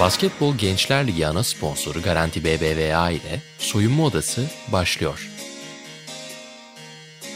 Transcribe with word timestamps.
Basketbol 0.00 0.56
Gençler 0.58 1.06
Ligi 1.06 1.26
ana 1.26 1.42
sponsoru 1.42 2.02
Garanti 2.02 2.44
BBVA 2.44 3.10
ile 3.10 3.40
Soyunma 3.58 4.04
Odası 4.04 4.46
başlıyor. 4.72 5.28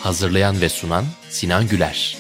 Hazırlayan 0.01 0.61
ve 0.61 0.69
sunan 0.69 1.05
Sinan 1.29 1.69
Güler. 1.69 2.17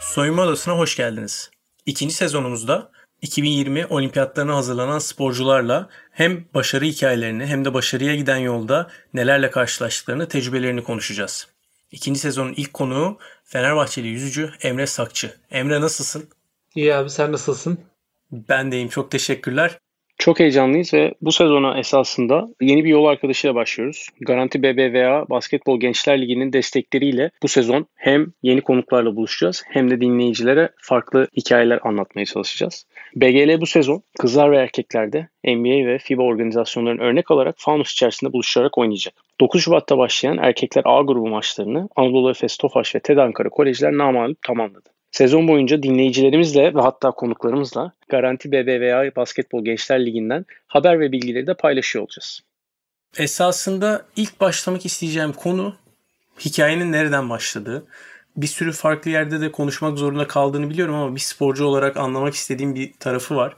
Soyunma 0.00 0.42
Odası'na 0.42 0.78
hoş 0.78 0.96
geldiniz. 0.96 1.50
İkinci 1.86 2.14
sezonumuzda 2.14 2.90
2020 3.22 3.86
olimpiyatlarına 3.86 4.56
hazırlanan 4.56 4.98
sporcularla 4.98 5.88
hem 6.10 6.44
başarı 6.54 6.84
hikayelerini 6.84 7.46
hem 7.46 7.64
de 7.64 7.74
başarıya 7.74 8.14
giden 8.14 8.36
yolda 8.36 8.90
nelerle 9.14 9.50
karşılaştıklarını, 9.50 10.28
tecrübelerini 10.28 10.82
konuşacağız. 10.82 11.48
İkinci 11.92 12.20
sezonun 12.20 12.54
ilk 12.56 12.72
konuğu 12.72 13.18
Fenerbahçeli 13.44 14.08
yüzücü 14.08 14.50
Emre 14.62 14.86
Sakçı. 14.86 15.34
Emre 15.50 15.80
nasılsın? 15.80 16.28
İyi 16.74 16.94
abi 16.94 17.10
sen 17.10 17.32
nasılsın? 17.32 17.78
Ben 18.32 18.72
deyim 18.72 18.88
çok 18.88 19.10
teşekkürler. 19.10 19.78
Çok 20.18 20.40
heyecanlıyız 20.40 20.94
ve 20.94 21.14
bu 21.20 21.32
sezona 21.32 21.78
esasında 21.78 22.48
yeni 22.60 22.84
bir 22.84 22.88
yol 22.88 23.04
arkadaşıyla 23.04 23.54
başlıyoruz. 23.54 24.08
Garanti 24.20 24.62
BBVA 24.62 25.28
Basketbol 25.30 25.80
Gençler 25.80 26.20
Ligi'nin 26.20 26.52
destekleriyle 26.52 27.30
bu 27.42 27.48
sezon 27.48 27.86
hem 27.94 28.32
yeni 28.42 28.60
konuklarla 28.60 29.16
buluşacağız 29.16 29.62
hem 29.66 29.90
de 29.90 30.00
dinleyicilere 30.00 30.70
farklı 30.76 31.28
hikayeler 31.36 31.80
anlatmaya 31.82 32.24
çalışacağız. 32.24 32.86
BGL 33.16 33.60
bu 33.60 33.66
sezon 33.66 34.02
kızlar 34.18 34.52
ve 34.52 34.56
erkeklerde 34.56 35.28
NBA 35.44 35.86
ve 35.86 35.98
FIBA 35.98 36.22
organizasyonlarının 36.22 37.02
örnek 37.02 37.30
alarak 37.30 37.54
Faunus 37.58 37.92
içerisinde 37.92 38.32
buluşarak 38.32 38.78
oynayacak. 38.78 39.14
9 39.40 39.62
Şubat'ta 39.62 39.98
başlayan 39.98 40.38
erkekler 40.38 40.82
A 40.86 41.02
grubu 41.02 41.28
maçlarını 41.28 41.88
Anadolu 41.96 42.30
Efes, 42.30 42.56
Tofaş 42.56 42.94
ve 42.94 43.00
TED 43.00 43.16
Ankara 43.16 43.48
Kolejler 43.48 43.92
namalup 43.92 44.42
tamamladı. 44.42 44.90
Sezon 45.10 45.48
boyunca 45.48 45.82
dinleyicilerimizle 45.82 46.74
ve 46.74 46.80
hatta 46.80 47.10
konuklarımızla 47.10 47.92
Garanti 48.08 48.52
BBVA 48.52 49.16
Basketbol 49.16 49.64
Gençler 49.64 50.06
Ligi'nden 50.06 50.44
haber 50.66 51.00
ve 51.00 51.12
bilgileri 51.12 51.46
de 51.46 51.54
paylaşıyor 51.54 52.02
olacağız. 52.02 52.40
Esasında 53.18 54.06
ilk 54.16 54.40
başlamak 54.40 54.86
isteyeceğim 54.86 55.32
konu 55.32 55.74
hikayenin 56.44 56.92
nereden 56.92 57.30
başladığı. 57.30 57.86
Bir 58.36 58.46
sürü 58.46 58.72
farklı 58.72 59.10
yerde 59.10 59.40
de 59.40 59.52
konuşmak 59.52 59.98
zorunda 59.98 60.26
kaldığını 60.26 60.70
biliyorum 60.70 60.94
ama 60.94 61.14
bir 61.14 61.20
sporcu 61.20 61.64
olarak 61.64 61.96
anlamak 61.96 62.34
istediğim 62.34 62.74
bir 62.74 62.92
tarafı 62.92 63.36
var. 63.36 63.56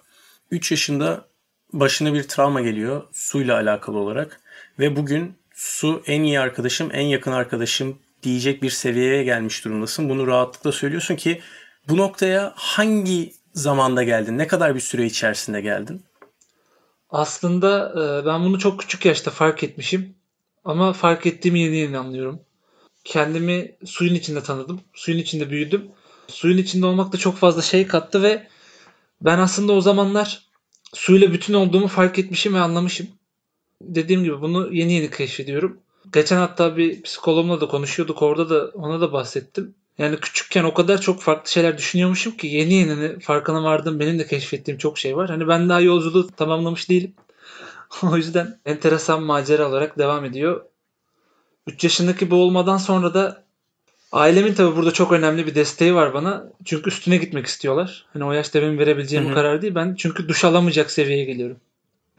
3 0.50 0.70
yaşında 0.70 1.24
başına 1.72 2.14
bir 2.14 2.28
travma 2.28 2.60
geliyor 2.60 3.02
suyla 3.12 3.56
alakalı 3.56 3.98
olarak 3.98 4.40
ve 4.78 4.96
bugün 4.96 5.34
su 5.54 6.02
en 6.06 6.22
iyi 6.22 6.40
arkadaşım, 6.40 6.90
en 6.92 7.06
yakın 7.06 7.32
arkadaşım 7.32 7.98
diyecek 8.22 8.62
bir 8.62 8.70
seviyeye 8.70 9.24
gelmiş 9.24 9.64
durumdasın. 9.64 10.08
Bunu 10.08 10.26
rahatlıkla 10.26 10.72
söylüyorsun 10.72 11.16
ki 11.16 11.40
bu 11.88 11.96
noktaya 11.96 12.52
hangi 12.56 13.32
zamanda 13.52 14.02
geldin? 14.02 14.38
Ne 14.38 14.46
kadar 14.46 14.74
bir 14.74 14.80
süre 14.80 15.06
içerisinde 15.06 15.60
geldin? 15.60 16.04
Aslında 17.10 17.92
e, 17.92 18.26
ben 18.26 18.44
bunu 18.44 18.58
çok 18.58 18.80
küçük 18.80 19.04
yaşta 19.04 19.30
fark 19.30 19.64
etmişim. 19.64 20.14
Ama 20.64 20.92
fark 20.92 21.26
ettiğimi 21.26 21.60
yeni 21.60 21.76
yeni 21.76 21.98
anlıyorum. 21.98 22.40
Kendimi 23.04 23.76
suyun 23.84 24.14
içinde 24.14 24.42
tanıdım. 24.42 24.80
Suyun 24.94 25.18
içinde 25.18 25.50
büyüdüm. 25.50 25.88
Suyun 26.28 26.58
içinde 26.58 26.86
olmak 26.86 27.12
da 27.12 27.16
çok 27.16 27.36
fazla 27.36 27.62
şey 27.62 27.86
kattı 27.86 28.22
ve 28.22 28.48
ben 29.20 29.38
aslında 29.38 29.72
o 29.72 29.80
zamanlar 29.80 30.42
suyla 30.94 31.32
bütün 31.32 31.54
olduğumu 31.54 31.88
fark 31.88 32.18
etmişim 32.18 32.54
ve 32.54 32.58
anlamışım. 32.58 33.08
Dediğim 33.80 34.24
gibi 34.24 34.40
bunu 34.40 34.74
yeni 34.74 34.92
yeni 34.92 35.10
keşfediyorum. 35.10 35.80
Geçen 36.12 36.36
hatta 36.36 36.76
bir 36.76 37.02
psikologumla 37.02 37.60
da 37.60 37.68
konuşuyorduk. 37.68 38.22
Orada 38.22 38.50
da 38.50 38.70
ona 38.74 39.00
da 39.00 39.12
bahsettim. 39.12 39.74
Yani 39.98 40.20
küçükken 40.20 40.64
o 40.64 40.74
kadar 40.74 41.00
çok 41.00 41.22
farklı 41.22 41.50
şeyler 41.50 41.78
düşünüyormuşum 41.78 42.36
ki 42.36 42.46
yeni 42.46 42.74
yeni 42.74 43.20
farkına 43.20 43.62
vardım. 43.64 44.00
Benim 44.00 44.18
de 44.18 44.26
keşfettiğim 44.26 44.78
çok 44.78 44.98
şey 44.98 45.16
var. 45.16 45.30
Hani 45.30 45.48
ben 45.48 45.68
daha 45.68 45.80
yolculuğu 45.80 46.26
tamamlamış 46.26 46.88
değilim. 46.90 47.14
o 48.02 48.16
yüzden 48.16 48.60
enteresan 48.66 49.22
macera 49.22 49.68
olarak 49.68 49.98
devam 49.98 50.24
ediyor. 50.24 50.64
3 51.66 51.84
yaşındaki 51.84 52.30
bu 52.30 52.36
olmadan 52.36 52.76
sonra 52.76 53.14
da 53.14 53.44
ailemin 54.12 54.54
tabi 54.54 54.76
burada 54.76 54.90
çok 54.90 55.12
önemli 55.12 55.46
bir 55.46 55.54
desteği 55.54 55.94
var 55.94 56.14
bana. 56.14 56.44
Çünkü 56.64 56.90
üstüne 56.90 57.16
gitmek 57.16 57.46
istiyorlar. 57.46 58.06
Hani 58.12 58.24
o 58.24 58.32
yaşta 58.32 58.62
benim 58.62 58.78
verebileceğim 58.78 59.28
bir 59.28 59.34
karar 59.34 59.62
değil. 59.62 59.74
Ben 59.74 59.94
çünkü 59.98 60.28
duş 60.28 60.44
alamayacak 60.44 60.90
seviyeye 60.90 61.24
geliyorum. 61.24 61.56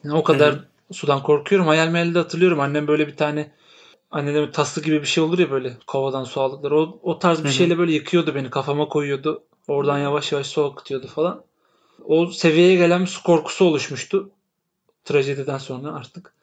Yani 0.04 0.16
o 0.16 0.24
kadar 0.24 0.54
Hı-hı. 0.54 0.94
sudan 0.94 1.24
korkuyorum. 1.24 1.68
Hayal 1.68 1.88
meyalde 1.88 2.20
hatırlıyorum. 2.20 2.60
Annem 2.60 2.88
böyle 2.88 3.08
bir 3.08 3.16
tane 3.16 3.52
annede 4.12 4.52
taslı 4.52 4.82
gibi 4.82 5.02
bir 5.02 5.08
şey 5.08 5.24
olur 5.24 5.40
ya 5.40 5.52
böyle 5.52 5.74
kovadan 5.88 6.24
su 6.24 6.42
aldıkları. 6.42 6.80
O, 6.80 7.00
o 7.04 7.20
tarz 7.20 7.44
bir 7.44 7.50
şeyle 7.50 7.78
böyle 7.78 7.94
yıkıyordu 7.94 8.36
beni. 8.36 8.50
Kafama 8.50 8.88
koyuyordu. 8.88 9.44
Oradan 9.68 9.98
yavaş 9.98 10.32
yavaş 10.32 10.48
su 10.48 10.66
akıtıyordu 10.66 11.08
falan. 11.08 11.44
O 12.06 12.28
seviyeye 12.28 12.76
gelen 12.76 13.02
bir 13.02 13.08
su 13.08 13.24
korkusu 13.24 13.66
oluşmuştu. 13.66 14.30
Trajediden 15.06 15.58
sonra 15.58 15.96
artık. 15.96 16.34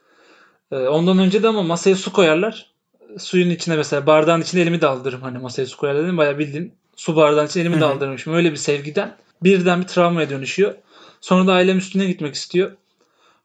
Ee, 0.73 0.77
ondan 0.77 1.19
önce 1.19 1.43
de 1.43 1.49
ama 1.49 1.63
masaya 1.63 1.97
su 1.97 2.13
koyarlar. 2.13 2.72
Suyun 3.19 3.51
içine 3.51 3.77
mesela 3.77 4.07
bardağın 4.07 4.41
içine 4.41 4.61
elimi 4.61 4.81
daldırırım. 4.81 5.23
Hani 5.23 5.39
masaya 5.39 5.67
su 5.67 5.77
koyarlar 5.77 6.05
dedim. 6.05 6.19
Bayağı 6.19 6.39
bildiğin 6.39 6.73
su 6.97 7.17
bardağın 7.17 7.47
içine 7.47 7.63
elimi 7.63 7.81
daldırmışım. 7.81 8.35
Öyle 8.35 8.53
bir 8.53 8.57
sevgiden 8.57 9.17
birden 9.43 9.81
bir 9.81 9.87
travmaya 9.87 10.31
dönüşüyor. 10.31 10.75
Sonra 11.21 11.47
da 11.47 11.53
ailem 11.53 11.79
üstüne 11.79 12.07
gitmek 12.07 12.35
istiyor. 12.35 12.73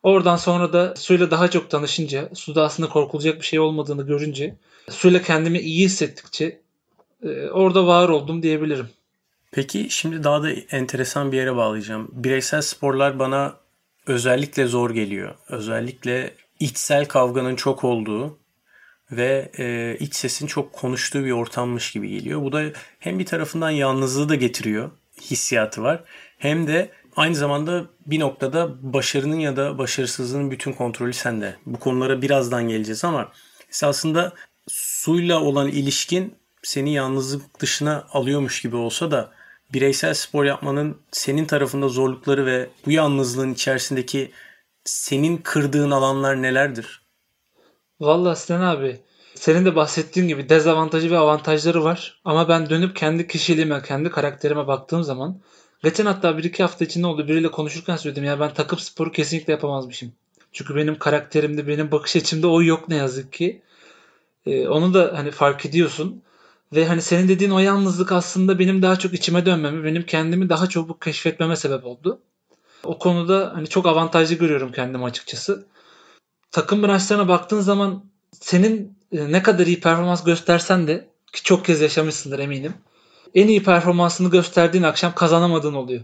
Oradan 0.04 0.36
sonra 0.36 0.74
da 0.74 0.96
suyla 0.96 1.32
daha 1.32 1.50
çok 1.50 1.70
tanışınca, 1.70 2.30
suda 2.34 2.64
aslında 2.64 2.90
korkulacak 2.90 3.42
bir 3.42 3.46
şey 3.46 3.60
olmadığını 3.60 4.08
görünce, 4.08 4.56
suyla 4.90 5.22
kendimi 5.22 5.60
iyi 5.60 5.86
hissettikçe 5.86 6.62
e, 7.24 7.50
orada 7.50 7.88
var 7.88 8.10
oldum 8.10 8.44
diyebilirim. 8.44 8.90
Peki 9.52 9.88
şimdi 9.90 10.24
daha 10.24 10.44
da 10.44 10.50
enteresan 10.52 11.32
bir 11.32 11.38
yere 11.38 11.56
bağlayacağım. 11.56 12.08
Bireysel 12.12 12.62
sporlar 12.62 13.20
bana 13.20 13.56
özellikle 14.08 14.68
zor 14.68 14.90
geliyor. 14.90 15.36
Özellikle 15.50 16.34
içsel 16.60 17.06
kavganın 17.06 17.56
çok 17.56 17.84
olduğu 17.84 18.38
ve 19.12 19.52
e, 19.58 19.98
iç 20.00 20.16
sesin 20.16 20.48
çok 20.48 20.74
konuştuğu 20.74 21.26
bir 21.26 21.32
ortammış 21.32 21.92
gibi 21.92 22.10
geliyor. 22.10 22.42
Bu 22.42 22.52
da 22.52 22.64
hem 23.00 23.20
bir 23.20 23.26
tarafından 23.26 23.70
yalnızlığı 23.70 24.30
da 24.30 24.36
getiriyor, 24.36 24.92
hissiyatı 25.22 25.84
var. 25.84 26.04
Hem 26.38 26.68
de 26.68 26.92
Aynı 27.18 27.36
zamanda 27.36 27.86
bir 28.06 28.20
noktada 28.20 28.94
başarının 28.94 29.40
ya 29.40 29.56
da 29.56 29.78
başarısızlığın 29.78 30.52
bütün 30.52 30.74
kontrolü 30.74 31.14
sende. 31.14 31.56
Bu 31.66 31.80
konulara 31.80 32.22
birazdan 32.22 32.68
geleceğiz 32.68 33.06
ama 33.06 33.32
esasında 33.70 34.34
suyla 34.68 35.42
olan 35.42 35.68
ilişkin 35.68 36.36
seni 36.64 36.94
yalnızlık 36.94 37.60
dışına 37.60 38.08
alıyormuş 38.12 38.62
gibi 38.62 38.76
olsa 38.76 39.12
da 39.12 39.32
bireysel 39.74 40.14
spor 40.14 40.46
yapmanın 40.46 40.98
senin 41.12 41.46
tarafında 41.46 41.90
zorlukları 41.90 42.46
ve 42.46 42.70
bu 42.86 42.92
yalnızlığın 42.92 43.54
içerisindeki 43.54 44.32
senin 44.86 45.38
kırdığın 45.38 45.92
alanlar 45.92 46.42
nelerdir? 46.42 47.02
Vallahi 48.00 48.40
Sinan 48.40 48.62
abi 48.62 49.00
senin 49.36 49.66
de 49.66 49.76
bahsettiğin 49.76 50.28
gibi 50.28 50.50
dezavantajı 50.50 51.12
ve 51.12 51.18
avantajları 51.18 51.84
var. 51.84 52.22
Ama 52.26 52.50
ben 52.50 52.70
dönüp 52.70 52.96
kendi 52.96 53.28
kişiliğime, 53.28 53.82
kendi 53.82 54.10
karakterime 54.10 54.68
baktığım 54.68 55.04
zaman 55.04 55.42
Geçen 55.84 56.06
hatta 56.06 56.38
bir 56.38 56.44
iki 56.44 56.64
hafta 56.64 56.86
içinde 56.86 57.08
oldu. 57.08 57.28
Biriyle 57.28 57.52
konuşurken 57.52 57.96
söyledim 57.96 58.24
ya 58.24 58.40
ben 58.40 58.54
takım 58.54 58.80
sporu 58.80 59.12
kesinlikle 59.12 59.54
yapamazmışım. 59.54 60.14
Çünkü 60.52 60.76
benim 60.76 61.00
karakterimde, 61.00 61.68
benim 61.68 61.92
bakış 61.92 62.16
açımda 62.16 62.48
o 62.48 62.64
yok 62.64 62.90
ne 62.90 62.96
yazık 62.96 63.34
ki. 63.34 63.62
Ee, 64.46 64.68
onu 64.68 64.94
da 64.94 65.12
hani 65.16 65.32
fark 65.32 65.66
ediyorsun. 65.66 66.24
Ve 66.76 66.86
hani 66.86 67.02
senin 67.02 67.28
dediğin 67.28 67.52
o 67.52 67.60
yalnızlık 67.60 68.12
aslında 68.12 68.60
benim 68.60 68.82
daha 68.82 68.96
çok 68.96 69.14
içime 69.14 69.46
dönmemi, 69.46 69.84
benim 69.84 70.04
kendimi 70.04 70.50
daha 70.50 70.70
çabuk 70.70 71.02
keşfetmeme 71.02 71.56
sebep 71.56 71.86
oldu. 71.86 72.20
O 72.84 73.00
konuda 73.00 73.52
hani 73.56 73.68
çok 73.68 73.86
avantajlı 73.86 74.36
görüyorum 74.36 74.72
kendimi 74.72 75.04
açıkçası. 75.04 75.68
Takım 76.52 76.84
branşlarına 76.84 77.28
baktığın 77.28 77.62
zaman 77.62 78.04
senin 78.32 78.98
e, 79.12 79.32
ne 79.32 79.44
kadar 79.44 79.68
iyi 79.68 79.80
performans 79.80 80.24
göstersen 80.24 80.88
de 80.88 81.08
ki 81.34 81.44
çok 81.44 81.66
kez 81.66 81.82
yaşamışsındır 81.82 82.40
eminim 82.40 82.74
en 83.36 83.48
iyi 83.48 83.64
performansını 83.64 84.30
gösterdiğin 84.30 84.84
akşam 84.84 85.16
kazanamadığın 85.16 85.74
oluyor. 85.74 86.02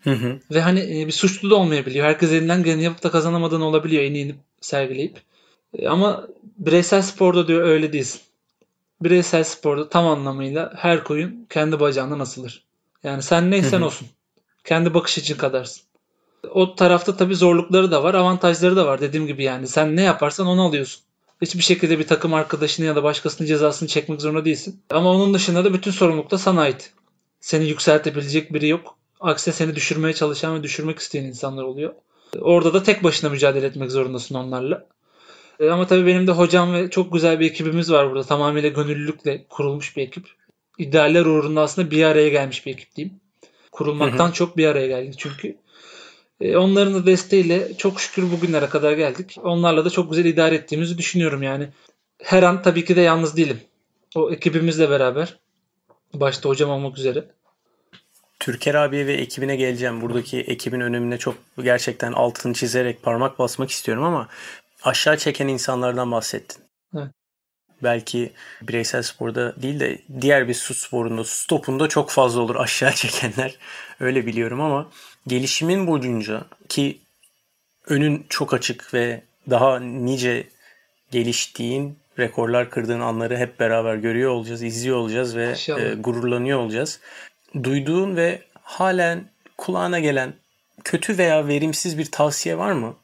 Hı 0.00 0.10
hı. 0.10 0.40
Ve 0.50 0.60
hani 0.60 1.00
e, 1.00 1.06
bir 1.06 1.12
suçlu 1.12 1.50
da 1.50 1.54
olmayabiliyor. 1.54 2.06
Herkes 2.06 2.32
elinden 2.32 2.62
geleni 2.62 2.82
yapıp 2.82 3.02
da 3.02 3.10
kazanamadığın 3.10 3.60
olabiliyor 3.60 4.02
en 4.02 4.14
iyini 4.14 4.34
sergileyip. 4.60 5.20
E, 5.74 5.88
ama 5.88 6.26
bireysel 6.58 7.02
sporda 7.02 7.48
diyor 7.48 7.62
öyle 7.62 7.92
değilsin. 7.92 8.20
Bireysel 9.00 9.44
sporda 9.44 9.88
tam 9.88 10.06
anlamıyla 10.06 10.72
her 10.76 11.04
koyun 11.04 11.46
kendi 11.50 11.80
bacağından 11.80 12.20
asılır. 12.20 12.64
Yani 13.04 13.22
sen 13.22 13.50
neysen 13.50 13.82
olsun. 13.82 14.08
Kendi 14.64 14.94
bakış 14.94 15.18
için 15.18 15.36
kadarsın. 15.36 15.82
O 16.54 16.74
tarafta 16.74 17.16
tabii 17.16 17.34
zorlukları 17.36 17.90
da 17.90 18.02
var, 18.02 18.14
avantajları 18.14 18.76
da 18.76 18.86
var. 18.86 19.00
Dediğim 19.00 19.26
gibi 19.26 19.42
yani 19.42 19.68
sen 19.68 19.96
ne 19.96 20.02
yaparsan 20.02 20.46
onu 20.46 20.62
alıyorsun. 20.62 21.02
Hiçbir 21.42 21.62
şekilde 21.62 21.98
bir 21.98 22.06
takım 22.06 22.34
arkadaşını 22.34 22.86
ya 22.86 22.96
da 22.96 23.02
başkasının 23.02 23.48
cezasını 23.48 23.88
çekmek 23.88 24.20
zorunda 24.20 24.44
değilsin. 24.44 24.82
Ama 24.90 25.10
onun 25.10 25.34
dışında 25.34 25.64
da 25.64 25.74
bütün 25.74 25.90
sorumluluk 25.90 26.30
da 26.30 26.38
sana 26.38 26.60
ait. 26.60 26.92
Seni 27.40 27.64
yükseltebilecek 27.68 28.54
biri 28.54 28.68
yok. 28.68 28.96
Aksine 29.20 29.54
seni 29.54 29.74
düşürmeye 29.74 30.14
çalışan 30.14 30.58
ve 30.58 30.62
düşürmek 30.62 30.98
isteyen 30.98 31.24
insanlar 31.24 31.62
oluyor. 31.62 31.94
Orada 32.40 32.74
da 32.74 32.82
tek 32.82 33.04
başına 33.04 33.30
mücadele 33.30 33.66
etmek 33.66 33.90
zorundasın 33.90 34.34
onlarla. 34.34 34.86
E, 35.60 35.70
ama 35.70 35.86
tabii 35.86 36.06
benim 36.06 36.26
de 36.26 36.32
hocam 36.32 36.74
ve 36.74 36.90
çok 36.90 37.12
güzel 37.12 37.40
bir 37.40 37.46
ekibimiz 37.50 37.92
var 37.92 38.10
burada. 38.10 38.24
Tamamıyla 38.24 38.68
gönüllülükle 38.68 39.46
kurulmuş 39.48 39.96
bir 39.96 40.02
ekip. 40.02 40.26
İdealler 40.78 41.26
uğrunda 41.26 41.60
aslında 41.60 41.90
bir 41.90 42.04
araya 42.04 42.28
gelmiş 42.28 42.66
bir 42.66 42.72
ekip 42.72 42.96
diyeyim. 42.96 43.20
Kurulmaktan 43.72 44.30
çok 44.30 44.56
bir 44.56 44.66
araya 44.66 44.86
geldik 44.86 45.14
çünkü. 45.18 45.56
E, 46.40 46.56
onların 46.56 46.94
da 46.94 47.06
desteğiyle 47.06 47.76
çok 47.78 48.00
şükür 48.00 48.32
bugünlere 48.32 48.68
kadar 48.68 48.92
geldik. 48.92 49.36
Onlarla 49.42 49.84
da 49.84 49.90
çok 49.90 50.10
güzel 50.10 50.24
idare 50.24 50.54
ettiğimizi 50.54 50.98
düşünüyorum 50.98 51.42
yani. 51.42 51.68
Her 52.22 52.42
an 52.42 52.62
tabii 52.62 52.84
ki 52.84 52.96
de 52.96 53.00
yalnız 53.00 53.36
değilim. 53.36 53.60
O 54.14 54.30
ekibimizle 54.32 54.90
beraber. 54.90 55.38
Başta 56.14 56.48
hocam 56.48 56.70
olmak 56.70 56.98
üzere. 56.98 57.24
Türker 58.40 58.74
abiye 58.74 59.06
ve 59.06 59.12
ekibine 59.12 59.56
geleceğim. 59.56 60.00
Buradaki 60.00 60.40
ekibin 60.40 60.80
önemine 60.80 61.18
çok 61.18 61.34
gerçekten 61.62 62.12
altını 62.12 62.54
çizerek 62.54 63.02
parmak 63.02 63.38
basmak 63.38 63.70
istiyorum 63.70 64.04
ama 64.04 64.28
aşağı 64.82 65.16
çeken 65.16 65.48
insanlardan 65.48 66.12
bahsettin. 66.12 66.62
Evet. 66.96 67.10
Belki 67.82 68.32
bireysel 68.62 69.02
sporda 69.02 69.62
değil 69.62 69.80
de 69.80 70.02
diğer 70.20 70.48
bir 70.48 70.54
su 70.54 70.74
sporunda, 70.74 71.24
su 71.24 71.34
stopunda 71.34 71.88
çok 71.88 72.10
fazla 72.10 72.40
olur 72.40 72.56
aşağı 72.56 72.92
çekenler. 72.94 73.58
Öyle 74.00 74.26
biliyorum 74.26 74.60
ama 74.60 74.90
gelişimin 75.26 75.86
boyunca 75.86 76.44
ki 76.68 76.98
önün 77.86 78.26
çok 78.28 78.54
açık 78.54 78.94
ve 78.94 79.22
daha 79.50 79.80
nice 79.80 80.48
geliştiğin, 81.10 81.98
rekorlar 82.18 82.70
kırdığın 82.70 83.00
anları 83.00 83.36
hep 83.36 83.60
beraber 83.60 83.94
görüyor 83.94 84.30
olacağız, 84.30 84.62
izliyor 84.62 84.96
olacağız 84.96 85.36
ve 85.36 85.50
İnşallah. 85.50 85.80
e, 85.80 85.94
gururlanıyor 85.94 86.58
olacağız. 86.58 87.00
Duyduğun 87.62 88.16
ve 88.16 88.42
halen 88.62 89.30
kulağına 89.58 90.00
gelen 90.00 90.34
kötü 90.84 91.18
veya 91.18 91.48
verimsiz 91.48 91.98
bir 91.98 92.10
tavsiye 92.10 92.58
var 92.58 92.72
mı? 92.72 92.96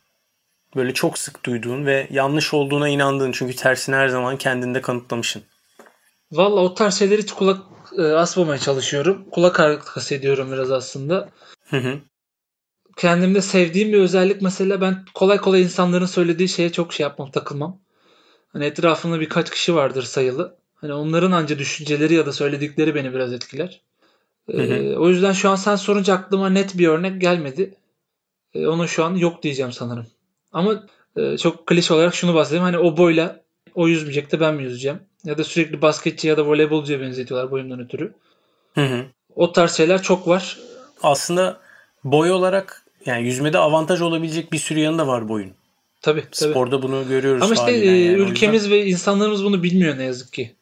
Böyle 0.77 0.95
çok 0.95 1.19
sık 1.19 1.45
duyduğun 1.45 1.87
ve 1.87 2.07
yanlış 2.11 2.55
olduğuna 2.55 2.89
inandığın 2.89 3.33
çünkü 3.33 3.57
tersini 3.57 3.97
her 3.97 4.09
zaman 4.09 4.37
kendinde 4.37 4.81
kanıtlamışsın. 4.81 5.43
Valla 6.33 6.61
o 6.61 6.75
tarz 6.75 6.95
şeyleri 6.99 7.23
hiç 7.23 7.33
kulak 7.33 7.63
e, 7.99 8.03
asmamaya 8.03 8.59
çalışıyorum. 8.59 9.25
Kulak 9.31 9.61
arkası 9.61 10.15
ediyorum 10.15 10.53
biraz 10.53 10.71
aslında. 10.71 11.29
Hı 11.71 11.77
hı. 11.77 11.99
Kendimde 12.97 13.41
sevdiğim 13.41 13.93
bir 13.93 13.99
özellik 13.99 14.43
mesela 14.43 14.81
ben 14.81 15.05
kolay 15.15 15.39
kolay 15.39 15.63
insanların 15.63 16.07
söylediği 16.07 16.49
şeye 16.49 16.73
çok 16.73 16.93
şey 16.93 17.05
yapmam, 17.05 17.31
takılmam. 17.31 17.79
Hani 18.53 18.65
etrafımda 18.65 19.21
birkaç 19.21 19.51
kişi 19.51 19.75
vardır 19.75 20.03
sayılı. 20.03 20.57
Hani 20.75 20.93
onların 20.93 21.33
anca 21.33 21.59
düşünceleri 21.59 22.15
ya 22.15 22.27
da 22.27 22.33
söyledikleri 22.33 22.95
beni 22.95 23.15
biraz 23.15 23.33
etkiler. 23.33 23.81
E, 24.49 24.59
Hı 24.59 24.63
hı. 24.63 24.99
o 24.99 25.09
yüzden 25.09 25.33
şu 25.33 25.51
an 25.51 25.57
sen 25.57 25.77
sorunca 25.77 26.15
aklıma 26.15 26.51
net 26.51 26.79
bir 26.79 26.89
örnek 26.89 27.21
gelmedi. 27.21 27.75
E, 28.55 28.67
onu 28.67 28.89
şu 28.89 29.05
an 29.05 29.15
yok 29.15 29.43
diyeceğim 29.43 29.73
sanırım. 29.73 30.07
Ama 30.53 30.83
e, 31.17 31.39
çok 31.39 31.67
klişe 31.67 31.95
olarak 31.95 32.15
şunu 32.15 32.35
bahsedeyim. 32.35 32.65
Hani 32.65 32.79
o 32.79 32.97
boyla 32.97 33.43
o 33.75 33.89
yüzmeyecek 33.89 34.33
de 34.33 34.41
ben 34.41 34.55
mi 34.55 34.63
yüzeceğim? 34.63 35.01
Ya 35.25 35.39
da 35.39 35.45
sürekli 35.45 35.83
basketçi 35.83 36.29
ya 36.29 36.37
da 36.37 36.47
voleybolcuya 36.47 37.01
benzetiyorlar 37.01 37.51
boyumdan 37.51 37.81
ötürü. 37.81 38.15
Hı 38.75 38.85
hı. 38.85 39.05
O 39.35 39.53
tarz 39.53 39.73
şeyler 39.73 40.03
çok 40.03 40.29
var. 40.29 40.59
Aslında 41.03 41.61
boy 42.05 42.31
olarak 42.31 42.82
yani 43.07 43.27
yüzmede 43.27 43.59
avantaj 43.59 44.01
olabilecek 44.01 44.53
bir 44.53 44.59
sürü 44.59 44.81
yanı 44.81 44.99
da 44.99 45.07
var 45.07 45.29
boyun. 45.29 45.51
Tabii 46.03 46.21
tabii. 46.21 46.51
Sporda 46.51 46.83
bunu 46.83 47.09
görüyoruz. 47.09 47.43
Ama 47.43 47.55
işte 47.55 47.73
e, 47.73 47.87
yani. 47.87 47.89
O 47.89 48.19
yüzden 48.19 48.33
ülkemiz 48.33 48.71
ve 48.71 48.87
insanlarımız 48.87 49.45
bunu 49.45 49.63
bilmiyor 49.63 49.99
ne 49.99 50.05
yazık 50.05 50.33
ki. 50.33 50.55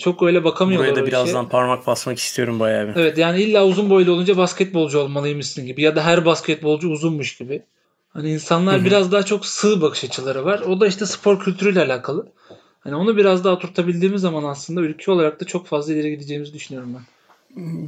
Çok 0.00 0.22
öyle 0.22 0.44
bakamıyorlar 0.44 0.90
buraya 0.90 1.02
da 1.02 1.06
birazdan 1.06 1.48
parmak 1.48 1.86
basmak 1.86 2.18
istiyorum 2.18 2.60
bayağı 2.60 2.88
bir. 2.88 3.00
Evet 3.00 3.18
yani 3.18 3.42
illa 3.42 3.66
uzun 3.66 3.90
boylu 3.90 4.12
olunca 4.12 4.36
basketbolcu 4.36 4.98
olmalıymışsın 4.98 5.66
gibi 5.66 5.82
ya 5.82 5.96
da 5.96 6.04
her 6.04 6.24
basketbolcu 6.24 6.88
uzunmuş 6.88 7.36
gibi. 7.36 7.62
Hani 8.08 8.30
insanlar 8.30 8.84
biraz 8.84 9.12
daha 9.12 9.22
çok 9.22 9.46
sığ 9.46 9.80
bakış 9.80 10.04
açıları 10.04 10.44
var. 10.44 10.60
O 10.60 10.80
da 10.80 10.86
işte 10.86 11.06
spor 11.06 11.40
kültürüyle 11.40 11.80
alakalı. 11.80 12.26
Hani 12.80 12.94
onu 12.94 13.16
biraz 13.16 13.44
daha 13.44 13.54
oturtabildiğimiz 13.54 14.20
zaman 14.20 14.44
aslında 14.44 14.80
ülke 14.80 15.10
olarak 15.10 15.40
da 15.40 15.44
çok 15.44 15.66
fazla 15.66 15.92
ileri 15.92 16.10
gideceğimizi 16.10 16.54
düşünüyorum 16.54 16.94
ben. 16.94 17.02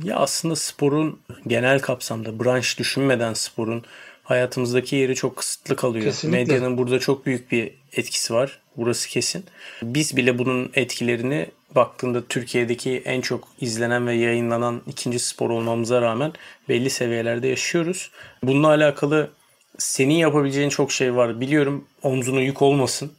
Ya 0.04 0.16
aslında 0.16 0.56
sporun 0.56 1.20
genel 1.46 1.80
kapsamda 1.80 2.44
branş 2.44 2.78
düşünmeden 2.78 3.34
sporun 3.34 3.84
hayatımızdaki 4.24 4.96
yeri 4.96 5.14
çok 5.14 5.36
kısıtlı 5.36 5.76
kalıyor. 5.76 6.04
Kesinlikle. 6.04 6.38
Medyanın 6.38 6.78
burada 6.78 6.98
çok 6.98 7.26
büyük 7.26 7.52
bir 7.52 7.70
etkisi 7.92 8.34
var. 8.34 8.60
Burası 8.76 9.08
kesin. 9.08 9.44
Biz 9.82 10.16
bile 10.16 10.38
bunun 10.38 10.70
etkilerini 10.74 11.46
baktığında 11.74 12.26
Türkiye'deki 12.26 13.02
en 13.04 13.20
çok 13.20 13.48
izlenen 13.60 14.06
ve 14.06 14.14
yayınlanan 14.14 14.82
ikinci 14.86 15.18
spor 15.18 15.50
olmamıza 15.50 16.02
rağmen 16.02 16.32
belli 16.68 16.90
seviyelerde 16.90 17.48
yaşıyoruz. 17.48 18.10
Bununla 18.42 18.68
alakalı 18.68 19.30
senin 19.78 20.14
yapabileceğin 20.14 20.68
çok 20.68 20.92
şey 20.92 21.16
var. 21.16 21.40
Biliyorum 21.40 21.84
omzuna 22.02 22.40
yük 22.40 22.62
olmasın. 22.62 23.12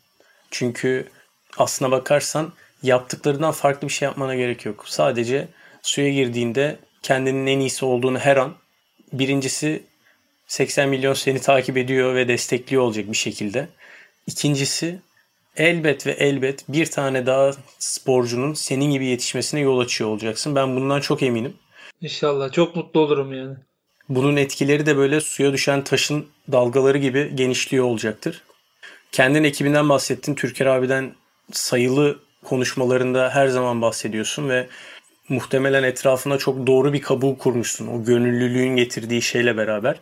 Çünkü 0.52 1.08
aslına 1.58 1.92
bakarsan 1.92 2.54
yaptıklarından 2.84 3.52
farklı 3.52 3.88
bir 3.88 3.94
şey 3.94 4.06
yapmana 4.06 4.36
gerek 4.36 4.66
yok. 4.66 4.84
Sadece 4.88 5.48
suya 5.82 6.10
girdiğinde 6.10 6.80
kendinin 7.02 7.48
en 7.48 7.60
iyisi 7.60 7.86
olduğunu 7.86 8.20
her 8.20 8.38
an 8.38 8.56
birincisi 9.14 9.84
80 10.48 10.90
milyon 10.90 11.14
seni 11.14 11.42
takip 11.42 11.78
ediyor 11.78 12.16
ve 12.16 12.28
destekliyor 12.28 12.84
olacak 12.84 13.12
bir 13.12 13.18
şekilde. 13.18 13.70
İkincisi 14.28 15.00
elbet 15.58 16.08
ve 16.08 16.12
elbet 16.12 16.66
bir 16.70 16.86
tane 16.86 17.26
daha 17.26 17.52
sporcunun 17.80 18.54
senin 18.54 18.92
gibi 18.92 19.06
yetişmesine 19.06 19.60
yol 19.60 19.80
açıyor 19.80 20.10
olacaksın. 20.10 20.56
Ben 20.56 20.76
bundan 20.76 21.00
çok 21.02 21.24
eminim. 21.24 21.54
İnşallah 22.02 22.52
çok 22.52 22.76
mutlu 22.76 23.00
olurum 23.00 23.34
yani. 23.34 23.56
Bunun 24.10 24.36
etkileri 24.36 24.86
de 24.86 24.98
böyle 24.98 25.22
suya 25.22 25.54
düşen 25.54 25.84
taşın 25.84 26.28
dalgaları 26.52 26.98
gibi 26.98 27.36
genişliyor 27.36 27.86
olacaktır. 27.86 28.44
Kendin 29.12 29.44
ekibinden 29.44 29.90
bahsettin. 29.90 30.36
Türker 30.36 30.66
abiden 30.66 31.14
sayılı 31.52 32.20
konuşmalarında 32.44 33.30
her 33.30 33.48
zaman 33.48 33.82
bahsediyorsun 33.82 34.50
ve 34.50 34.68
muhtemelen 35.30 35.84
etrafına 35.84 36.38
çok 36.38 36.68
doğru 36.68 36.94
bir 36.94 37.02
kabul 37.02 37.36
kurmuşsun. 37.36 37.88
O 37.88 38.04
gönüllülüğün 38.04 38.76
getirdiği 38.76 39.22
şeyle 39.22 39.58
beraber. 39.58 40.00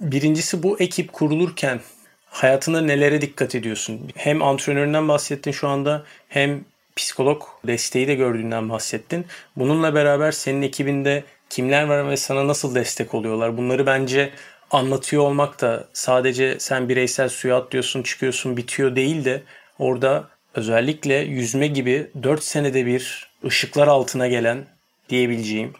Birincisi 0.00 0.62
bu 0.62 0.80
ekip 0.80 1.12
kurulurken 1.12 1.80
hayatında 2.26 2.80
nelere 2.80 3.20
dikkat 3.20 3.54
ediyorsun? 3.54 4.10
Hem 4.14 4.42
antrenöründen 4.42 5.08
bahsettin 5.08 5.52
şu 5.52 5.68
anda 5.68 6.04
hem 6.28 6.64
psikolog 6.96 7.42
desteği 7.66 8.08
de 8.08 8.14
gördüğünden 8.14 8.68
bahsettin. 8.68 9.26
Bununla 9.56 9.94
beraber 9.94 10.32
senin 10.32 10.62
ekibinde 10.62 11.24
kimler 11.50 11.82
var 11.84 12.10
ve 12.10 12.16
sana 12.16 12.46
nasıl 12.46 12.74
destek 12.74 13.14
oluyorlar? 13.14 13.56
Bunları 13.56 13.86
bence 13.86 14.30
anlatıyor 14.70 15.22
olmak 15.22 15.60
da 15.60 15.84
sadece 15.92 16.60
sen 16.60 16.88
bireysel 16.88 17.28
suya 17.28 17.56
atlıyorsun, 17.56 18.02
çıkıyorsun, 18.02 18.56
bitiyor 18.56 18.96
değil 18.96 19.24
de 19.24 19.42
orada 19.78 20.28
özellikle 20.54 21.14
yüzme 21.14 21.66
gibi 21.66 22.06
4 22.22 22.42
senede 22.44 22.86
bir 22.86 23.28
ışıklar 23.46 23.88
altına 23.88 24.28
gelen 24.28 24.66
diyebileceğim 25.08 25.72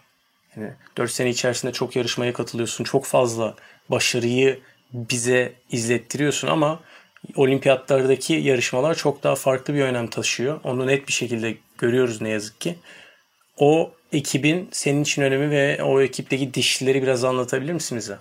yani 0.57 0.73
4 0.97 1.11
sene 1.11 1.31
içerisinde 1.31 1.73
çok 1.73 1.97
yarışmaya 1.97 2.33
katılıyorsun. 2.33 2.85
Çok 2.85 3.05
fazla 3.05 3.55
başarıyı 3.89 4.61
bize 4.93 5.53
izlettiriyorsun 5.71 6.49
ama 6.49 6.81
olimpiyatlardaki 7.35 8.33
yarışmalar 8.33 8.95
çok 8.95 9.23
daha 9.23 9.35
farklı 9.35 9.75
bir 9.75 9.81
önem 9.81 10.07
taşıyor. 10.07 10.61
Onu 10.65 10.87
net 10.87 11.09
bir 11.09 11.13
şekilde 11.13 11.57
görüyoruz 11.79 12.21
ne 12.21 12.29
yazık 12.29 12.61
ki. 12.61 12.79
O 13.57 13.93
ekibin 14.13 14.69
senin 14.73 15.03
için 15.03 15.23
önemi 15.23 15.51
ve 15.51 15.83
o 15.83 16.01
ekipteki 16.01 16.55
dişlileri 16.55 17.03
biraz 17.03 17.25
anlatabilir 17.25 17.73
misin 17.73 17.99
bize? 17.99 18.19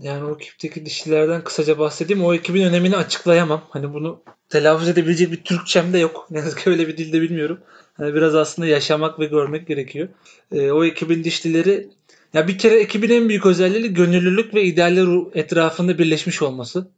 Yani 0.00 0.24
o 0.24 0.36
ekipteki 0.36 0.86
dişilerden 0.86 1.44
kısaca 1.44 1.78
bahsedeyim. 1.78 2.24
O 2.24 2.34
ekibin 2.34 2.64
önemini 2.64 2.96
açıklayamam. 2.96 3.64
Hani 3.70 3.94
bunu 3.94 4.22
telaffuz 4.48 4.88
edebilecek 4.88 5.32
bir 5.32 5.44
Türkçem 5.44 5.92
de 5.92 5.98
yok. 5.98 6.26
Ne 6.30 6.38
yazık 6.38 6.58
ki 6.58 6.70
öyle 6.70 6.88
bir 6.88 6.96
dilde 6.96 7.20
bilmiyorum. 7.20 7.60
Hani 7.94 8.14
biraz 8.14 8.34
aslında 8.34 8.68
yaşamak 8.68 9.18
ve 9.18 9.26
görmek 9.26 9.66
gerekiyor. 9.66 10.08
Ee, 10.52 10.70
o 10.70 10.84
ekibin 10.84 11.24
dişlileri 11.24 11.88
ya 12.34 12.48
bir 12.48 12.58
kere 12.58 12.80
ekibin 12.80 13.10
en 13.10 13.28
büyük 13.28 13.46
özelliği 13.46 13.94
gönüllülük 13.94 14.54
ve 14.54 14.62
idealler 14.62 15.18
etrafında 15.34 15.98
birleşmiş 15.98 16.42
olması. 16.42 16.88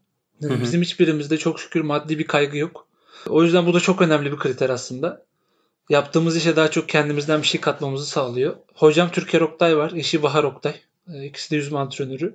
Yani 0.40 0.52
Hı 0.52 0.56
hı. 0.56 0.62
Bizim 0.62 0.82
hiçbirimizde 0.82 1.38
çok 1.38 1.60
şükür 1.60 1.80
maddi 1.80 2.18
bir 2.18 2.26
kaygı 2.26 2.58
yok. 2.58 2.86
O 3.28 3.42
yüzden 3.42 3.66
bu 3.66 3.74
da 3.74 3.80
çok 3.80 4.02
önemli 4.02 4.32
bir 4.32 4.36
kriter 4.36 4.70
aslında. 4.70 5.24
Yaptığımız 5.88 6.36
işe 6.36 6.56
daha 6.56 6.70
çok 6.70 6.88
kendimizden 6.88 7.42
bir 7.42 7.46
şey 7.46 7.60
katmamızı 7.60 8.06
sağlıyor. 8.06 8.56
Hocam 8.74 9.10
Türker 9.10 9.40
Oktay 9.40 9.76
var, 9.76 9.92
eşi 9.96 10.22
Bahar 10.22 10.44
Oktay. 10.44 10.74
Ee, 11.14 11.24
İkisi 11.24 11.50
de 11.50 11.56
yüzme 11.56 11.78
antrenörü. 11.78 12.34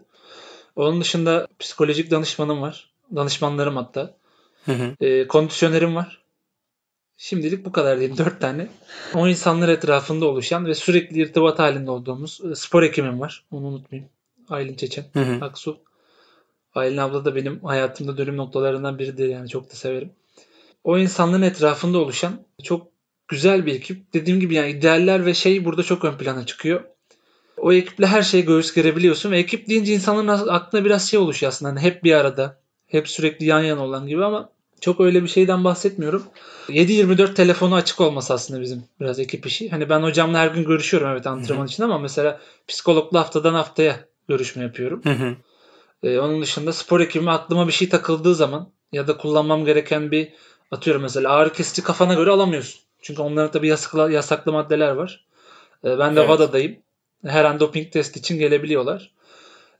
Onun 0.75 1.01
dışında 1.01 1.48
psikolojik 1.60 2.12
danışmanım 2.12 2.62
var. 2.62 2.89
Danışmanlarım 3.15 3.75
hatta. 3.75 4.15
Hı 4.65 4.72
hı. 4.72 4.96
Ee, 5.06 5.27
kondisyonerim 5.27 5.96
var. 5.96 6.21
Şimdilik 7.24 7.66
bu 7.66 7.72
kadar 7.72 8.00
diyeyim. 8.00 8.18
Dört 8.18 8.42
tane. 8.42 8.68
O 9.13 9.28
insanlar 9.28 9.70
etrafında 9.70 10.25
oluşan 10.25 10.66
ve 10.66 10.75
sürekli 10.75 11.22
irtibat 11.22 11.60
halinde 11.60 11.92
olduğumuz 11.92 12.42
e, 12.51 12.56
spor 12.56 12.84
hekimim 12.84 13.20
var. 13.20 13.46
Onu 13.51 13.68
unutmayayım. 13.68 14.10
Aylin 14.50 14.75
Çeçen. 14.75 15.06
Hı 15.13 15.20
hı. 15.20 15.46
Aksu. 15.46 15.78
Aylin 16.75 16.98
abla 16.98 17.25
da 17.25 17.36
benim 17.36 17.60
hayatımda 17.63 18.18
dönüm 18.18 18.38
noktalarından 18.38 19.00
biridir 19.00 19.28
yani 19.28 19.50
çok 19.50 19.72
da 19.72 19.75
severim. 19.75 20.12
O 20.84 20.98
insanların 20.98 21.42
etrafında 21.42 21.98
oluşan 21.98 22.34
çok 22.63 22.88
güzel 23.28 23.66
bir 23.66 23.75
ekip. 23.75 24.13
Dediğim 24.13 24.40
gibi 24.40 24.56
yani 24.56 24.72
idealler 24.72 25.25
ve 25.25 25.34
şey 25.34 25.66
burada 25.66 25.84
çok 25.84 26.06
ön 26.06 26.18
plana 26.18 26.46
çıkıyor. 26.46 26.84
O 27.58 27.74
ekiple 27.74 28.08
her 28.08 28.22
şeye 28.22 28.42
göğüs 28.42 28.74
gerebiliyorsun 28.74 29.32
ve 29.32 29.40
ekip 29.40 29.70
deyince 29.70 29.94
insanların 29.94 30.48
aklına 30.48 30.86
biraz 30.86 31.10
şey 31.10 31.20
oluşuyor 31.20 31.51
aslında. 31.51 31.72
Hani 31.72 31.80
hep 31.80 32.04
bir 32.04 32.13
arada, 32.13 32.62
hep 32.88 33.10
sürekli 33.10 33.46
yan 33.46 33.62
yana 33.62 33.84
olan 33.84 34.08
gibi 34.08 34.25
ama 34.25 34.50
Çok 34.82 35.00
öyle 35.00 35.24
bir 35.24 35.28
şeyden 35.28 35.64
bahsetmiyorum. 35.64 36.24
7-24 36.70 37.34
telefonu 37.36 37.76
açık 37.76 38.02
olması 38.02 38.34
aslında 38.34 38.62
bizim 38.62 38.84
biraz 39.00 39.20
ekip 39.20 39.46
işi. 39.46 39.70
Hani 39.70 39.90
ben 39.90 40.04
hocamla 40.04 40.40
her 40.40 40.48
gün 40.48 40.64
görüşüyorum 40.64 41.10
evet 41.10 41.28
antrenman 41.28 41.68
için 41.68 41.84
ama 41.84 42.00
mesela 42.00 42.40
psikologla 42.68 43.20
haftadan 43.20 43.54
haftaya 43.54 44.00
görüşme 44.28 44.64
yapıyorum. 44.64 45.02
Ee, 46.04 46.20
onun 46.20 46.42
dışında 46.42 46.74
spor 46.74 47.00
ekibime 47.00 47.32
aklıma 47.32 47.68
bir 47.68 47.72
şey 47.74 47.90
takıldığı 47.90 48.36
zaman 48.36 48.70
ya 48.92 49.08
da 49.08 49.18
kullanmam 49.18 49.66
gereken 49.66 50.12
bir 50.12 50.30
atıyorum 50.72 51.02
mesela 51.02 51.32
ağrı 51.32 51.54
kesici 51.54 51.84
kafana 51.84 52.14
göre 52.14 52.32
alamıyorsun. 52.32 52.82
Çünkü 53.02 53.22
onların 53.22 53.52
tabii 53.52 53.68
yasaklı, 53.68 54.12
yasaklı 54.12 54.52
maddeler 54.52 54.92
var. 54.92 55.26
Ee, 55.86 56.00
ben 56.00 56.16
de 56.16 56.20
Evet. 56.20 56.30
VADA'dayım. 56.30 56.76
Her 57.26 57.46
an 57.46 57.60
doping 57.60 57.92
test 57.92 58.18
için 58.18 58.40
gelebiliyorlar. 58.40 59.12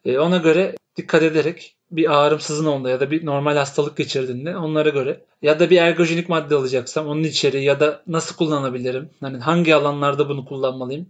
Ee, 0.06 0.20
ona 0.20 0.38
göre 0.38 0.76
dikkat 0.98 1.24
ederek 1.24 1.76
bir 1.92 2.18
ağrım 2.18 2.40
sızın 2.40 2.66
onda 2.66 2.90
ya 2.90 3.00
da 3.00 3.12
bir 3.12 3.26
normal 3.26 3.56
hastalık 3.56 3.98
geçirdiğinde 3.98 4.58
onlara 4.58 4.90
göre 4.90 5.22
ya 5.42 5.60
da 5.60 5.70
bir 5.70 5.78
ergojenik 5.78 6.30
madde 6.30 6.56
alacaksam 6.56 7.08
onun 7.08 7.24
içeriği 7.24 7.64
ya 7.64 7.80
da 7.80 8.02
nasıl 8.08 8.36
kullanabilirim? 8.36 9.10
Hani 9.20 9.38
hangi 9.38 9.76
alanlarda 9.76 10.30
bunu 10.30 10.46
kullanmalıyım? 10.46 11.08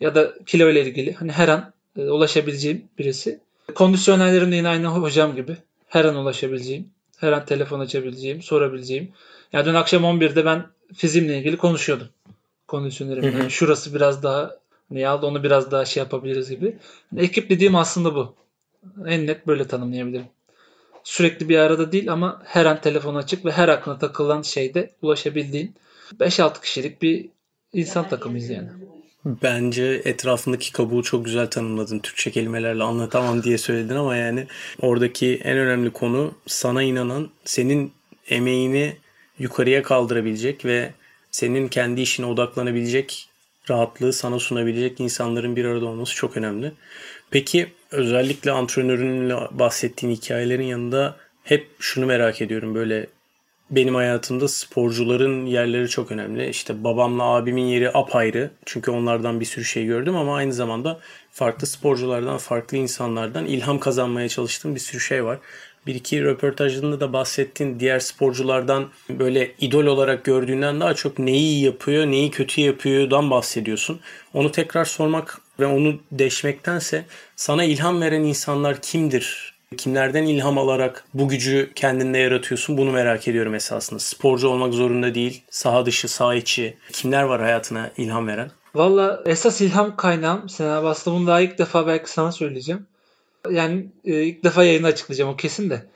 Ya 0.00 0.14
da 0.14 0.34
kilo 0.46 0.70
ile 0.70 0.82
ilgili 0.82 1.12
hani 1.12 1.32
her 1.32 1.48
an 1.48 1.72
e, 1.96 2.02
ulaşabileceğim 2.02 2.84
birisi. 2.98 3.40
Kondisyonerlerim 3.74 4.52
de 4.52 4.56
yine 4.56 4.68
aynı 4.68 4.86
hocam 4.86 5.36
gibi. 5.36 5.56
Her 5.88 6.04
an 6.04 6.16
ulaşabileceğim. 6.16 6.88
Her 7.16 7.32
an 7.32 7.44
telefon 7.44 7.80
açabileceğim, 7.80 8.42
sorabileceğim. 8.42 9.08
Yani 9.52 9.66
dün 9.66 9.74
akşam 9.74 10.02
11'de 10.02 10.44
ben 10.44 10.66
fizimle 10.94 11.38
ilgili 11.38 11.56
konuşuyordum. 11.56 12.08
Kondisyonerimle. 12.68 13.38
Yani 13.38 13.50
şurası 13.50 13.94
biraz 13.94 14.22
daha 14.22 14.56
ne 14.90 15.08
aldı 15.08 15.26
onu 15.26 15.42
biraz 15.42 15.70
daha 15.70 15.84
şey 15.84 16.02
yapabiliriz 16.02 16.50
gibi. 16.50 16.78
Yani 17.12 17.24
ekip 17.24 17.50
dediğim 17.50 17.76
aslında 17.76 18.14
bu. 18.14 18.34
En 19.06 19.26
net 19.26 19.46
böyle 19.46 19.68
tanımlayabilirim. 19.68 20.26
Sürekli 21.04 21.48
bir 21.48 21.58
arada 21.58 21.92
değil 21.92 22.12
ama 22.12 22.42
her 22.44 22.66
an 22.66 22.80
telefon 22.80 23.14
açık 23.14 23.44
ve 23.44 23.52
her 23.52 23.68
aklına 23.68 23.98
takılan 23.98 24.42
şeyde 24.42 24.90
ulaşabildiğin 25.02 25.74
5-6 26.20 26.62
kişilik 26.62 27.02
bir 27.02 27.28
insan 27.72 28.08
takımıyız 28.08 28.50
yani. 28.50 28.68
Bence 29.24 30.02
etrafındaki 30.04 30.72
kabuğu 30.72 31.02
çok 31.02 31.24
güzel 31.24 31.50
tanımladın. 31.50 31.98
Türkçe 31.98 32.30
kelimelerle 32.30 32.82
anlatamam 32.82 33.42
diye 33.42 33.58
söyledin 33.58 33.94
ama 33.94 34.16
yani 34.16 34.46
oradaki 34.80 35.40
en 35.44 35.58
önemli 35.58 35.90
konu 35.90 36.34
sana 36.46 36.82
inanan, 36.82 37.30
senin 37.44 37.92
emeğini 38.28 38.96
yukarıya 39.38 39.82
kaldırabilecek 39.82 40.64
ve 40.64 40.92
senin 41.30 41.68
kendi 41.68 42.00
işine 42.00 42.26
odaklanabilecek 42.26 43.27
rahatlığı 43.70 44.12
sana 44.12 44.38
sunabilecek 44.38 45.00
insanların 45.00 45.56
bir 45.56 45.64
arada 45.64 45.86
olması 45.86 46.14
çok 46.14 46.36
önemli. 46.36 46.72
Peki 47.30 47.66
özellikle 47.90 48.50
antrenörünle 48.50 49.34
bahsettiğin 49.50 50.14
hikayelerin 50.14 50.66
yanında 50.66 51.16
hep 51.44 51.68
şunu 51.78 52.06
merak 52.06 52.42
ediyorum 52.42 52.74
böyle 52.74 53.06
benim 53.70 53.94
hayatımda 53.94 54.48
sporcuların 54.48 55.46
yerleri 55.46 55.88
çok 55.88 56.12
önemli. 56.12 56.48
İşte 56.48 56.84
babamla 56.84 57.22
abimin 57.22 57.66
yeri 57.66 57.90
apayrı. 57.90 58.50
Çünkü 58.66 58.90
onlardan 58.90 59.40
bir 59.40 59.44
sürü 59.44 59.64
şey 59.64 59.86
gördüm 59.86 60.16
ama 60.16 60.36
aynı 60.36 60.52
zamanda 60.52 61.00
farklı 61.32 61.66
sporculardan, 61.66 62.38
farklı 62.38 62.76
insanlardan 62.76 63.46
ilham 63.46 63.80
kazanmaya 63.80 64.28
çalıştığım 64.28 64.74
bir 64.74 64.80
sürü 64.80 65.00
şey 65.00 65.24
var. 65.24 65.38
Bir 65.86 65.94
iki 65.94 66.24
röportajında 66.24 67.00
da 67.00 67.12
bahsettiğin 67.12 67.80
diğer 67.80 67.98
sporculardan 67.98 68.88
böyle 69.10 69.52
idol 69.60 69.86
olarak 69.86 70.24
gördüğünden 70.24 70.80
daha 70.80 70.94
çok 70.94 71.18
neyi 71.18 71.64
yapıyor, 71.64 72.06
neyi 72.06 72.30
kötü 72.30 72.60
yapıyordan 72.60 73.30
bahsediyorsun. 73.30 74.00
Onu 74.34 74.52
tekrar 74.52 74.84
sormak 74.84 75.40
ve 75.60 75.66
onu 75.66 75.96
deşmektense 76.12 77.04
sana 77.36 77.64
ilham 77.64 78.00
veren 78.00 78.22
insanlar 78.22 78.82
kimdir? 78.82 79.58
Kimlerden 79.76 80.22
ilham 80.22 80.58
alarak 80.58 81.04
bu 81.14 81.28
gücü 81.28 81.70
kendinde 81.74 82.18
yaratıyorsun 82.18 82.78
bunu 82.78 82.90
merak 82.90 83.28
ediyorum 83.28 83.54
esasında. 83.54 84.00
Sporcu 84.00 84.48
olmak 84.48 84.74
zorunda 84.74 85.14
değil. 85.14 85.42
Saha 85.50 85.86
dışı, 85.86 86.08
saha 86.08 86.34
içi. 86.34 86.76
Kimler 86.92 87.22
var 87.22 87.40
hayatına 87.40 87.90
ilham 87.96 88.26
veren? 88.26 88.50
Valla 88.74 89.22
esas 89.26 89.60
ilham 89.60 89.96
kaynağım 89.96 90.48
Sen 90.48 90.66
abi 90.66 90.86
aslında 90.86 91.16
bunu 91.16 91.26
daha 91.26 91.40
ilk 91.40 91.58
defa 91.58 91.86
belki 91.86 92.10
sana 92.10 92.32
söyleyeceğim. 92.32 92.86
Yani 93.50 93.88
e, 94.04 94.22
ilk 94.22 94.44
defa 94.44 94.64
yayını 94.64 94.86
açıklayacağım 94.86 95.30
o 95.30 95.36
kesin 95.36 95.70
de. 95.70 95.86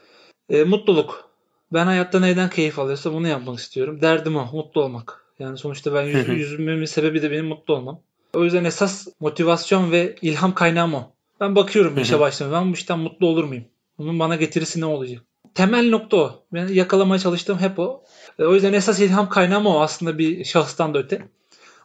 E, 0.51 0.65
mutluluk. 0.65 1.31
Ben 1.73 1.87
hayatta 1.87 2.21
neyden 2.21 2.51
keyif 2.51 2.79
alıyorsam 2.79 3.15
bunu 3.15 3.29
yapmak 3.29 3.59
istiyorum. 3.59 4.01
Derdim 4.03 4.37
o. 4.37 4.49
Mutlu 4.53 4.83
olmak. 4.83 5.25
Yani 5.39 5.59
sonuçta 5.59 5.95
ben 5.95 6.03
yüz, 6.03 6.29
yüzmemin 6.29 6.85
sebebi 6.85 7.23
de 7.23 7.31
benim 7.31 7.47
mutlu 7.47 7.75
olmam. 7.75 8.01
O 8.35 8.45
yüzden 8.45 8.65
esas 8.65 9.09
motivasyon 9.21 9.93
ve 9.93 10.17
ilham 10.23 10.55
kaynağım 10.55 10.95
o. 10.95 11.13
Ben 11.41 11.57
bakıyorum 11.57 11.99
işe 11.99 12.21
başlamaya. 12.21 12.61
Ben 12.61 12.71
bu 12.71 12.75
işten 12.75 12.99
mutlu 12.99 13.27
olur 13.27 13.45
muyum? 13.45 13.65
Bunun 13.99 14.19
bana 14.19 14.37
getirisi 14.37 14.81
ne 14.81 14.85
olacak? 14.85 15.23
Temel 15.55 15.89
nokta 15.89 16.17
o. 16.17 16.45
Ben 16.53 16.69
yakalamaya 16.69 17.19
çalıştığım 17.19 17.59
hep 17.59 17.79
o. 17.79 18.05
E, 18.39 18.45
o 18.45 18.55
yüzden 18.55 18.73
esas 18.73 19.01
ilham 19.01 19.29
kaynağım 19.29 19.67
o 19.67 19.81
aslında 19.81 20.19
bir 20.19 20.45
şahıstan 20.45 20.95
da 20.95 20.99
öte. 20.99 21.29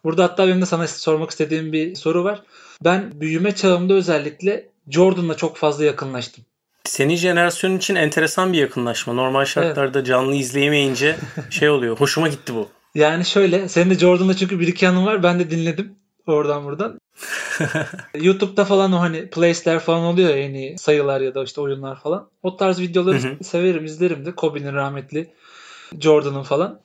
Burada 0.03 0.24
hatta 0.24 0.47
benim 0.47 0.62
de 0.62 0.65
sana 0.65 0.88
sormak 0.88 1.29
istediğim 1.29 1.74
bir 1.74 1.95
soru 1.95 2.24
var. 2.24 2.43
Ben 2.83 3.21
büyüme 3.21 3.55
çağımda 3.55 3.93
özellikle 3.93 4.69
Jordan'la 4.89 5.38
çok 5.38 5.58
fazla 5.58 5.86
yakınlaştım. 5.86 6.46
Senin 6.84 7.15
jenerasyonun 7.15 7.77
için 7.77 7.96
enteresan 7.96 8.53
bir 8.53 8.58
yakınlaşma. 8.58 9.13
Normal 9.13 9.46
şartlarda 9.46 10.03
canlı 10.03 10.36
izleyemeyince 10.36 11.15
şey 11.50 11.70
oluyor. 11.70 11.98
Hoşuma 11.98 12.27
gitti 12.27 12.56
bu. 12.56 12.70
Yani 12.96 13.25
şöyle, 13.25 13.70
senin 13.70 13.89
de 13.89 13.96
Jordan'la 14.00 14.36
çünkü 14.36 14.60
bir 14.60 14.67
iki 14.67 14.88
anın 14.88 15.06
var. 15.06 15.24
Ben 15.24 15.39
de 15.39 15.51
dinledim 15.51 15.96
oradan 16.27 16.65
buradan. 16.65 17.00
YouTube'da 18.15 18.65
falan 18.65 18.94
o 18.94 19.00
hani 19.00 19.29
place'ler 19.29 19.79
falan 19.79 20.03
oluyor 20.03 20.29
ya 20.29 20.38
yeni 20.38 20.77
sayılar 20.77 21.22
ya 21.22 21.36
da 21.36 21.44
işte 21.44 21.62
oyunlar 21.62 22.00
falan. 22.00 22.29
O 22.44 22.58
tarz 22.58 22.79
videoları 22.79 23.20
Hı 23.20 23.27
hı. 23.27 23.44
severim, 23.44 23.86
izlerim 23.86 24.25
de. 24.25 24.36
Kobe'nin 24.36 24.74
rahmetli, 24.74 25.27
Jordan'ın 26.00 26.44
falan. 26.44 26.79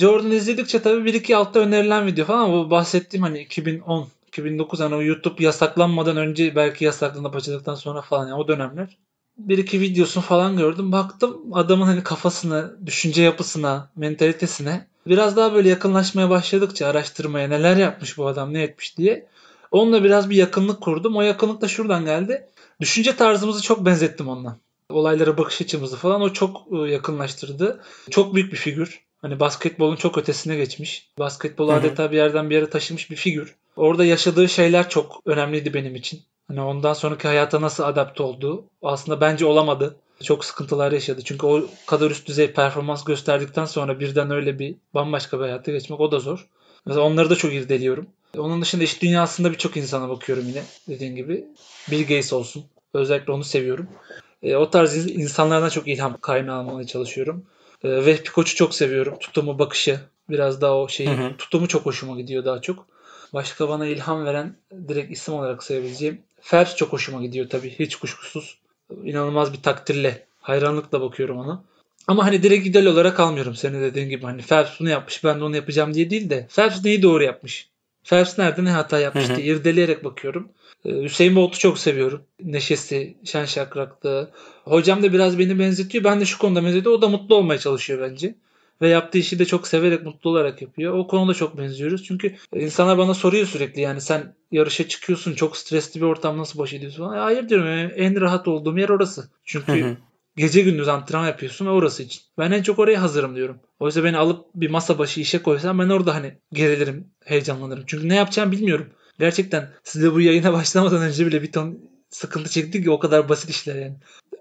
Jordan 0.00 0.30
izledikçe 0.30 0.82
tabii 0.82 1.04
bir 1.04 1.14
iki 1.14 1.36
altta 1.36 1.60
önerilen 1.60 2.06
video 2.06 2.24
falan 2.24 2.52
bu 2.52 2.70
bahsettiğim 2.70 3.22
hani 3.22 3.40
2010, 3.40 4.08
2009 4.36 4.80
hani 4.80 4.94
o 4.94 5.02
YouTube 5.02 5.44
yasaklanmadan 5.44 6.16
önce 6.16 6.56
belki 6.56 6.84
yasaklanıp 6.84 7.36
açıldıktan 7.36 7.74
sonra 7.74 8.02
falan 8.02 8.26
yani 8.26 8.34
o 8.34 8.48
dönemler. 8.48 8.96
Bir 9.38 9.58
iki 9.58 9.80
videosunu 9.80 10.24
falan 10.24 10.56
gördüm. 10.56 10.92
Baktım 10.92 11.40
adamın 11.52 11.86
hani 11.86 12.02
kafasına, 12.02 12.70
düşünce 12.86 13.22
yapısına, 13.22 13.90
mentalitesine 13.96 14.86
biraz 15.06 15.36
daha 15.36 15.54
böyle 15.54 15.68
yakınlaşmaya 15.68 16.30
başladıkça 16.30 16.86
araştırmaya 16.86 17.48
neler 17.48 17.76
yapmış 17.76 18.18
bu 18.18 18.26
adam 18.26 18.54
ne 18.54 18.62
etmiş 18.62 18.98
diye 18.98 19.26
onunla 19.70 20.04
biraz 20.04 20.30
bir 20.30 20.36
yakınlık 20.36 20.80
kurdum. 20.80 21.16
O 21.16 21.22
yakınlık 21.22 21.60
da 21.60 21.68
şuradan 21.68 22.04
geldi. 22.04 22.46
Düşünce 22.80 23.16
tarzımızı 23.16 23.62
çok 23.62 23.86
benzettim 23.86 24.28
onunla. 24.28 24.56
Olaylara 24.90 25.38
bakış 25.38 25.60
açımızı 25.60 25.96
falan 25.96 26.20
o 26.20 26.32
çok 26.32 26.66
e, 26.72 26.76
yakınlaştırdı. 26.90 27.80
Çok 28.10 28.34
büyük 28.34 28.52
bir 28.52 28.56
figür. 28.56 29.00
Hani 29.22 29.40
basketbolun 29.40 29.96
çok 29.96 30.18
ötesine 30.18 30.56
geçmiş. 30.56 31.08
Basketbolu 31.18 31.72
Hı 31.72 31.76
hı. 31.76 31.80
adeta 31.80 32.12
bir 32.12 32.16
yerden 32.16 32.50
bir 32.50 32.54
yere 32.54 32.70
taşımış 32.70 33.10
bir 33.10 33.16
figür. 33.16 33.54
Orada 33.76 34.04
yaşadığı 34.04 34.48
şeyler 34.48 34.88
çok 34.88 35.20
önemliydi 35.26 35.74
benim 35.74 35.94
için. 35.94 36.20
Hani 36.48 36.60
ondan 36.60 36.92
sonraki 36.92 37.28
hayata 37.28 37.60
nasıl 37.60 37.84
adapte 37.84 38.22
olduğu 38.22 38.64
aslında 38.82 39.20
bence 39.20 39.46
olamadı. 39.46 39.96
Çok 40.22 40.44
sıkıntılar 40.44 40.92
yaşadı. 40.92 41.20
Çünkü 41.24 41.46
o 41.46 41.64
kadar 41.86 42.10
üst 42.10 42.28
düzey 42.28 42.52
performans 42.52 43.04
gösterdikten 43.04 43.64
sonra 43.64 44.00
birden 44.00 44.30
öyle 44.30 44.58
bir 44.58 44.74
bambaşka 44.94 45.38
bir 45.38 45.42
hayata 45.44 45.72
geçmek 45.72 46.00
o 46.00 46.12
da 46.12 46.18
zor. 46.18 46.46
Mesela 46.86 47.04
onları 47.06 47.30
da 47.30 47.36
çok 47.36 47.52
irdeliyorum. 47.52 48.06
Onun 48.38 48.62
dışında 48.62 48.84
iş 48.84 49.02
dünyasında 49.02 49.52
birçok 49.52 49.76
insana 49.76 50.08
bakıyorum 50.08 50.44
yine 50.48 50.62
dediğin 50.88 51.16
gibi. 51.16 51.44
Bill 51.90 52.00
Gates 52.00 52.32
olsun. 52.32 52.64
Özellikle 52.94 53.32
onu 53.32 53.44
seviyorum. 53.44 53.88
E, 54.42 54.56
o 54.56 54.70
tarz 54.70 54.96
in- 54.96 55.20
insanlardan 55.20 55.68
çok 55.68 55.88
ilham 55.88 56.20
kaynağı 56.20 56.58
almaya 56.58 56.86
çalışıyorum. 56.86 57.44
E, 57.84 57.88
Vehbi 58.06 58.28
Koç'u 58.30 58.56
çok 58.56 58.74
seviyorum. 58.74 59.18
Tutumu, 59.18 59.58
bakışı. 59.58 60.00
Biraz 60.30 60.60
daha 60.60 60.76
o 60.76 60.88
şeyi. 60.88 61.08
Hı 61.10 61.12
hı. 61.14 61.36
Tutumu 61.36 61.68
çok 61.68 61.86
hoşuma 61.86 62.20
gidiyor 62.20 62.44
daha 62.44 62.60
çok. 62.60 62.86
Başka 63.32 63.68
bana 63.68 63.86
ilham 63.86 64.24
veren 64.24 64.56
direkt 64.88 65.12
isim 65.12 65.34
olarak 65.34 65.62
sayabileceğim. 65.62 66.22
Phelps 66.42 66.76
çok 66.76 66.92
hoşuma 66.92 67.22
gidiyor 67.22 67.48
tabii. 67.48 67.70
Hiç 67.78 67.96
kuşkusuz. 67.96 68.58
İnanılmaz 69.04 69.52
bir 69.52 69.62
takdirle, 69.62 70.26
hayranlıkla 70.40 71.00
bakıyorum 71.00 71.38
ona. 71.38 71.64
Ama 72.06 72.24
hani 72.24 72.42
direkt 72.42 72.66
idol 72.66 72.86
olarak 72.86 73.20
almıyorum. 73.20 73.54
Senin 73.54 73.82
dediğin 73.82 74.08
gibi 74.08 74.24
hani 74.24 74.42
Phelps 74.42 74.80
bunu 74.80 74.90
yapmış 74.90 75.24
ben 75.24 75.40
de 75.40 75.44
onu 75.44 75.56
yapacağım 75.56 75.94
diye 75.94 76.10
değil 76.10 76.30
de 76.30 76.46
Phelps 76.56 76.84
neyi 76.84 77.02
doğru 77.02 77.22
yapmış? 77.22 77.68
Phelps 78.04 78.38
nerede 78.38 78.64
ne 78.64 78.70
hata 78.70 78.98
yapmış 78.98 79.36
diye 79.36 79.46
irdeleyerek 79.46 80.04
bakıyorum. 80.04 80.48
Ee, 80.84 81.02
Hüseyin 81.02 81.36
Bolt'u 81.36 81.58
çok 81.58 81.78
seviyorum. 81.78 82.22
Neşesi, 82.42 83.16
şen 83.24 83.44
şakraklığı. 83.44 84.30
Hocam 84.64 85.02
da 85.02 85.12
biraz 85.12 85.38
beni 85.38 85.58
benzetiyor. 85.58 86.04
Ben 86.04 86.20
de 86.20 86.24
şu 86.24 86.38
konuda 86.38 86.64
benzetiyor. 86.64 86.94
O 86.94 87.02
da 87.02 87.08
mutlu 87.08 87.34
olmaya 87.34 87.58
çalışıyor 87.58 88.10
bence. 88.10 88.34
Ve 88.82 88.88
yaptığı 88.88 89.18
işi 89.18 89.38
de 89.38 89.44
çok 89.44 89.66
severek, 89.66 90.04
mutlu 90.04 90.30
olarak 90.30 90.62
yapıyor. 90.62 90.94
O 90.94 91.06
konuda 91.06 91.34
çok 91.34 91.58
benziyoruz. 91.58 92.04
Çünkü 92.04 92.36
insanlar 92.54 92.98
bana 92.98 93.14
soruyor 93.14 93.46
sürekli 93.46 93.80
yani 93.80 94.00
sen 94.00 94.34
yarışa 94.52 94.88
çıkıyorsun 94.88 95.34
çok 95.34 95.56
stresli 95.56 96.00
bir 96.00 96.06
ortam 96.06 96.38
nasıl 96.38 96.58
baş 96.58 96.72
ediyorsun 96.72 97.04
falan. 97.04 97.18
Hayır 97.18 97.48
diyorum 97.48 97.66
yani 97.66 97.92
en 97.92 98.20
rahat 98.20 98.48
olduğum 98.48 98.78
yer 98.78 98.88
orası. 98.88 99.30
Çünkü 99.44 99.84
Hı 99.84 99.88
hı. 99.88 99.96
gece 100.36 100.62
gündüz 100.62 100.88
antrenman 100.88 101.26
yapıyorsun 101.26 101.66
ve 101.66 101.70
orası 101.70 102.02
için. 102.02 102.22
Ben 102.38 102.50
en 102.50 102.62
çok 102.62 102.78
oraya 102.78 103.02
hazırım 103.02 103.36
diyorum. 103.36 103.60
Oysa 103.80 104.04
beni 104.04 104.16
alıp 104.16 104.46
bir 104.54 104.70
masa 104.70 104.98
başı 104.98 105.20
işe 105.20 105.42
koysan 105.42 105.78
ben 105.78 105.88
orada 105.88 106.14
hani 106.14 106.34
gerilirim, 106.52 107.10
heyecanlanırım. 107.24 107.84
Çünkü 107.86 108.08
ne 108.08 108.16
yapacağımı 108.16 108.52
bilmiyorum. 108.52 108.86
Gerçekten 109.18 109.70
size 109.84 110.12
bu 110.12 110.20
yayına 110.20 110.52
başlamadan 110.52 111.02
önce 111.02 111.26
bile 111.26 111.42
bir 111.42 111.52
ton 111.52 111.78
sıkıntı 112.10 112.50
çektik 112.50 112.84
ki 112.84 112.90
o 112.90 112.98
kadar 112.98 113.28
basit 113.28 113.50
işler 113.50 113.76
yani. 113.76 113.96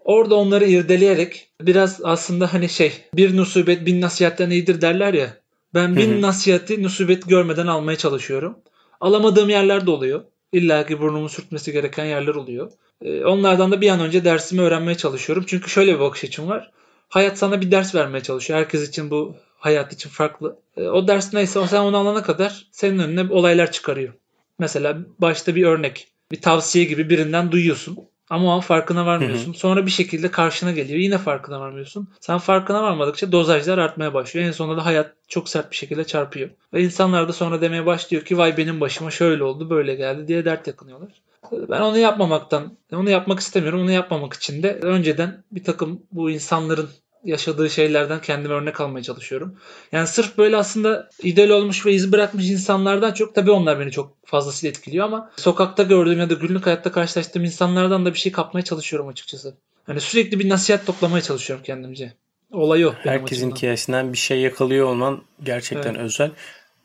Orada 0.06 0.36
onları 0.36 0.66
irdeleyerek 0.66 1.48
biraz 1.62 2.02
aslında 2.04 2.54
hani 2.54 2.70
şey 2.70 2.92
bir 3.14 3.38
nusubet 3.38 3.86
bin 3.86 4.02
nasihatten 4.02 4.50
iyidir 4.50 4.82
derler 4.82 5.14
ya. 5.14 5.38
Ben 5.74 5.96
bin 5.96 6.12
Hı 6.12 6.18
hı. 6.18 6.22
nasihati 6.22 6.84
nusubet 6.84 7.30
görmeden 7.30 7.68
almaya 7.68 7.98
çalışıyorum. 7.98 8.58
Alamadığım 9.02 9.50
yerler 9.50 9.86
de 9.86 9.92
oluyor. 9.92 10.22
İlla 10.52 10.86
ki 10.86 11.00
burnumu 11.00 11.30
sürtmesi 11.30 11.72
gereken 11.72 12.06
yerler 12.06 12.36
oluyor. 12.36 12.72
Ee, 13.02 13.26
Onlardan 13.26 13.72
da 13.72 13.82
bir 13.82 13.90
an 13.90 14.00
önce 14.00 14.26
dersimi 14.26 14.62
öğrenmeye 14.62 14.98
çalışıyorum. 14.98 15.44
Çünkü 15.48 15.70
şöyle 15.70 15.96
bir 15.96 16.00
bakış 16.00 16.24
açım 16.24 16.50
var. 16.50 16.72
Hayat 17.10 17.38
sana 17.38 17.62
bir 17.62 17.72
ders 17.72 17.96
vermeye 17.96 18.24
çalışıyor. 18.24 18.60
Herkes 18.60 18.90
için 18.90 19.12
bu 19.12 19.36
hayat 19.58 19.94
için 19.94 20.10
farklı. 20.10 20.60
Ee, 20.78 20.82
O 20.88 21.08
ders 21.08 21.34
neyse 21.34 21.68
sen 21.68 21.82
onu 21.82 21.98
alana 21.98 22.24
kadar 22.24 22.68
senin 22.72 23.00
önüne 23.00 23.34
olaylar 23.34 23.72
çıkarıyor. 23.72 24.14
Mesela 24.60 24.98
başta 25.20 25.56
bir 25.56 25.64
örnek, 25.66 26.08
bir 26.32 26.42
tavsiye 26.42 26.86
gibi 26.86 27.10
birinden 27.10 27.52
duyuyorsun. 27.52 27.98
Ama 28.30 28.48
o 28.48 28.50
an 28.50 28.60
farkına 28.60 29.06
varmıyorsun. 29.06 29.54
Sonra 29.54 29.86
bir 29.86 29.92
şekilde 29.92 30.32
karşına 30.32 30.72
geliyor. 30.72 31.00
Yine 31.00 31.18
farkına 31.18 31.60
varmıyorsun. 31.60 32.08
Sen 32.20 32.38
farkına 32.38 32.84
varmadıkça 32.84 33.32
dozajlar 33.32 33.78
artmaya 33.78 34.14
başlıyor. 34.14 34.48
En 34.48 34.52
sonunda 34.52 34.78
da 34.78 34.86
hayat 34.86 35.14
çok 35.28 35.50
sert 35.50 35.72
bir 35.72 35.76
şekilde 35.76 36.04
çarpıyor. 36.04 36.50
Ve 36.74 36.84
insanlar 36.84 37.28
da 37.28 37.34
sonra 37.34 37.62
demeye 37.62 37.86
başlıyor 37.86 38.26
ki 38.26 38.38
vay 38.38 38.58
benim 38.58 38.82
başıma 38.82 39.12
şöyle 39.12 39.44
oldu 39.44 39.70
böyle 39.70 39.96
geldi 39.96 40.28
diye 40.28 40.46
dert 40.46 40.68
yakınıyorlar. 40.68 41.10
Ben 41.52 41.82
onu 41.82 41.98
yapmamaktan, 41.98 42.78
onu 42.94 43.10
yapmak 43.10 43.40
istemiyorum. 43.40 43.82
Onu 43.82 43.92
yapmamak 43.92 44.34
için 44.34 44.64
de 44.64 44.80
önceden 44.82 45.44
bir 45.52 45.64
takım 45.64 46.02
bu 46.12 46.30
insanların 46.30 46.90
yaşadığı 47.26 47.70
şeylerden 47.70 48.22
kendime 48.22 48.54
örnek 48.54 48.82
almaya 48.82 49.04
çalışıyorum. 49.04 49.56
Yani 49.92 50.08
sırf 50.08 50.38
böyle 50.38 50.58
aslında 50.58 51.10
ideal 51.24 51.50
olmuş 51.50 51.86
ve 51.86 51.94
iz 51.94 52.12
bırakmış 52.12 52.50
insanlardan 52.50 53.14
çok 53.14 53.36
tabii 53.36 53.52
onlar 53.52 53.80
beni 53.80 53.92
çok 53.92 54.14
fazlasıyla 54.26 54.70
etkiliyor 54.70 55.06
ama 55.06 55.32
sokakta 55.36 55.84
gördüğüm 55.84 56.20
ya 56.20 56.30
da 56.30 56.34
günlük 56.34 56.66
hayatta 56.66 56.92
karşılaştığım 56.92 57.44
insanlardan 57.44 58.06
da 58.06 58.14
bir 58.14 58.20
şey 58.20 58.32
kapmaya 58.32 58.64
çalışıyorum 58.64 59.08
açıkçası. 59.08 59.58
Hani 59.86 60.02
sürekli 60.02 60.40
bir 60.40 60.50
nasihat 60.50 60.86
toplamaya 60.86 61.22
çalışıyorum 61.22 61.66
kendimce. 61.66 62.14
Olay 62.52 62.80
benim 62.80 62.94
Herkesin 62.94 63.52
hikayesinden 63.52 64.14
bir 64.14 64.18
şey 64.18 64.40
yakalıyor 64.40 64.88
olman 64.88 65.22
gerçekten 65.44 65.94
Evet. 65.94 66.02
özel. 66.02 66.32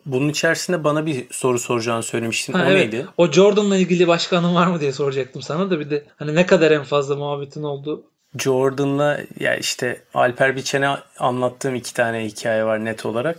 Bunun 0.07 0.29
içerisinde 0.29 0.85
bana 0.85 1.07
bir 1.07 1.27
soru 1.31 1.59
soracağını 1.59 2.03
söylemiştin. 2.03 2.53
Ha, 2.53 2.65
o 2.67 2.71
evet. 2.71 2.93
neydi? 2.93 3.07
O 3.17 3.33
Jordan'la 3.33 3.77
ilgili 3.77 4.09
başka 4.09 4.39
anın 4.39 4.55
var 4.55 4.67
mı 4.67 4.81
diye 4.81 4.93
soracaktım 4.93 5.43
sana 5.43 5.71
da 5.71 5.81
bir 5.81 5.91
de 5.91 6.05
hani 6.17 6.35
ne 6.35 6.47
kadar 6.47 6.71
en 6.71 6.85
fazla 6.85 7.17
muhabbetin 7.17 7.63
oldu. 7.63 8.05
Jordan'la 8.39 9.21
ya 9.41 9.57
işte 9.57 10.01
Alper 10.15 10.57
Biçen'e 10.57 10.89
anlattığım 11.19 11.75
iki 11.75 11.95
tane 11.95 12.25
hikaye 12.25 12.65
var 12.65 12.85
net 12.85 13.07
olarak. 13.07 13.39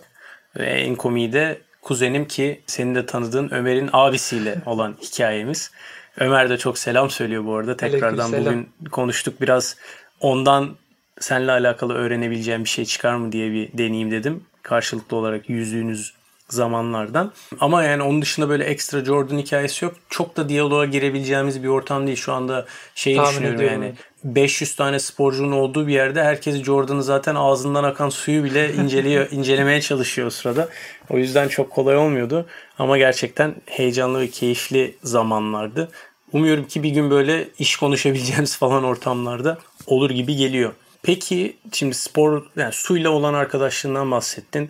Ve 0.60 0.66
en 0.66 0.96
komiği 0.96 1.34
de 1.34 1.62
kuzenim 1.82 2.28
ki 2.28 2.62
senin 2.68 2.96
de 2.96 3.06
tanıdığın 3.06 3.50
Ömer'in 3.50 3.90
abisiyle 3.94 4.56
olan 4.66 4.96
hikayemiz. 5.02 5.72
Ömer 6.18 6.50
de 6.50 6.58
çok 6.58 6.78
selam 6.78 7.10
söylüyor 7.10 7.46
bu 7.46 7.56
arada. 7.56 7.78
Tekrardan 7.78 8.32
bugün 8.32 8.70
konuştuk 8.92 9.42
biraz 9.42 9.78
ondan 10.20 10.76
seninle 11.20 11.52
alakalı 11.52 11.94
öğrenebileceğim 11.94 12.64
bir 12.64 12.70
şey 12.70 12.86
çıkar 12.86 13.16
mı 13.16 13.32
diye 13.32 13.52
bir 13.52 13.78
deneyeyim 13.78 14.12
dedim. 14.12 14.44
Karşılıklı 14.64 15.18
olarak 15.18 15.50
yüzdüğünüz 15.50 16.14
zamanlardan. 16.54 17.32
Ama 17.60 17.84
yani 17.84 18.04
onun 18.04 18.22
dışında 18.22 18.50
böyle 18.50 18.64
ekstra 18.64 19.06
Jordan 19.06 19.38
hikayesi 19.38 19.86
yok. 19.86 19.94
Çok 20.10 20.38
da 20.38 20.50
diyaloğa 20.50 20.86
girebileceğimiz 20.86 21.64
bir 21.64 21.68
ortam 21.68 22.08
değil. 22.08 22.18
Şu 22.18 22.34
anda 22.34 22.66
şeyi 22.96 23.16
Tahmin 23.16 23.32
düşünüyorum 23.32 23.60
ediyorum, 23.60 23.84
yani. 23.84 23.96
500 24.24 24.76
tane 24.76 25.00
sporcunun 25.00 25.52
olduğu 25.52 25.88
bir 25.88 25.94
yerde 25.94 26.24
herkes 26.24 26.64
Jordan'ı 26.64 27.04
zaten 27.04 27.36
ağzından 27.36 27.84
akan 27.84 28.10
suyu 28.10 28.44
bile 28.44 28.74
inceliyor, 28.74 29.28
incelemeye 29.32 29.82
çalışıyor 29.82 30.28
o 30.28 30.30
sırada. 30.30 30.70
O 31.10 31.18
yüzden 31.18 31.48
çok 31.48 31.70
kolay 31.70 31.98
olmuyordu. 31.98 32.46
Ama 32.80 32.98
gerçekten 32.98 33.56
heyecanlı 33.66 34.20
ve 34.20 34.28
keyifli 34.28 34.96
zamanlardı. 35.04 35.92
Umuyorum 36.34 36.68
ki 36.68 36.84
bir 36.84 36.90
gün 36.90 37.12
böyle 37.12 37.48
iş 37.60 37.76
konuşabileceğimiz 37.76 38.58
falan 38.58 38.84
ortamlarda 38.84 39.58
olur 39.88 40.10
gibi 40.10 40.36
geliyor. 40.36 40.74
Peki 41.04 41.58
şimdi 41.74 41.96
spor 41.96 42.44
yani 42.56 42.74
suyla 42.74 43.10
olan 43.10 43.34
arkadaşlığından 43.34 44.12
bahsettin. 44.12 44.70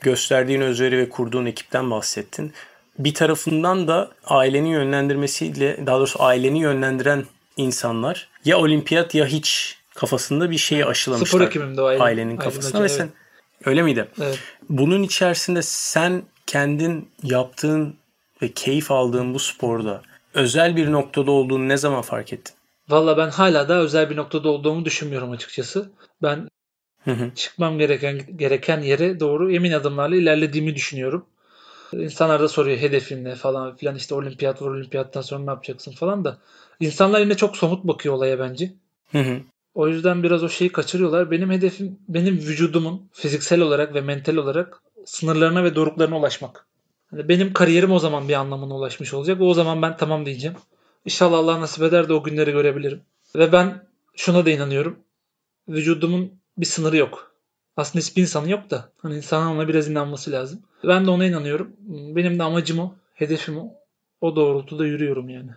Gösterdiğin 0.00 0.60
özveri 0.60 0.98
ve 0.98 1.08
kurduğun 1.08 1.46
ekipten 1.46 1.90
bahsettin. 1.90 2.52
Bir 2.98 3.14
tarafından 3.14 3.88
da 3.88 4.10
ailenin 4.24 4.68
yönlendirmesiyle 4.68 5.86
daha 5.86 5.98
doğrusu 5.98 6.22
aileni 6.22 6.60
yönlendiren 6.60 7.24
insanlar 7.56 8.28
ya 8.44 8.58
olimpiyat 8.58 9.14
ya 9.14 9.26
hiç 9.26 9.78
kafasında 9.94 10.50
bir 10.50 10.58
şeyi 10.58 10.86
aşılamışlar. 10.86 11.26
Spor 11.26 11.40
ekibimde 11.40 11.82
o 11.82 11.84
aile- 11.84 12.02
ailenin 12.02 12.36
kafasına 12.36 12.80
ve 12.80 12.84
evet. 12.84 12.96
sen 12.96 13.08
öyle 13.64 13.82
miydi? 13.82 14.08
Evet. 14.20 14.38
Bunun 14.68 15.02
içerisinde 15.02 15.62
sen 15.62 16.22
kendin 16.46 17.08
yaptığın 17.22 17.96
ve 18.42 18.52
keyif 18.52 18.90
aldığın 18.90 19.34
bu 19.34 19.38
sporda 19.38 20.02
özel 20.34 20.76
bir 20.76 20.92
noktada 20.92 21.30
olduğunu 21.30 21.68
ne 21.68 21.76
zaman 21.76 22.02
fark 22.02 22.32
ettin? 22.32 22.54
Valla 22.88 23.16
ben 23.16 23.30
hala 23.30 23.68
da 23.68 23.74
özel 23.74 24.10
bir 24.10 24.16
noktada 24.16 24.48
olduğumu 24.48 24.84
düşünmüyorum 24.84 25.30
açıkçası. 25.30 25.90
Ben 26.22 26.48
Hı 27.04 27.10
hı. 27.10 27.30
çıkmam 27.34 27.78
gereken 27.78 28.36
gereken 28.36 28.80
yere 28.80 29.20
doğru 29.20 29.52
emin 29.52 29.72
adımlarla 29.72 30.16
ilerlediğimi 30.16 30.74
düşünüyorum. 30.74 31.26
İnsanlar 31.92 32.40
da 32.40 32.48
soruyor 32.48 32.78
hedefin 32.78 33.24
ne 33.24 33.34
falan 33.34 33.76
filan 33.76 33.96
işte 33.96 34.14
olimpiyat 34.14 34.62
var 34.62 34.68
olimpiyattan 34.68 35.20
sonra 35.20 35.44
ne 35.44 35.50
yapacaksın 35.50 35.92
falan 35.92 36.24
da. 36.24 36.38
İnsanlar 36.80 37.20
yine 37.20 37.36
çok 37.36 37.56
somut 37.56 37.84
bakıyor 37.84 38.14
olaya 38.14 38.38
bence. 38.38 38.72
Hı 39.12 39.18
hı. 39.18 39.40
O 39.74 39.88
yüzden 39.88 40.22
biraz 40.22 40.42
o 40.42 40.48
şeyi 40.48 40.72
kaçırıyorlar. 40.72 41.30
Benim 41.30 41.50
hedefim 41.50 41.98
benim 42.08 42.34
vücudumun 42.34 43.08
fiziksel 43.12 43.60
olarak 43.60 43.94
ve 43.94 44.00
mental 44.00 44.36
olarak 44.36 44.82
sınırlarına 45.04 45.64
ve 45.64 45.74
doruklarına 45.74 46.18
ulaşmak. 46.18 46.66
Hani 47.10 47.28
benim 47.28 47.52
kariyerim 47.52 47.92
o 47.92 47.98
zaman 47.98 48.28
bir 48.28 48.34
anlamına 48.34 48.74
ulaşmış 48.74 49.14
olacak. 49.14 49.40
O 49.40 49.54
zaman 49.54 49.82
ben 49.82 49.96
tamam 49.96 50.26
diyeceğim. 50.26 50.56
İnşallah 51.04 51.38
Allah 51.38 51.60
nasip 51.60 51.82
eder 51.82 52.08
de 52.08 52.12
o 52.12 52.22
günleri 52.22 52.52
görebilirim. 52.52 53.00
Ve 53.36 53.52
ben 53.52 53.86
şuna 54.16 54.46
da 54.46 54.50
inanıyorum. 54.50 54.98
Vücudumun 55.68 56.39
bir 56.60 56.66
sınırı 56.66 56.96
yok. 56.96 57.30
Aslında 57.76 58.04
hiçbir 58.04 58.22
insanın 58.22 58.48
yok 58.48 58.70
da. 58.70 58.88
Hani 59.02 59.16
insanın 59.16 59.46
ona 59.46 59.68
biraz 59.68 59.88
inanması 59.88 60.32
lazım. 60.32 60.62
Ben 60.84 61.06
de 61.06 61.10
ona 61.10 61.26
inanıyorum. 61.26 61.72
Benim 61.88 62.38
de 62.38 62.42
amacım 62.42 62.78
o. 62.78 62.94
Hedefim 63.14 63.58
o. 63.58 63.74
O 64.20 64.36
doğrultuda 64.36 64.86
yürüyorum 64.86 65.28
yani. 65.28 65.50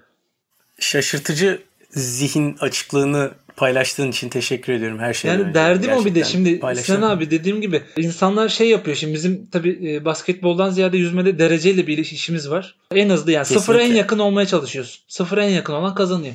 Şaşırtıcı 0.79 1.61
zihin 1.89 2.57
açıklığını 2.59 3.31
paylaştığın 3.55 4.09
için 4.11 4.29
teşekkür 4.29 4.73
ediyorum 4.73 4.99
her 4.99 5.13
şeyden 5.13 5.33
Yani 5.33 5.43
önce. 5.43 5.53
derdim 5.53 5.91
o 5.91 6.05
bir 6.05 6.15
de 6.15 6.19
Gerçekten 6.19 6.63
şimdi 6.73 6.81
Sinan 6.81 7.09
abi 7.09 7.31
dediğim 7.31 7.61
gibi 7.61 7.81
insanlar 7.97 8.49
şey 8.49 8.69
yapıyor 8.69 8.97
şimdi 8.97 9.13
bizim 9.13 9.45
tabi 9.45 10.01
basketboldan 10.05 10.69
ziyade 10.69 10.97
yüzmede 10.97 11.39
dereceyle 11.39 11.87
bir 11.87 11.97
işimiz 11.97 12.49
var. 12.49 12.75
En 12.91 13.09
hızlı 13.09 13.31
yani 13.31 13.45
sıfıra 13.45 13.77
en 13.77 13.79
Kesinlikle. 13.79 13.99
yakın 13.99 14.19
olmaya 14.19 14.47
çalışıyorsun. 14.47 15.03
Sıfıra 15.07 15.43
en 15.45 15.49
yakın 15.49 15.73
olan 15.73 15.95
kazanıyor. 15.95 16.33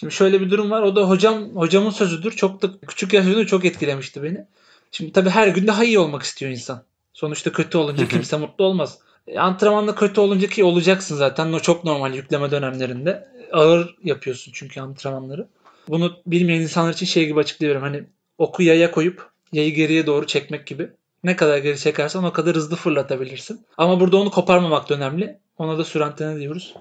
Şimdi 0.00 0.14
şöyle 0.14 0.40
bir 0.40 0.50
durum 0.50 0.70
var. 0.70 0.82
O 0.82 0.96
da 0.96 1.08
hocam 1.08 1.56
hocamın 1.56 1.90
sözüdür. 1.90 2.32
Çok 2.32 2.62
da 2.62 2.80
küçük 2.86 3.12
yaşta 3.12 3.46
çok 3.46 3.64
etkilemişti 3.64 4.22
beni. 4.22 4.46
Şimdi 4.92 5.12
tabii 5.12 5.30
her 5.30 5.48
gün 5.48 5.66
daha 5.66 5.84
iyi 5.84 5.98
olmak 5.98 6.22
istiyor 6.22 6.52
insan. 6.52 6.82
Sonuçta 7.12 7.52
kötü 7.52 7.78
olunca 7.78 8.08
kimse 8.08 8.36
mutlu 8.36 8.64
olmaz. 8.64 8.98
E, 9.26 9.38
antrenmanda 9.38 9.94
kötü 9.94 10.20
olunca 10.20 10.48
ki 10.48 10.64
olacaksın 10.64 11.16
zaten. 11.16 11.52
O 11.52 11.60
çok 11.60 11.84
normal 11.84 12.14
yükleme 12.14 12.50
dönemlerinde. 12.50 13.28
Ağır 13.52 13.96
yapıyorsun 14.04 14.52
çünkü 14.54 14.80
antrenmanları. 14.80 15.48
Bunu 15.88 16.16
bilmeyen 16.26 16.60
insanlar 16.60 16.92
için 16.92 17.06
şey 17.06 17.26
gibi 17.26 17.40
açıklıyorum. 17.40 17.82
Hani 17.82 18.04
oku 18.38 18.62
yaya 18.62 18.90
koyup 18.90 19.30
yayı 19.52 19.74
geriye 19.74 20.06
doğru 20.06 20.26
çekmek 20.26 20.66
gibi. 20.66 20.90
Ne 21.24 21.36
kadar 21.36 21.58
geri 21.58 21.78
çekersen 21.78 22.22
o 22.22 22.32
kadar 22.32 22.56
hızlı 22.56 22.76
fırlatabilirsin. 22.76 23.66
Ama 23.76 24.00
burada 24.00 24.16
onu 24.16 24.30
koparmamak 24.30 24.88
da 24.88 24.94
önemli. 24.94 25.38
Ona 25.58 25.78
da 25.78 25.84
sürantene 25.84 26.40
diyoruz. 26.40 26.74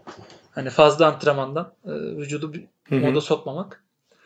Hani 0.51 0.69
fazla 0.69 1.07
antrenmandan 1.07 1.73
e, 1.85 1.91
vücudu 1.91 2.53
bir 2.53 2.63
Hı 2.89 2.95
hı. 2.95 2.99
moda 2.99 3.21
sokmamak. 3.21 3.83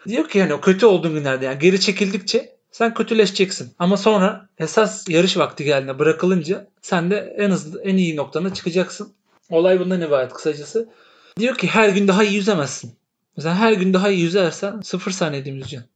Diyor 0.08 0.30
ki 0.30 0.42
hani 0.42 0.54
o 0.54 0.62
kötü 0.62 0.86
olduğun 0.86 1.14
günlerde 1.14 1.46
yani 1.46 1.60
geri 1.60 1.80
çekildikçe 1.82 2.56
sen 2.72 2.94
kötüleşeceksin. 2.94 3.74
Ama 3.80 3.98
sonra 3.98 4.50
esas 4.58 5.10
yarış 5.10 5.38
vakti 5.38 5.64
geldiğinde 5.64 6.00
bırakılınca 6.00 6.68
sen 6.82 7.12
de 7.12 7.36
en 7.38 7.50
hızlı 7.50 7.82
en 7.82 7.98
iyi 7.98 8.16
noktana 8.16 8.54
çıkacaksın. 8.54 9.14
Olay 9.50 9.80
bundan 9.80 10.02
ibaret 10.02 10.34
kısacası. 10.34 10.90
Diyor 11.40 11.56
ki 11.56 11.68
her 11.68 11.90
gün 11.90 12.08
daha 12.08 12.24
iyi 12.24 12.36
yüzemezsin. 12.36 12.96
Mesela 13.38 13.56
her 13.56 13.74
gün 13.74 13.94
daha 13.94 14.10
iyi 14.10 14.22
yüzersen 14.22 14.82
sıfır 14.82 15.12
saniyede 15.12 15.50
yüzeceksin. 15.50 15.90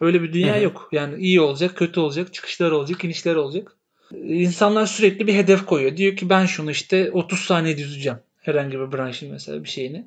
Öyle 0.00 0.22
bir 0.22 0.32
dünya 0.32 0.54
Hı 0.54 0.58
hı. 0.58 0.62
yok. 0.62 0.88
Yani 0.92 1.22
iyi 1.22 1.40
olacak, 1.40 1.76
kötü 1.76 2.00
olacak, 2.00 2.34
çıkışlar 2.34 2.70
olacak, 2.70 3.04
inişler 3.04 3.34
olacak. 3.34 3.76
İnsanlar 4.22 4.86
sürekli 4.86 5.26
bir 5.26 5.34
hedef 5.34 5.66
koyuyor. 5.66 5.96
Diyor 5.96 6.16
ki 6.16 6.28
ben 6.30 6.46
şunu 6.46 6.70
işte 6.70 7.10
30 7.12 7.40
saniyede 7.40 7.80
yüzeceğim. 7.80 8.18
Herhangi 8.40 8.78
bir 8.80 8.92
branşın 8.92 9.30
mesela 9.30 9.64
bir 9.64 9.68
şeyini. 9.68 10.06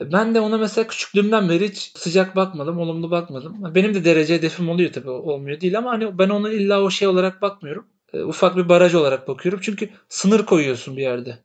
Ben 0.00 0.34
de 0.34 0.40
ona 0.40 0.58
mesela 0.58 0.86
küçüklüğümden 0.86 1.48
beri 1.48 1.68
hiç 1.68 1.92
sıcak 1.96 2.36
bakmadım, 2.36 2.78
olumlu 2.78 3.10
bakmadım. 3.10 3.74
Benim 3.74 3.94
de 3.94 4.04
derece 4.04 4.34
hedefim 4.34 4.68
oluyor 4.68 4.92
tabii 4.92 5.10
olmuyor 5.10 5.60
değil 5.60 5.78
ama 5.78 5.90
hani 5.90 6.18
ben 6.18 6.28
ona 6.28 6.50
illa 6.50 6.82
o 6.82 6.90
şey 6.90 7.08
olarak 7.08 7.42
bakmıyorum. 7.42 7.86
E, 8.12 8.22
Ufak 8.22 8.56
bir 8.56 8.68
baraj 8.68 8.94
olarak 8.94 9.28
bakıyorum. 9.28 9.60
Çünkü 9.62 9.88
sınır 10.08 10.46
koyuyorsun 10.46 10.96
bir 10.96 11.02
yerde. 11.02 11.38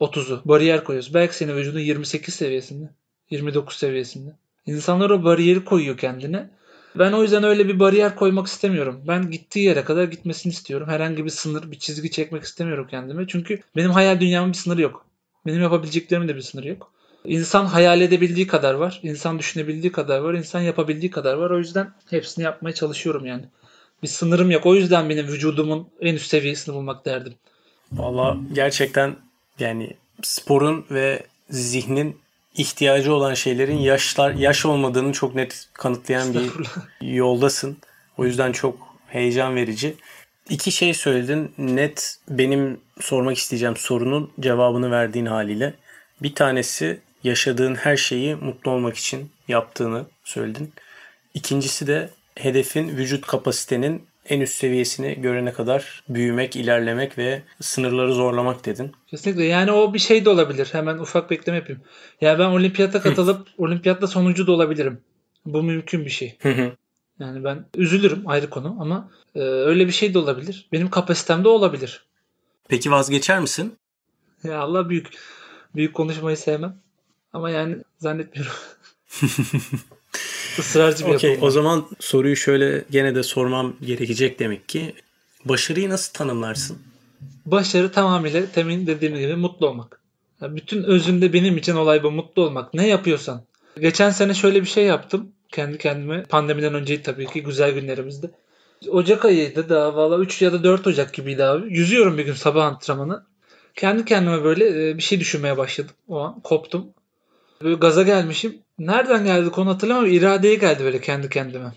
30'u. 0.00 0.40
Bariyer 0.44 0.84
koyuyorsun. 0.84 1.14
Belki 1.14 1.36
senin 1.36 1.56
vücudun 1.56 1.80
28 1.80 2.34
seviyesinde. 2.34 2.90
29 3.30 3.76
seviyesinde. 3.76 4.36
İnsanlar 4.66 5.10
o 5.10 5.24
bariyeri 5.24 5.64
koyuyor 5.64 5.98
kendine. 5.98 6.50
Ben 6.98 7.12
o 7.12 7.22
yüzden 7.22 7.44
öyle 7.44 7.68
bir 7.68 7.78
bariyer 7.78 8.16
koymak 8.16 8.46
istemiyorum. 8.46 9.00
Ben 9.08 9.30
gittiği 9.30 9.64
yere 9.64 9.84
kadar 9.84 10.04
gitmesini 10.04 10.52
istiyorum. 10.52 10.88
Herhangi 10.88 11.24
bir 11.24 11.30
sınır, 11.30 11.70
bir 11.70 11.78
çizgi 11.78 12.10
çekmek 12.10 12.42
istemiyorum 12.42 12.86
kendime. 12.90 13.26
Çünkü 13.28 13.60
benim 13.76 13.90
hayal 13.90 14.20
dünyamın 14.20 14.52
bir 14.52 14.56
sınırı 14.56 14.82
yok. 14.82 15.06
Benim 15.46 15.62
yapabileceklerimin 15.62 16.28
de 16.28 16.36
bir 16.36 16.40
sınırı 16.40 16.68
yok. 16.68 16.92
İnsan 17.24 17.66
hayal 17.66 18.00
edebildiği 18.00 18.46
kadar 18.46 18.74
var. 18.74 19.00
insan 19.02 19.38
düşünebildiği 19.38 19.92
kadar 19.92 20.18
var. 20.18 20.34
insan 20.34 20.60
yapabildiği 20.60 21.10
kadar 21.10 21.34
var. 21.34 21.50
O 21.50 21.58
yüzden 21.58 21.90
hepsini 22.10 22.44
yapmaya 22.44 22.74
çalışıyorum 22.74 23.26
yani. 23.26 23.44
Bir 24.02 24.08
sınırım 24.08 24.50
yok. 24.50 24.66
O 24.66 24.74
yüzden 24.74 25.08
benim 25.10 25.26
vücudumun 25.26 25.88
en 26.00 26.14
üst 26.14 26.26
seviyesini 26.26 26.74
bulmak 26.74 27.04
derdim. 27.04 27.34
Valla 27.92 28.36
gerçekten 28.52 29.16
yani 29.58 29.96
sporun 30.22 30.84
ve 30.90 31.22
zihnin 31.50 32.16
ihtiyacı 32.60 33.14
olan 33.14 33.34
şeylerin 33.34 33.78
yaşlar 33.78 34.30
yaş 34.30 34.66
olmadığını 34.66 35.12
çok 35.12 35.34
net 35.34 35.68
kanıtlayan 35.72 36.34
bir 36.34 36.50
yoldasın. 37.14 37.76
O 38.18 38.24
yüzden 38.24 38.52
çok 38.52 38.96
heyecan 39.08 39.56
verici. 39.56 39.94
İki 40.48 40.72
şey 40.72 40.94
söyledin. 40.94 41.52
Net 41.58 42.16
benim 42.28 42.80
sormak 43.00 43.36
isteyeceğim 43.38 43.76
sorunun 43.76 44.30
cevabını 44.40 44.90
verdiğin 44.90 45.26
haliyle. 45.26 45.74
Bir 46.22 46.34
tanesi 46.34 47.00
yaşadığın 47.24 47.74
her 47.74 47.96
şeyi 47.96 48.34
mutlu 48.34 48.70
olmak 48.70 48.96
için 48.96 49.30
yaptığını 49.48 50.04
söyledin. 50.24 50.72
İkincisi 51.34 51.86
de 51.86 52.10
hedefin 52.34 52.88
vücut 52.88 53.26
kapasitenin 53.26 54.02
en 54.28 54.40
üst 54.40 54.54
seviyesini 54.54 55.20
görene 55.20 55.52
kadar 55.52 56.04
büyümek, 56.08 56.56
ilerlemek 56.56 57.18
ve 57.18 57.42
sınırları 57.60 58.14
zorlamak 58.14 58.66
dedin. 58.66 58.92
Kesinlikle. 59.06 59.44
Yani 59.44 59.72
o 59.72 59.94
bir 59.94 59.98
şey 59.98 60.24
de 60.24 60.30
olabilir. 60.30 60.68
Hemen 60.72 60.98
ufak 60.98 61.30
bekleme 61.30 61.58
yapayım. 61.58 61.82
Ya 62.20 62.38
ben 62.38 62.46
olimpiyata 62.46 63.00
katılıp 63.00 63.48
olimpiyatta 63.58 64.06
sonuncu 64.06 64.46
da 64.46 64.52
olabilirim. 64.52 65.00
Bu 65.46 65.62
mümkün 65.62 66.04
bir 66.04 66.10
şey. 66.10 66.38
yani 67.20 67.44
ben 67.44 67.64
üzülürüm 67.74 68.22
ayrı 68.26 68.50
konu 68.50 68.76
ama 68.80 69.10
e, 69.34 69.40
öyle 69.40 69.86
bir 69.86 69.92
şey 69.92 70.14
de 70.14 70.18
olabilir. 70.18 70.68
Benim 70.72 70.90
kapasitem 70.90 71.44
de 71.44 71.48
olabilir. 71.48 72.04
Peki 72.68 72.90
vazgeçer 72.90 73.40
misin? 73.40 73.76
Ya 74.44 74.58
Allah 74.60 74.88
büyük. 74.88 75.06
Büyük 75.74 75.94
konuşmayı 75.94 76.36
sevmem. 76.36 76.76
Ama 77.32 77.50
yani 77.50 77.76
zannetmiyorum. 77.98 78.52
Israrcı 80.60 81.06
bir 81.06 81.14
okay, 81.14 81.30
yapım. 81.30 81.46
O 81.46 81.50
zaman 81.50 81.86
soruyu 82.00 82.36
şöyle 82.36 82.84
gene 82.90 83.14
de 83.14 83.22
sormam 83.22 83.76
gerekecek 83.86 84.38
demek 84.38 84.68
ki. 84.68 84.94
Başarıyı 85.44 85.90
nasıl 85.90 86.12
tanımlarsın? 86.12 86.78
Başarı 87.46 87.92
tamamıyla 87.92 88.42
temin 88.54 88.86
dediğim 88.86 89.18
gibi 89.18 89.36
mutlu 89.36 89.68
olmak. 89.68 90.00
Bütün 90.42 90.82
özünde 90.82 91.32
benim 91.32 91.56
için 91.56 91.74
olay 91.74 92.02
bu 92.02 92.10
mutlu 92.10 92.42
olmak. 92.42 92.74
Ne 92.74 92.88
yapıyorsan. 92.88 93.42
Geçen 93.80 94.10
sene 94.10 94.34
şöyle 94.34 94.62
bir 94.62 94.66
şey 94.66 94.84
yaptım. 94.84 95.32
Kendi 95.48 95.78
kendime. 95.78 96.22
Pandemiden 96.22 96.74
önceydi 96.74 97.02
tabii 97.02 97.26
ki 97.26 97.42
güzel 97.42 97.70
günlerimizde. 97.70 98.30
Ocak 98.88 99.24
ayıydı 99.24 99.68
daha 99.68 99.96
valla 99.96 100.18
3 100.18 100.42
ya 100.42 100.52
da 100.52 100.64
4 100.64 100.86
Ocak 100.86 101.14
gibiydi 101.14 101.44
abi. 101.44 101.78
Yüzüyorum 101.78 102.18
bir 102.18 102.24
gün 102.24 102.32
sabah 102.32 102.64
antrenmanı. 102.64 103.24
Kendi 103.74 104.04
kendime 104.04 104.44
böyle 104.44 104.90
e, 104.90 104.96
bir 104.96 105.02
şey 105.02 105.20
düşünmeye 105.20 105.56
başladım. 105.56 105.94
O 106.08 106.18
an 106.18 106.40
koptum. 106.40 106.86
Böyle 107.62 107.74
gaza 107.74 108.02
gelmişim. 108.02 108.58
Nereden 108.80 109.24
geldi 109.24 109.50
konu 109.50 109.70
hatırlamam. 109.70 110.06
İradeye 110.06 110.54
geldi 110.54 110.84
böyle 110.84 111.00
kendi 111.00 111.28
kendime. 111.28 111.72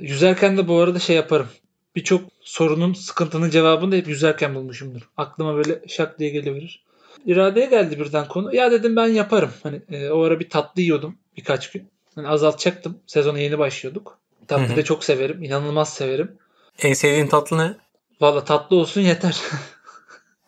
Yüzerken 0.00 0.56
de 0.56 0.68
bu 0.68 0.78
arada 0.78 0.98
şey 0.98 1.16
yaparım. 1.16 1.48
Birçok 1.96 2.22
sorunun, 2.40 2.92
sıkıntının 2.92 3.50
cevabını 3.50 3.92
da 3.92 3.96
hep 3.96 4.08
yüzerken 4.08 4.54
bulmuşumdur. 4.54 5.00
Aklıma 5.16 5.56
böyle 5.56 5.80
şak 5.88 6.18
diye 6.18 6.30
geliverir. 6.30 6.84
İradeye 7.26 7.66
geldi 7.66 8.00
birden 8.00 8.28
konu. 8.28 8.54
Ya 8.54 8.70
dedim 8.70 8.96
ben 8.96 9.06
yaparım. 9.06 9.50
Hani 9.62 9.82
e, 9.90 10.10
o 10.10 10.22
ara 10.22 10.40
bir 10.40 10.50
tatlı 10.50 10.82
yiyordum 10.82 11.16
birkaç 11.36 11.70
gün. 11.70 11.88
Hani 12.14 12.28
azaltacaktım. 12.28 12.98
Sezona 13.06 13.38
yeni 13.38 13.58
başlıyorduk. 13.58 14.18
Tatlı 14.48 14.76
da 14.76 14.84
çok 14.84 15.04
severim. 15.04 15.42
inanılmaz 15.42 15.94
severim. 15.94 16.38
En 16.82 16.92
sevdiğin 16.92 17.26
tatlı 17.26 17.58
ne? 17.58 17.74
Valla 18.20 18.44
tatlı 18.44 18.76
olsun 18.76 19.00
yeter. 19.00 19.40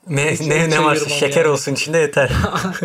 Ne 0.09 0.35
ne 0.49 0.71
ne 0.71 0.85
varsa 0.85 1.09
şeker 1.09 1.45
yani. 1.45 1.53
olsun 1.53 1.73
içinde 1.73 1.99
yeter. 1.99 2.33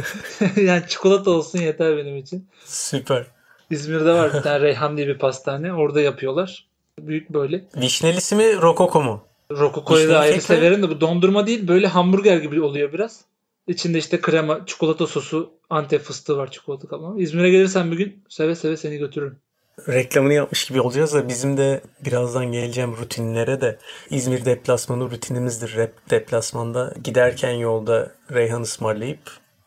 yani 0.55 0.83
çikolata 0.87 1.31
olsun 1.31 1.59
yeter 1.59 1.97
benim 1.97 2.17
için. 2.17 2.47
Süper. 2.65 3.25
İzmir'de 3.69 4.13
var 4.13 4.33
bir 4.33 4.41
tane 4.41 4.61
Reyhan 4.61 4.97
diye 4.97 5.07
bir 5.07 5.17
pastane. 5.17 5.73
Orada 5.73 6.01
yapıyorlar. 6.01 6.67
Büyük 6.99 7.29
böyle. 7.29 7.65
Vişnelisi 7.75 8.35
mi 8.35 8.61
rokoko 8.61 9.01
mu? 9.01 9.23
Rokoko'yu 9.51 10.09
da 10.09 10.19
ayrı 10.19 10.41
severim 10.41 10.83
de 10.83 10.89
bu 10.89 11.01
dondurma 11.01 11.47
değil 11.47 11.67
böyle 11.67 11.87
hamburger 11.87 12.37
gibi 12.37 12.61
oluyor 12.61 12.93
biraz. 12.93 13.21
İçinde 13.67 13.97
işte 13.97 14.21
krema, 14.21 14.65
çikolata 14.65 15.07
sosu, 15.07 15.53
antep 15.69 16.01
fıstığı 16.01 16.37
var 16.37 16.51
çikolata 16.51 16.87
kalan. 16.87 17.17
İzmir'e 17.17 17.49
gelirsen 17.49 17.91
bir 17.91 17.97
gün 17.97 18.23
seve 18.29 18.55
seve 18.55 18.77
seni 18.77 18.97
götürürüm 18.97 19.39
reklamını 19.87 20.33
yapmış 20.33 20.65
gibi 20.65 20.81
olacağız 20.81 21.13
da 21.13 21.27
bizim 21.27 21.57
de 21.57 21.81
birazdan 22.05 22.45
geleceğim 22.45 22.97
rutinlere 22.97 23.61
de 23.61 23.77
İzmir 24.09 24.45
deplasmanı 24.45 25.11
rutinimizdir. 25.11 25.75
Rep 25.75 26.09
deplasmanda 26.09 26.93
giderken 27.03 27.51
yolda 27.51 28.11
Reyhan 28.31 28.61
ısmarlayıp 28.61 29.19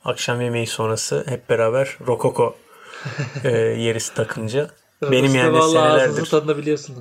akşam 0.04 0.40
yemeği 0.40 0.66
sonrası 0.66 1.24
hep 1.28 1.48
beraber 1.48 1.96
rokoko 2.06 2.56
e, 3.44 3.50
yerisi 3.58 4.14
takınca. 4.14 4.70
Benim 5.02 5.34
yani 5.34 5.62
senelerdir. 5.62 6.26
tadını 6.26 6.58
biliyorsun. 6.58 6.96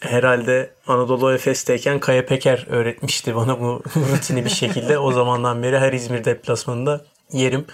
Herhalde 0.00 0.70
Anadolu 0.86 1.32
Efes'teyken 1.32 2.00
Kaya 2.00 2.26
Peker 2.26 2.66
öğretmişti 2.70 3.36
bana 3.36 3.60
bu 3.60 3.82
rutini 4.12 4.44
bir 4.44 4.50
şekilde. 4.50 4.98
O 4.98 5.12
zamandan 5.12 5.62
beri 5.62 5.78
her 5.78 5.92
İzmir 5.92 6.24
deplasmanında 6.24 7.04
yerim. 7.32 7.66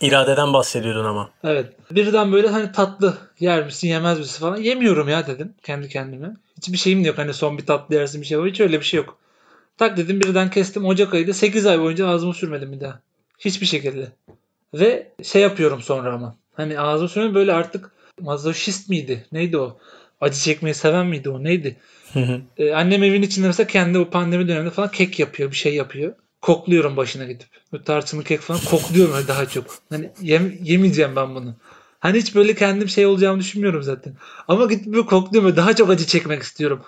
İradeden 0.00 0.52
bahsediyordun 0.52 1.04
ama. 1.04 1.30
Evet. 1.44 1.72
Birden 1.90 2.32
böyle 2.32 2.48
hani 2.48 2.72
tatlı 2.72 3.18
yer 3.40 3.64
misin 3.64 3.88
yemez 3.88 4.18
misin 4.18 4.40
falan. 4.40 4.56
Yemiyorum 4.56 5.08
ya 5.08 5.26
dedim 5.26 5.54
kendi 5.62 5.88
kendime. 5.88 6.36
Hiçbir 6.56 6.78
şeyim 6.78 7.04
de 7.04 7.08
yok. 7.08 7.18
Hani 7.18 7.34
son 7.34 7.58
bir 7.58 7.66
tatlı 7.66 7.94
yersin 7.94 8.20
bir 8.20 8.26
şey 8.26 8.38
var. 8.38 8.48
Hiç 8.48 8.60
öyle 8.60 8.80
bir 8.80 8.84
şey 8.84 8.98
yok. 8.98 9.18
Tak 9.78 9.96
dedim 9.96 10.20
birden 10.20 10.50
kestim. 10.50 10.84
Ocak 10.86 11.14
ayıydı. 11.14 11.34
8 11.34 11.66
ay 11.66 11.80
boyunca 11.80 12.08
ağzımı 12.08 12.34
sürmedim 12.34 12.72
bir 12.72 12.80
daha. 12.80 13.00
Hiçbir 13.38 13.66
şekilde. 13.66 14.12
Ve 14.74 15.12
şey 15.22 15.42
yapıyorum 15.42 15.82
sonra 15.82 16.12
ama. 16.12 16.36
Hani 16.54 16.80
ağzımı 16.80 17.08
sürmedim 17.08 17.34
böyle 17.34 17.52
artık 17.52 17.90
mazoşist 18.20 18.88
miydi? 18.88 19.26
Neydi 19.32 19.58
o? 19.58 19.78
Acı 20.20 20.40
çekmeyi 20.40 20.74
seven 20.74 21.06
miydi 21.06 21.30
o? 21.30 21.44
Neydi? 21.44 21.76
Ee, 22.58 22.72
annem 22.72 23.02
evin 23.02 23.22
içinde 23.22 23.46
mesela 23.46 23.66
kendi 23.66 23.98
o 23.98 24.10
pandemi 24.10 24.48
döneminde 24.48 24.70
falan 24.70 24.90
kek 24.90 25.18
yapıyor. 25.18 25.50
Bir 25.50 25.56
şey 25.56 25.74
yapıyor 25.74 26.14
kokluyorum 26.44 26.96
başına 26.96 27.24
gidip. 27.24 27.46
Böyle 27.72 27.84
tarçınlı 27.84 28.24
kek 28.24 28.40
falan 28.40 28.60
kokluyorum 28.60 29.14
öyle 29.14 29.28
daha 29.28 29.46
çok. 29.46 29.64
Hani 29.90 30.10
yem, 30.20 30.58
yemeyeceğim 30.62 31.16
ben 31.16 31.34
bunu. 31.34 31.54
Hani 32.00 32.18
hiç 32.18 32.34
böyle 32.34 32.54
kendim 32.54 32.88
şey 32.88 33.06
olacağımı 33.06 33.40
düşünmüyorum 33.40 33.82
zaten. 33.82 34.14
Ama 34.48 34.66
gidip 34.66 34.86
böyle 34.86 35.06
kokluyorum 35.06 35.52
ve 35.52 35.56
daha 35.56 35.76
çok 35.76 35.90
acı 35.90 36.06
çekmek 36.06 36.42
istiyorum. 36.42 36.80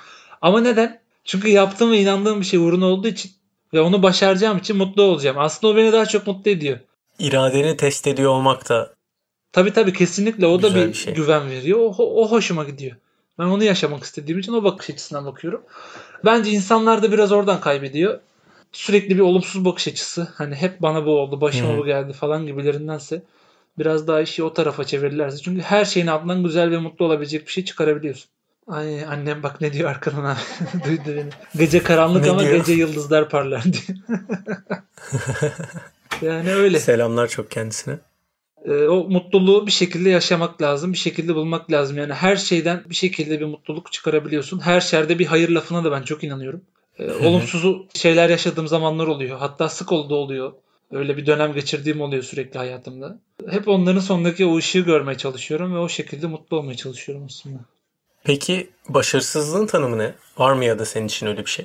Ama 0.42 0.60
neden? 0.60 1.00
Çünkü 1.24 1.48
yaptığım 1.48 1.92
ve 1.92 1.98
inandığım 1.98 2.40
bir 2.40 2.46
şey 2.46 2.58
uğruna 2.60 2.86
olduğu 2.86 3.08
için 3.08 3.32
ve 3.74 3.80
onu 3.80 4.02
başaracağım 4.02 4.58
için 4.58 4.76
mutlu 4.76 5.02
olacağım. 5.02 5.38
Aslında 5.38 5.72
o 5.72 5.76
beni 5.76 5.92
daha 5.92 6.06
çok 6.06 6.26
mutlu 6.26 6.50
ediyor. 6.50 6.78
İradeni 7.18 7.76
test 7.76 8.06
ediyor 8.06 8.30
olmak 8.30 8.68
da 8.68 8.94
Tabii 9.52 9.72
tabii 9.72 9.92
kesinlikle 9.92 10.46
o 10.46 10.62
da 10.62 10.74
bir, 10.74 10.88
bir 10.88 10.94
şey. 10.94 11.14
güven 11.14 11.50
veriyor. 11.50 11.78
O, 11.78 12.22
o 12.22 12.30
hoşuma 12.30 12.64
gidiyor. 12.64 12.96
Ben 13.38 13.44
onu 13.44 13.64
yaşamak 13.64 14.04
istediğim 14.04 14.38
için 14.38 14.52
o 14.52 14.64
bakış 14.64 14.90
açısından 14.90 15.26
bakıyorum. 15.26 15.62
Bence 16.24 16.50
insanlar 16.50 17.02
da 17.02 17.12
biraz 17.12 17.32
oradan 17.32 17.60
kaybediyor 17.60 18.20
sürekli 18.72 19.14
bir 19.14 19.20
olumsuz 19.20 19.64
bakış 19.64 19.88
açısı. 19.88 20.28
Hani 20.34 20.54
hep 20.54 20.82
bana 20.82 21.06
bu 21.06 21.10
oldu, 21.10 21.40
başıma 21.40 21.70
hmm. 21.70 21.78
bu 21.78 21.86
geldi 21.86 22.12
falan 22.12 22.46
gibilerindense 22.46 23.22
biraz 23.78 24.08
daha 24.08 24.20
işi 24.20 24.42
o 24.42 24.54
tarafa 24.54 24.84
çevirirlerse. 24.84 25.38
Çünkü 25.38 25.62
her 25.62 25.84
şeyin 25.84 26.06
altından 26.06 26.44
güzel 26.44 26.70
ve 26.70 26.78
mutlu 26.78 27.04
olabilecek 27.04 27.46
bir 27.46 27.52
şey 27.52 27.64
çıkarabiliyorsun. 27.64 28.30
Ay 28.66 29.04
annem 29.04 29.42
bak 29.42 29.60
ne 29.60 29.72
diyor 29.72 29.90
arkadan 29.90 30.24
abi. 30.24 30.40
Duydu 30.84 31.02
beni. 31.06 31.30
Gece 31.56 31.82
karanlık 31.82 32.24
ne 32.24 32.30
ama 32.30 32.40
diyor? 32.40 32.56
gece 32.56 32.72
yıldızlar 32.72 33.28
parlar 33.28 33.62
diyor. 33.64 33.98
yani 36.22 36.52
öyle. 36.52 36.80
Selamlar 36.80 37.28
çok 37.28 37.50
kendisine. 37.50 37.98
Ee, 38.64 38.72
o 38.72 39.08
mutluluğu 39.08 39.66
bir 39.66 39.72
şekilde 39.72 40.10
yaşamak 40.10 40.62
lazım. 40.62 40.92
Bir 40.92 40.98
şekilde 40.98 41.34
bulmak 41.34 41.72
lazım. 41.72 41.96
Yani 41.98 42.14
her 42.14 42.36
şeyden 42.36 42.82
bir 42.90 42.94
şekilde 42.94 43.40
bir 43.40 43.44
mutluluk 43.44 43.92
çıkarabiliyorsun. 43.92 44.60
Her 44.60 44.80
şerde 44.80 45.18
bir 45.18 45.26
hayır 45.26 45.48
lafına 45.48 45.84
da 45.84 45.92
ben 45.92 46.02
çok 46.02 46.24
inanıyorum 46.24 46.62
e, 46.98 47.26
olumsuz 47.26 47.76
şeyler 47.94 48.30
yaşadığım 48.30 48.68
zamanlar 48.68 49.06
oluyor. 49.06 49.38
Hatta 49.38 49.68
sık 49.68 49.92
oldu 49.92 50.14
oluyor. 50.14 50.52
Öyle 50.90 51.16
bir 51.16 51.26
dönem 51.26 51.52
geçirdiğim 51.52 52.00
oluyor 52.00 52.22
sürekli 52.22 52.58
hayatımda. 52.58 53.18
Hep 53.50 53.68
onların 53.68 54.00
sondaki 54.00 54.46
o 54.46 54.56
ışığı 54.56 54.80
görmeye 54.80 55.18
çalışıyorum 55.18 55.74
ve 55.74 55.78
o 55.78 55.88
şekilde 55.88 56.26
mutlu 56.26 56.56
olmaya 56.56 56.76
çalışıyorum 56.76 57.24
aslında. 57.24 57.58
Peki 58.24 58.70
başarısızlığın 58.88 59.66
tanımı 59.66 59.98
ne? 59.98 60.14
Var 60.38 60.52
mı 60.52 60.64
ya 60.64 60.78
da 60.78 60.84
senin 60.84 61.06
için 61.06 61.26
öyle 61.26 61.40
bir 61.40 61.50
şey? 61.50 61.64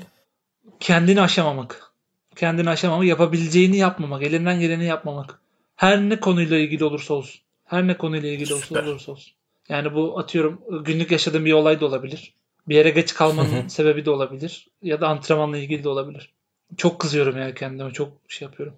Kendini 0.80 1.22
aşamamak. 1.22 1.92
Kendini 2.36 2.70
aşamamak, 2.70 3.06
yapabileceğini 3.06 3.78
yapmamak, 3.78 4.24
elinden 4.24 4.60
geleni 4.60 4.86
yapmamak. 4.86 5.40
Her 5.76 6.02
ne 6.02 6.20
konuyla 6.20 6.58
ilgili 6.58 6.84
olursa 6.84 7.14
olsun. 7.14 7.42
Her 7.66 7.88
ne 7.88 7.98
konuyla 7.98 8.30
ilgili 8.30 8.54
olursa, 8.54 8.82
olursa 8.82 9.12
olsun. 9.12 9.34
Yani 9.70 9.94
bu 9.94 10.20
atıyorum 10.20 10.62
günlük 10.86 11.12
yaşadığım 11.12 11.46
bir 11.46 11.54
olay 11.54 11.82
da 11.82 11.86
olabilir. 11.86 12.34
Bir 12.68 12.76
yere 12.76 12.90
geç 12.90 13.14
kalmanın 13.14 13.68
sebebi 13.68 14.06
de 14.06 14.12
olabilir. 14.12 14.68
Ya 14.82 15.02
da 15.02 15.08
antrenmanla 15.08 15.58
ilgili 15.58 15.84
de 15.84 15.90
olabilir. 15.90 16.30
Çok 16.78 17.00
kızıyorum 17.00 17.38
yani 17.38 17.56
kendime. 17.56 17.92
Çok 17.92 18.12
şey 18.28 18.46
yapıyorum. 18.46 18.76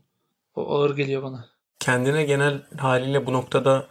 O 0.56 0.76
ağır 0.76 0.96
geliyor 0.96 1.24
bana. 1.24 1.46
Kendine 1.80 2.24
genel 2.24 2.62
haliyle 2.78 3.26
bu 3.26 3.34
noktada 3.34 3.88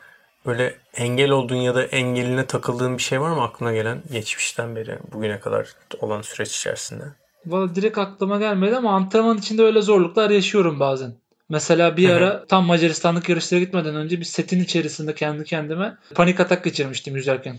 böyle 0.46 0.74
engel 0.94 1.30
olduğun 1.30 1.56
ya 1.56 1.74
da 1.74 1.84
engeline 1.84 2.46
takıldığın 2.46 2.98
bir 2.98 3.02
şey 3.02 3.20
var 3.20 3.30
mı 3.30 3.42
aklına 3.42 3.72
gelen 3.72 4.02
geçmişten 4.12 4.76
beri 4.76 4.98
bugüne 5.12 5.40
kadar 5.40 5.68
olan 6.00 6.22
süreç 6.22 6.56
içerisinde? 6.56 7.04
Valla 7.46 7.74
direkt 7.74 7.98
aklıma 7.98 8.38
gelmedi 8.38 8.76
ama 8.76 8.94
antrenman 8.94 9.38
içinde 9.38 9.62
öyle 9.62 9.82
zorluklar 9.82 10.30
yaşıyorum 10.30 10.80
bazen. 10.80 11.14
Mesela 11.48 11.96
bir 11.96 12.08
ara 12.08 12.46
tam 12.46 12.66
Macaristanlık 12.66 13.28
yarışlara 13.28 13.60
gitmeden 13.60 13.94
önce 13.94 14.20
bir 14.20 14.24
setin 14.24 14.60
içerisinde 14.60 15.14
kendi 15.14 15.44
kendime 15.44 15.96
panik 16.14 16.40
atak 16.40 16.64
geçirmiştim 16.64 17.16
yüzerken. 17.16 17.58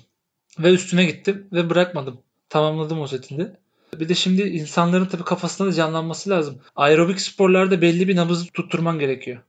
Ve 0.60 0.74
üstüne 0.74 1.06
gittim 1.06 1.48
ve 1.54 1.70
bırakmadım. 1.70 2.20
Tamamladım 2.50 3.02
o 3.02 3.08
setinde. 3.08 3.56
Bir 4.00 4.10
de 4.10 4.16
şimdi 4.16 4.42
insanların 4.42 5.06
tabii 5.06 5.24
kafasında 5.24 5.68
da 5.68 5.74
canlanması 5.74 6.30
lazım. 6.30 6.62
Aerobik 6.76 7.22
sporlarda 7.22 7.82
belli 7.82 8.08
bir 8.08 8.16
nabızı 8.16 8.48
tutturman 8.52 9.00
gerekiyor. 9.00 9.42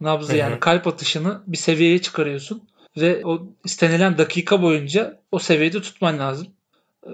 Nabzı 0.00 0.36
yani 0.36 0.60
kalp 0.60 0.86
atışını 0.86 1.42
bir 1.46 1.56
seviyeye 1.56 1.98
çıkarıyorsun 2.02 2.62
ve 2.96 3.26
o 3.26 3.46
istenilen 3.64 4.18
dakika 4.18 4.62
boyunca 4.62 5.20
o 5.32 5.38
seviyede 5.38 5.80
tutman 5.82 6.18
lazım. 6.18 6.46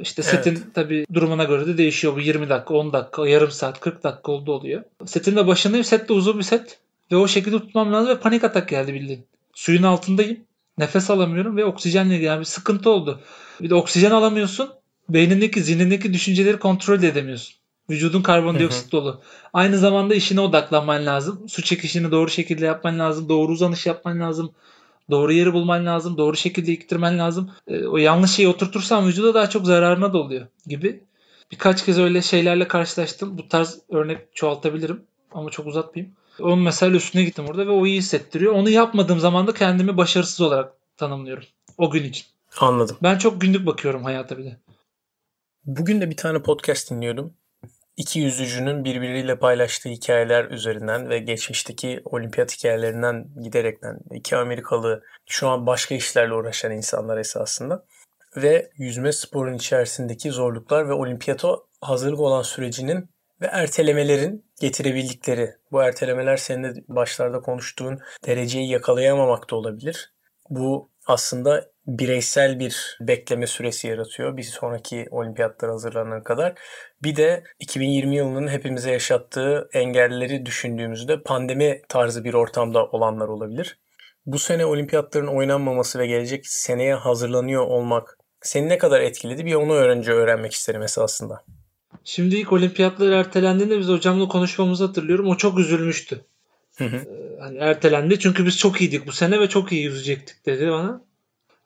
İşte 0.00 0.22
setin 0.22 0.50
evet. 0.50 0.74
tabii 0.74 1.06
durumuna 1.14 1.44
göre 1.44 1.66
de 1.66 1.78
değişiyor. 1.78 2.16
Bu 2.16 2.20
20 2.20 2.48
dakika, 2.48 2.74
10 2.74 2.92
dakika, 2.92 3.28
yarım 3.28 3.50
saat, 3.50 3.80
40 3.80 4.04
dakika 4.04 4.32
oldu 4.32 4.52
oluyor. 4.52 4.82
Setin 5.06 5.36
de 5.36 5.46
başındayım. 5.46 5.84
Set 5.84 6.08
de 6.08 6.12
uzun 6.12 6.38
bir 6.38 6.44
set. 6.44 6.78
Ve 7.12 7.16
o 7.16 7.28
şekilde 7.28 7.58
tutmam 7.58 7.92
lazım 7.92 8.08
ve 8.10 8.20
panik 8.20 8.44
atak 8.44 8.68
geldi 8.68 8.94
bildiğin. 8.94 9.26
Suyun 9.54 9.82
altındayım. 9.82 10.40
Nefes 10.78 11.10
alamıyorum 11.10 11.56
ve 11.56 11.64
oksijenle 11.64 12.14
yani 12.14 12.40
bir 12.40 12.44
sıkıntı 12.44 12.90
oldu. 12.90 13.20
Bir 13.60 13.70
de 13.70 13.74
oksijen 13.74 14.10
alamıyorsun. 14.10 14.70
Beynindeki, 15.08 15.62
zihnindeki 15.62 16.12
düşünceleri 16.12 16.58
kontrol 16.58 17.02
edemiyorsun. 17.02 17.54
Vücudun 17.90 18.22
karbondioksit 18.22 18.92
dolu. 18.92 19.20
Aynı 19.52 19.78
zamanda 19.78 20.14
işine 20.14 20.40
odaklanman 20.40 21.06
lazım. 21.06 21.48
Su 21.48 21.62
çekişini 21.62 22.10
doğru 22.10 22.30
şekilde 22.30 22.66
yapman 22.66 22.98
lazım. 22.98 23.28
Doğru 23.28 23.52
uzanış 23.52 23.86
yapman 23.86 24.20
lazım. 24.20 24.52
Doğru 25.10 25.32
yeri 25.32 25.52
bulman 25.52 25.86
lazım. 25.86 26.18
Doğru 26.18 26.36
şekilde 26.36 26.72
iktirmen 26.72 27.18
lazım. 27.18 27.50
E, 27.68 27.86
o 27.86 27.96
yanlış 27.96 28.30
şeyi 28.30 28.48
oturtursan 28.48 29.06
vücuda 29.06 29.34
daha 29.34 29.50
çok 29.50 29.66
zararına 29.66 30.12
da 30.12 30.18
oluyor 30.18 30.46
gibi. 30.66 31.00
Birkaç 31.52 31.84
kez 31.84 31.98
öyle 31.98 32.22
şeylerle 32.22 32.68
karşılaştım. 32.68 33.38
Bu 33.38 33.48
tarz 33.48 33.78
örnek 33.88 34.18
çoğaltabilirim 34.34 35.02
ama 35.32 35.50
çok 35.50 35.66
uzatmayayım. 35.66 36.14
Onun 36.40 36.58
mesela 36.58 36.96
üstüne 36.96 37.24
gittim 37.24 37.46
orada 37.48 37.66
ve 37.66 37.70
o 37.70 37.86
iyi 37.86 37.98
hissettiriyor. 37.98 38.52
Onu 38.52 38.70
yapmadığım 38.70 39.18
zaman 39.18 39.46
da 39.46 39.54
kendimi 39.54 39.96
başarısız 39.96 40.40
olarak 40.40 40.72
tanımlıyorum. 40.96 41.44
O 41.78 41.90
gün 41.90 42.04
için. 42.04 42.26
Anladım. 42.60 42.96
Ben 43.02 43.18
çok 43.18 43.40
günlük 43.40 43.66
bakıyorum 43.66 44.04
hayata 44.04 44.38
bir 44.38 44.44
de. 44.44 44.56
Bugün 45.64 46.00
de 46.00 46.10
bir 46.10 46.16
tane 46.16 46.42
podcast 46.42 46.90
dinliyordum 46.90 47.34
iki 47.98 48.20
yüzücünün 48.20 48.84
birbiriyle 48.84 49.38
paylaştığı 49.38 49.88
hikayeler 49.88 50.44
üzerinden 50.44 51.10
ve 51.10 51.18
geçmişteki 51.18 52.02
olimpiyat 52.04 52.56
hikayelerinden 52.56 53.28
giderekten 53.42 53.98
iki 54.10 54.36
Amerikalı 54.36 55.02
şu 55.26 55.48
an 55.48 55.66
başka 55.66 55.94
işlerle 55.94 56.34
uğraşan 56.34 56.72
insanlar 56.72 57.18
esasında 57.18 57.84
ve 58.36 58.70
yüzme 58.76 59.12
sporun 59.12 59.54
içerisindeki 59.54 60.30
zorluklar 60.30 60.88
ve 60.88 60.92
olimpiyata 60.92 61.56
hazırlık 61.80 62.20
olan 62.20 62.42
sürecinin 62.42 63.08
ve 63.40 63.46
ertelemelerin 63.46 64.44
getirebildikleri. 64.60 65.54
Bu 65.72 65.82
ertelemeler 65.82 66.36
senin 66.36 66.62
de 66.62 66.84
başlarda 66.88 67.40
konuştuğun 67.40 67.98
dereceyi 68.26 68.70
yakalayamamak 68.70 69.50
da 69.50 69.56
olabilir. 69.56 70.12
Bu 70.50 70.90
aslında 71.06 71.70
bireysel 71.86 72.58
bir 72.58 72.98
bekleme 73.00 73.46
süresi 73.46 73.88
yaratıyor 73.88 74.36
bir 74.36 74.42
sonraki 74.42 75.06
olimpiyatlara 75.10 75.72
hazırlanana 75.72 76.22
kadar. 76.22 76.54
Bir 77.02 77.16
de 77.16 77.44
2020 77.60 78.16
yılının 78.16 78.48
hepimize 78.48 78.90
yaşattığı 78.90 79.68
engelleri 79.72 80.46
düşündüğümüzde 80.46 81.22
pandemi 81.22 81.82
tarzı 81.88 82.24
bir 82.24 82.34
ortamda 82.34 82.86
olanlar 82.86 83.28
olabilir. 83.28 83.78
Bu 84.26 84.38
sene 84.38 84.66
olimpiyatların 84.66 85.26
oynanmaması 85.26 85.98
ve 85.98 86.06
gelecek 86.06 86.46
seneye 86.46 86.94
hazırlanıyor 86.94 87.66
olmak 87.66 88.18
seni 88.42 88.68
ne 88.68 88.78
kadar 88.78 89.00
etkiledi 89.00 89.44
bir 89.44 89.54
onu 89.54 89.74
önce 89.74 90.12
öğrenmek 90.12 90.52
isterim 90.52 90.82
esasında. 90.82 91.44
Şimdi 92.08 92.36
ilk 92.36 92.52
olimpiyatlar 92.52 93.10
ertelendiğinde 93.10 93.78
biz 93.78 93.88
hocamla 93.88 94.28
konuşmamızı 94.28 94.86
hatırlıyorum. 94.86 95.26
O 95.26 95.36
çok 95.36 95.58
üzülmüştü. 95.58 96.24
Hı 96.76 96.84
hı. 96.84 96.96
Ee, 96.96 97.40
hani 97.40 97.58
ertelendi 97.58 98.18
çünkü 98.18 98.46
biz 98.46 98.58
çok 98.58 98.80
iyiydik 98.80 99.06
bu 99.06 99.12
sene 99.12 99.40
ve 99.40 99.48
çok 99.48 99.72
iyi 99.72 99.84
yüzecektik 99.84 100.46
dedi 100.46 100.70
bana. 100.70 101.04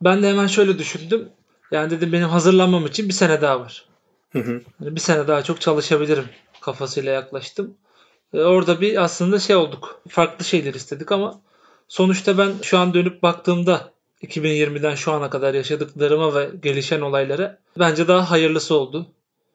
Ben 0.00 0.22
de 0.22 0.28
hemen 0.28 0.46
şöyle 0.46 0.78
düşündüm. 0.78 1.28
Yani 1.70 1.90
dedim 1.90 2.12
benim 2.12 2.28
hazırlanmam 2.28 2.86
için 2.86 3.08
bir 3.08 3.14
sene 3.14 3.40
daha 3.40 3.60
var. 3.60 3.86
Hı 4.32 4.38
hı. 4.38 4.62
Yani 4.80 4.94
bir 4.94 5.00
sene 5.00 5.28
daha 5.28 5.42
çok 5.42 5.60
çalışabilirim 5.60 6.24
kafasıyla 6.60 7.12
yaklaştım. 7.12 7.74
Ee, 8.34 8.40
orada 8.40 8.80
bir 8.80 9.02
aslında 9.02 9.38
şey 9.38 9.56
olduk. 9.56 10.02
Farklı 10.08 10.44
şeyler 10.44 10.74
istedik 10.74 11.12
ama 11.12 11.40
sonuçta 11.88 12.38
ben 12.38 12.52
şu 12.62 12.78
an 12.78 12.94
dönüp 12.94 13.22
baktığımda 13.22 13.92
2020'den 14.22 14.94
şu 14.94 15.12
ana 15.12 15.30
kadar 15.30 15.54
yaşadıklarıma 15.54 16.34
ve 16.34 16.50
gelişen 16.62 17.00
olaylara 17.00 17.58
bence 17.78 18.08
daha 18.08 18.30
hayırlısı 18.30 18.74
oldu. 18.74 19.06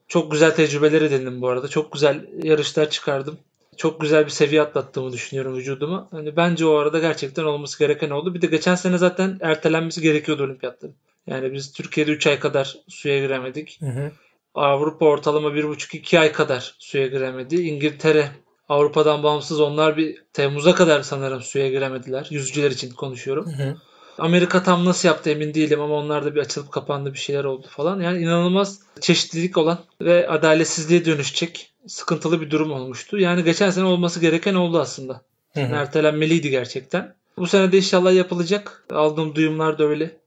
Çok 0.07 0.31
güzel 0.31 0.55
tecrübeler 0.55 1.01
edindim 1.01 1.41
bu 1.41 1.49
arada. 1.49 1.67
Çok 1.67 1.91
güzel 1.93 2.27
yarışlar 2.43 2.89
çıkardım 2.89 3.37
çok 3.77 4.01
güzel 4.01 4.25
bir 4.25 4.31
seviye 4.31 4.61
atlattığımı 4.61 5.11
düşünüyorum 5.11 5.55
vücudumu. 5.55 6.07
Hani 6.11 6.35
bence 6.35 6.65
o 6.65 6.75
arada 6.75 6.99
gerçekten 6.99 7.43
olması 7.43 7.79
gereken 7.79 8.09
oldu. 8.09 8.33
Bir 8.33 8.41
de 8.41 8.47
geçen 8.47 8.75
sene 8.75 8.97
zaten 8.97 9.37
ertelenmesi 9.41 10.01
gerekiyordu 10.01 10.43
olimpiyatların. 10.43 10.95
Yani 11.27 11.53
biz 11.53 11.73
Türkiye'de 11.73 12.11
3 12.11 12.27
ay 12.27 12.39
kadar 12.39 12.77
suya 12.87 13.19
giremedik. 13.19 13.77
Hı 13.81 13.85
hı. 13.85 14.11
Avrupa 14.55 15.05
ortalama 15.05 15.49
1,5-2 15.49 16.19
ay 16.19 16.31
kadar 16.31 16.75
suya 16.79 17.07
giremedi. 17.07 17.55
İngiltere 17.55 18.31
Avrupa'dan 18.69 19.23
bağımsız 19.23 19.59
onlar 19.59 19.97
bir 19.97 20.23
Temmuz'a 20.33 20.75
kadar 20.75 21.01
sanırım 21.01 21.41
suya 21.41 21.69
giremediler. 21.69 22.27
Yüzücüler 22.29 22.71
için 22.71 22.89
konuşuyorum. 22.89 23.45
Hı 23.45 23.63
hı. 23.63 23.77
Amerika 24.17 24.63
tam 24.63 24.85
nasıl 24.85 25.07
yaptı 25.07 25.29
emin 25.29 25.53
değilim 25.53 25.81
ama 25.81 25.95
onlar 25.95 26.25
da 26.25 26.35
bir 26.35 26.39
açılıp 26.39 26.71
kapandı 26.71 27.13
bir 27.13 27.19
şeyler 27.19 27.43
oldu 27.43 27.67
falan. 27.69 28.01
Yani 28.01 28.19
inanılmaz 28.23 28.79
çeşitlilik 29.01 29.57
olan 29.57 29.79
ve 30.01 30.27
adaletsizliğe 30.27 31.05
dönüşecek 31.05 31.71
sıkıntılı 31.87 32.41
bir 32.41 32.51
durum 32.51 32.71
olmuştu. 32.71 33.19
Yani 33.19 33.43
geçen 33.43 33.69
sene 33.69 33.85
olması 33.85 34.19
gereken 34.19 34.55
oldu 34.55 34.79
aslında. 34.79 35.21
Yani 35.55 35.75
ertelenmeliydi 35.75 36.49
gerçekten. 36.49 37.15
Bu 37.37 37.47
sene 37.47 37.71
de 37.71 37.77
inşallah 37.77 38.13
yapılacak. 38.13 38.83
Aldığım 38.91 39.35
duyumlar 39.35 39.77
da 39.77 39.83
öyle. 39.83 40.17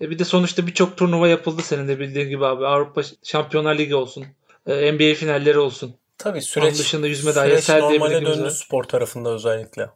E 0.00 0.10
bir 0.10 0.18
de 0.18 0.24
sonuçta 0.24 0.66
birçok 0.66 0.96
turnuva 0.96 1.28
yapıldı 1.28 1.62
senin 1.62 1.88
de 1.88 1.98
bildiğin 1.98 2.28
gibi 2.28 2.46
abi. 2.46 2.66
Avrupa 2.66 3.02
Şampiyonlar 3.22 3.78
Ligi 3.78 3.94
olsun. 3.94 4.26
E, 4.66 4.92
NBA 4.92 5.14
finalleri 5.14 5.58
olsun. 5.58 5.94
Tabii 6.18 6.42
süreç, 6.42 6.68
Onun 6.68 6.78
dışında 6.78 7.06
yüzme 7.06 7.32
süreç 7.32 7.68
normale 7.68 8.26
döndü 8.26 8.50
spor 8.50 8.84
tarafında 8.84 9.30
özellikle. 9.30 9.90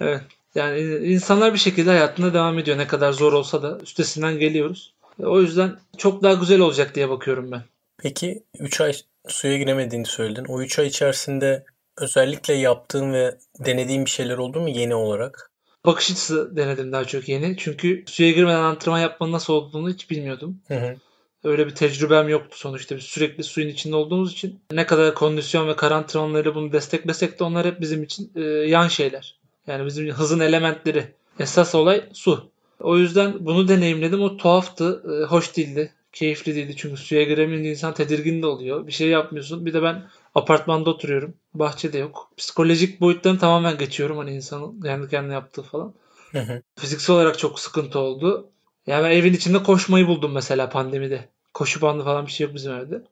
Evet. 0.00 0.22
Yani 0.54 0.80
insanlar 1.06 1.52
bir 1.54 1.58
şekilde 1.58 1.90
hayatına 1.90 2.34
devam 2.34 2.58
ediyor. 2.58 2.78
Ne 2.78 2.86
kadar 2.86 3.12
zor 3.12 3.32
olsa 3.32 3.62
da 3.62 3.78
üstesinden 3.82 4.38
geliyoruz. 4.38 4.94
E, 5.20 5.26
o 5.26 5.40
yüzden 5.40 5.78
çok 5.98 6.22
daha 6.22 6.34
güzel 6.34 6.60
olacak 6.60 6.94
diye 6.94 7.08
bakıyorum 7.08 7.52
ben. 7.52 7.62
Peki 7.98 8.42
3 8.58 8.80
ay 8.80 8.92
suya 9.28 9.58
giremediğini 9.58 10.06
söyledin. 10.06 10.44
O 10.48 10.62
3 10.62 10.78
ay 10.78 10.86
içerisinde 10.86 11.64
özellikle 11.96 12.54
yaptığın 12.54 13.12
ve 13.12 13.38
denediğin 13.58 14.04
bir 14.04 14.10
şeyler 14.10 14.38
oldu 14.38 14.60
mu 14.60 14.68
yeni 14.68 14.94
olarak? 14.94 15.50
Bakış 15.86 16.10
açısı 16.10 16.56
denedim 16.56 16.92
daha 16.92 17.04
çok 17.04 17.28
yeni. 17.28 17.56
Çünkü 17.56 18.04
suya 18.06 18.30
girmeden 18.30 18.62
antrenman 18.62 19.00
yapmanın 19.00 19.32
nasıl 19.32 19.52
olduğunu 19.52 19.90
hiç 19.90 20.10
bilmiyordum. 20.10 20.60
Hı 20.68 20.74
hı. 20.74 20.96
Öyle 21.44 21.66
bir 21.66 21.74
tecrübem 21.74 22.28
yoktu 22.28 22.58
sonuçta. 22.58 22.96
Biz 22.96 23.04
sürekli 23.04 23.44
suyun 23.44 23.68
içinde 23.68 23.96
olduğumuz 23.96 24.32
için 24.32 24.60
ne 24.72 24.86
kadar 24.86 25.14
kondisyon 25.14 25.68
ve 25.68 25.76
kar 25.76 26.14
bunu 26.54 26.72
desteklesek 26.72 27.40
de 27.40 27.44
onlar 27.44 27.66
hep 27.66 27.80
bizim 27.80 28.02
için 28.02 28.32
e, 28.36 28.40
yan 28.42 28.88
şeyler. 28.88 29.38
Yani 29.66 29.86
bizim 29.86 30.10
hızın 30.10 30.40
elementleri. 30.40 31.12
Esas 31.38 31.74
olay 31.74 32.04
su. 32.12 32.50
O 32.80 32.98
yüzden 32.98 33.46
bunu 33.46 33.68
deneyimledim. 33.68 34.22
O 34.22 34.36
tuhaftı, 34.36 35.02
e, 35.08 35.24
hoş 35.24 35.56
değildi 35.56 35.92
keyifli 36.14 36.54
değildi. 36.54 36.74
Çünkü 36.76 36.96
suya 36.96 37.22
giremeyince 37.22 37.70
insan 37.70 37.94
tedirgin 37.94 38.42
de 38.42 38.46
oluyor. 38.46 38.86
Bir 38.86 38.92
şey 38.92 39.08
yapmıyorsun. 39.08 39.66
Bir 39.66 39.74
de 39.74 39.82
ben 39.82 40.04
apartmanda 40.34 40.90
oturuyorum. 40.90 41.34
Bahçede 41.54 41.98
yok. 41.98 42.30
Psikolojik 42.36 43.00
boyutlarını 43.00 43.38
tamamen 43.38 43.78
geçiyorum. 43.78 44.18
Hani 44.18 44.34
insanın 44.34 44.80
kendi 44.80 45.08
kendine 45.08 45.32
yaptığı 45.32 45.62
falan. 45.62 45.94
Hı 46.32 46.38
hı. 46.38 46.62
Fiziksel 46.76 47.16
olarak 47.16 47.38
çok 47.38 47.60
sıkıntı 47.60 47.98
oldu. 47.98 48.48
Yani 48.86 49.04
ben 49.04 49.10
evin 49.10 49.32
içinde 49.32 49.62
koşmayı 49.62 50.06
buldum 50.06 50.32
mesela 50.32 50.68
pandemide. 50.68 51.28
Koşu 51.54 51.80
bandı 51.80 52.04
falan 52.04 52.26
bir 52.26 52.32
şey 52.32 52.46
yok 52.46 52.54
bizim 52.54 52.72
evde. 52.72 53.02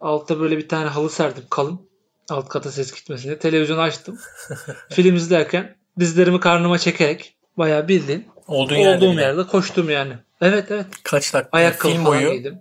Altta 0.00 0.40
böyle 0.40 0.58
bir 0.58 0.68
tane 0.68 0.88
halı 0.88 1.10
serdim 1.10 1.44
kalın. 1.50 1.80
Alt 2.28 2.48
kata 2.48 2.70
ses 2.70 2.94
gitmesin 2.94 3.24
diye. 3.24 3.38
Televizyonu 3.38 3.80
açtım. 3.80 4.18
Film 4.90 5.14
izlerken 5.14 5.76
dizlerimi 5.98 6.40
karnıma 6.40 6.78
çekerek 6.78 7.34
bayağı 7.58 7.88
bildiğin 7.88 8.26
Olduğun 8.46 8.74
olduğum 8.74 9.04
yerde, 9.04 9.20
yerde 9.20 9.46
koştum 9.46 9.90
yani. 9.90 10.12
Evet 10.40 10.66
evet. 10.70 10.86
Kaç 11.02 11.34
dakika? 11.34 11.58
Ayakkabı 11.58 11.92
film 11.92 12.04
boyu. 12.04 12.32
Giydim. 12.32 12.58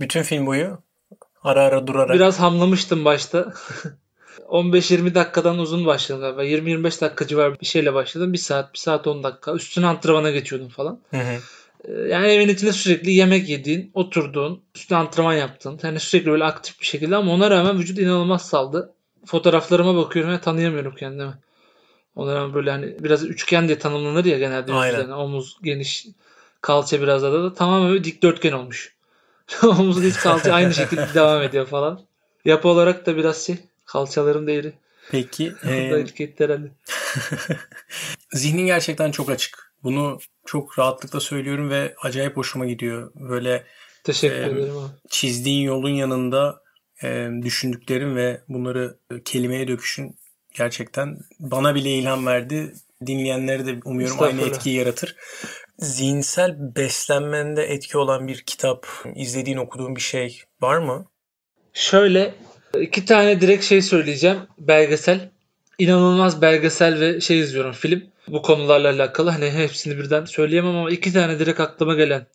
Bütün 0.00 0.22
film 0.22 0.46
boyu 0.46 0.78
ara 1.42 1.62
ara 1.62 1.86
durarak. 1.86 2.14
Biraz 2.14 2.40
hamlamıştım 2.40 3.04
başta. 3.04 3.52
15-20 4.48 5.14
dakikadan 5.14 5.58
uzun 5.58 5.86
başladım 5.86 6.20
galiba. 6.20 6.44
20-25 6.44 7.00
dakika 7.00 7.26
civarı 7.26 7.60
bir 7.60 7.66
şeyle 7.66 7.94
başladım. 7.94 8.32
1 8.32 8.38
saat, 8.38 8.74
1 8.74 8.78
saat 8.78 9.06
10 9.06 9.22
dakika. 9.22 9.52
Üstüne 9.52 9.86
antrenmana 9.86 10.30
geçiyordum 10.30 10.68
falan. 10.68 11.00
Hı 11.10 11.16
hı. 11.16 11.38
Ee, 11.84 12.08
yani 12.08 12.26
evin 12.26 12.48
içinde 12.48 12.72
sürekli 12.72 13.10
yemek 13.10 13.48
yediğin, 13.48 13.90
oturduğun, 13.94 14.62
üstüne 14.74 14.98
antrenman 14.98 15.34
yaptığın. 15.34 15.80
Yani 15.82 16.00
sürekli 16.00 16.30
böyle 16.30 16.44
aktif 16.44 16.80
bir 16.80 16.86
şekilde 16.86 17.16
ama 17.16 17.32
ona 17.32 17.50
rağmen 17.50 17.78
vücut 17.78 17.98
inanılmaz 17.98 18.48
saldı. 18.48 18.94
Fotoğraflarıma 19.26 19.96
bakıyorum 19.96 20.32
ve 20.32 20.40
tanıyamıyorum 20.40 20.94
kendimi. 20.94 21.32
Ona 22.18 22.34
rağmen 22.34 22.54
böyle 22.54 22.70
hani 22.70 22.96
biraz 23.00 23.24
üçgen 23.24 23.68
diye 23.68 23.78
tanımlanır 23.78 24.24
ya 24.24 24.38
genelde. 24.38 24.72
Aynen. 24.72 25.08
Omuz 25.08 25.56
geniş, 25.62 26.06
Kalça 26.60 27.02
biraz 27.02 27.22
daha 27.22 27.32
da 27.32 27.54
tamamen 27.54 27.90
böyle 27.90 28.04
dikdörtgen 28.04 28.52
olmuş. 28.52 28.94
Omuzun 29.62 30.02
hiç 30.02 30.16
kalça 30.16 30.52
aynı 30.52 30.74
şekilde 30.74 31.06
devam 31.14 31.42
ediyor 31.42 31.66
falan. 31.66 32.00
Yapı 32.44 32.68
olarak 32.68 33.06
da 33.06 33.16
biraz 33.16 33.46
şey 33.46 33.56
kalçalarım 33.86 34.46
değeri. 34.46 34.72
Peki. 35.10 35.52
O 35.64 35.66
da 35.66 35.72
e, 35.72 36.34
herhalde. 36.38 36.70
zihnin 38.32 38.66
gerçekten 38.66 39.10
çok 39.10 39.30
açık. 39.30 39.72
Bunu 39.82 40.18
çok 40.46 40.78
rahatlıkla 40.78 41.20
söylüyorum 41.20 41.70
ve 41.70 41.94
acayip 42.02 42.36
hoşuma 42.36 42.66
gidiyor. 42.66 43.12
Böyle 43.14 43.64
Teşekkür 44.04 44.36
Ee, 44.36 44.60
ederim 44.60 44.78
abi. 44.78 44.92
çizdiğin 45.08 45.66
yolun 45.66 45.88
yanında 45.88 46.62
e, 47.02 47.30
düşündüklerin 47.42 48.16
ve 48.16 48.40
bunları 48.48 48.96
e, 49.10 49.22
kelimeye 49.22 49.68
döküşün 49.68 50.16
gerçekten 50.58 51.18
bana 51.40 51.74
bile 51.74 51.90
ilham 51.90 52.26
verdi. 52.26 52.72
Dinleyenlere 53.06 53.66
de 53.66 53.78
umuyorum 53.84 54.22
aynı 54.22 54.42
etkiyi 54.42 54.76
yaratır. 54.76 55.16
Zihinsel 55.78 56.56
beslenmende 56.76 57.62
etki 57.62 57.98
olan 57.98 58.28
bir 58.28 58.40
kitap, 58.40 58.86
izlediğin, 59.14 59.56
okuduğun 59.56 59.96
bir 59.96 60.00
şey 60.00 60.42
var 60.60 60.78
mı? 60.78 61.06
Şöyle 61.72 62.34
iki 62.80 63.04
tane 63.04 63.40
direkt 63.40 63.64
şey 63.64 63.82
söyleyeceğim. 63.82 64.38
Belgesel. 64.58 65.30
İnanılmaz 65.78 66.42
belgesel 66.42 67.00
ve 67.00 67.20
şey 67.20 67.40
izliyorum 67.40 67.72
film. 67.72 68.02
Bu 68.28 68.42
konularla 68.42 68.90
alakalı. 68.90 69.30
Hani 69.30 69.50
hepsini 69.50 69.98
birden 69.98 70.24
söyleyemem 70.24 70.76
ama 70.76 70.90
iki 70.90 71.12
tane 71.12 71.38
direkt 71.38 71.60
aklıma 71.60 71.94
gelen. 71.94 72.26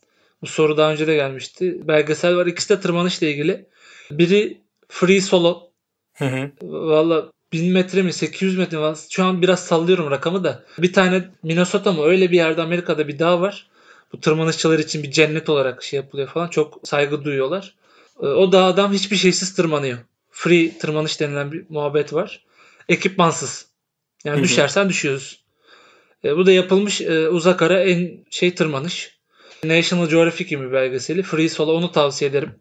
Bu 0.42 0.46
soru 0.46 0.76
daha 0.76 0.92
önce 0.92 1.06
de 1.06 1.14
gelmişti. 1.14 1.88
Belgesel 1.88 2.36
var. 2.36 2.46
İkisi 2.46 2.68
de 2.68 2.80
tırmanışla 2.80 3.26
ilgili. 3.26 3.66
Biri 4.10 4.60
Free 4.88 5.20
Solo. 5.20 5.70
Hı 6.14 6.24
hı. 6.24 6.50
Valla 6.62 7.30
1000 7.54 7.72
metre 7.72 8.02
mi 8.02 8.12
800 8.12 8.58
metre 8.58 8.78
mi? 8.78 8.94
Şu 9.10 9.24
an 9.24 9.42
biraz 9.42 9.60
sallıyorum 9.66 10.10
rakamı 10.10 10.44
da. 10.44 10.64
Bir 10.78 10.92
tane 10.92 11.30
Minnesota 11.42 11.92
mı 11.92 12.04
öyle 12.04 12.30
bir 12.30 12.36
yerde 12.36 12.62
Amerika'da 12.62 13.08
bir 13.08 13.18
dağ 13.18 13.40
var. 13.40 13.66
Bu 14.12 14.20
tırmanışçılar 14.20 14.78
için 14.78 15.02
bir 15.02 15.10
cennet 15.10 15.48
olarak 15.48 15.82
şey 15.82 15.96
yapılıyor 15.96 16.28
falan. 16.28 16.48
Çok 16.48 16.80
saygı 16.84 17.24
duyuyorlar. 17.24 17.74
Ee, 18.22 18.26
O 18.26 18.52
dağdan 18.52 18.92
hiçbir 18.92 19.16
şeysiz 19.16 19.54
tırmanıyor. 19.54 19.98
Free 20.30 20.78
tırmanış 20.78 21.20
denilen 21.20 21.52
bir 21.52 21.64
muhabbet 21.68 22.12
var. 22.12 22.44
Ekipmansız. 22.88 23.66
Yani 24.24 24.36
Hı 24.36 24.40
hı. 24.40 24.44
düşersen 24.44 24.88
düşüyoruz. 24.88 25.44
E, 26.24 26.36
bu 26.36 26.46
da 26.46 26.52
yapılmış 26.52 27.00
e, 27.00 27.28
uzak 27.28 27.62
ara 27.62 27.80
en 27.80 28.24
şey 28.30 28.54
tırmanış. 28.54 29.14
National 29.64 30.08
Geographic 30.08 30.48
gibi 30.48 30.72
belgeseli. 30.72 31.22
Free 31.22 31.48
Solo 31.48 31.72
onu 31.72 31.92
tavsiye 31.92 32.30
ederim. 32.30 32.54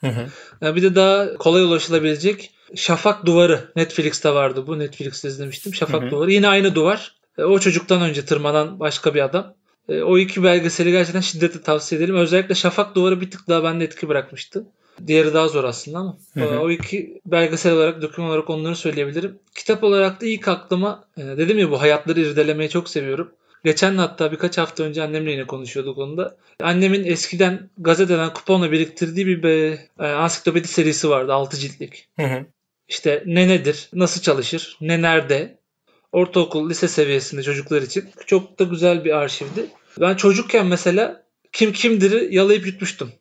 Hı 0.00 0.06
hı. 0.06 0.26
Ya 0.60 0.76
bir 0.76 0.82
de 0.82 0.94
daha 0.94 1.34
kolay 1.34 1.62
ulaşılabilecek 1.62 2.50
Şafak 2.76 3.26
Duvarı. 3.26 3.72
Netflix'te 3.76 4.34
vardı 4.34 4.66
bu. 4.66 4.78
Netflix'te 4.78 5.28
izlemiştim. 5.28 5.74
Şafak 5.74 6.02
Hı 6.02 6.06
hı. 6.06 6.10
Duvarı. 6.10 6.32
Yine 6.32 6.48
aynı 6.48 6.74
duvar. 6.74 7.14
E, 7.38 7.42
O 7.44 7.58
çocuktan 7.58 8.02
önce 8.02 8.24
tırmanan 8.24 8.80
başka 8.80 9.14
bir 9.14 9.24
adam. 9.24 9.54
E, 9.88 10.02
O 10.02 10.18
iki 10.18 10.42
belgeseli 10.42 10.90
gerçekten 10.90 11.20
şiddetle 11.20 11.62
tavsiye 11.62 11.98
ederim. 12.00 12.16
Özellikle 12.16 12.54
Şafak 12.54 12.94
Duvarı 12.94 13.20
bir 13.20 13.30
tık 13.30 13.48
daha 13.48 13.64
bende 13.64 13.84
etki 13.84 14.08
bırakmıştı. 14.08 14.64
Diğeri 15.06 15.34
daha 15.34 15.48
zor 15.48 15.64
aslında 15.64 15.98
ama. 15.98 16.18
Hı 16.34 16.40
hı. 16.40 16.54
e, 16.54 16.58
O 16.58 16.70
iki 16.70 17.20
belgesel 17.26 17.72
olarak, 17.72 18.02
doküman 18.02 18.30
olarak 18.30 18.50
onları 18.50 18.76
söyleyebilirim. 18.76 19.38
Kitap 19.54 19.84
olarak 19.84 20.20
da 20.20 20.26
ilk 20.26 20.48
aklıma 20.48 21.04
dedim 21.18 21.58
ya 21.58 21.70
bu 21.70 21.80
hayatları 21.80 22.20
irdelemeyi 22.20 22.70
çok 22.70 22.88
seviyorum. 22.88 23.32
Geçen 23.64 23.96
hatta 23.96 24.32
birkaç 24.32 24.58
hafta 24.58 24.84
önce 24.84 25.02
annemle 25.02 25.32
yine 25.32 25.46
konuşuyorduk 25.46 25.98
onda. 25.98 26.36
Annemin 26.62 27.04
eskiden 27.04 27.70
gazeteden 27.78 28.32
kuponla 28.32 28.72
biriktirdiği 28.72 29.26
bir 29.26 29.42
be, 29.42 29.78
ansiklopedi 30.04 30.68
serisi 30.68 31.10
vardı 31.10 31.32
6 31.32 31.56
ciltlik. 31.56 32.08
Hı 32.20 32.26
hı. 32.26 32.46
İşte 32.90 33.22
ne 33.26 33.48
nedir, 33.48 33.88
nasıl 33.92 34.20
çalışır, 34.20 34.76
ne 34.80 35.02
nerede. 35.02 35.60
Ortaokul, 36.12 36.70
lise 36.70 36.88
seviyesinde 36.88 37.42
çocuklar 37.42 37.82
için 37.82 38.10
çok 38.26 38.58
da 38.58 38.64
güzel 38.64 39.04
bir 39.04 39.16
arşivdi. 39.16 39.66
Ben 40.00 40.14
çocukken 40.14 40.66
mesela 40.66 41.22
kim 41.52 41.72
kimdir'i 41.72 42.34
yalayıp 42.34 42.66
yutmuştum. 42.66 43.12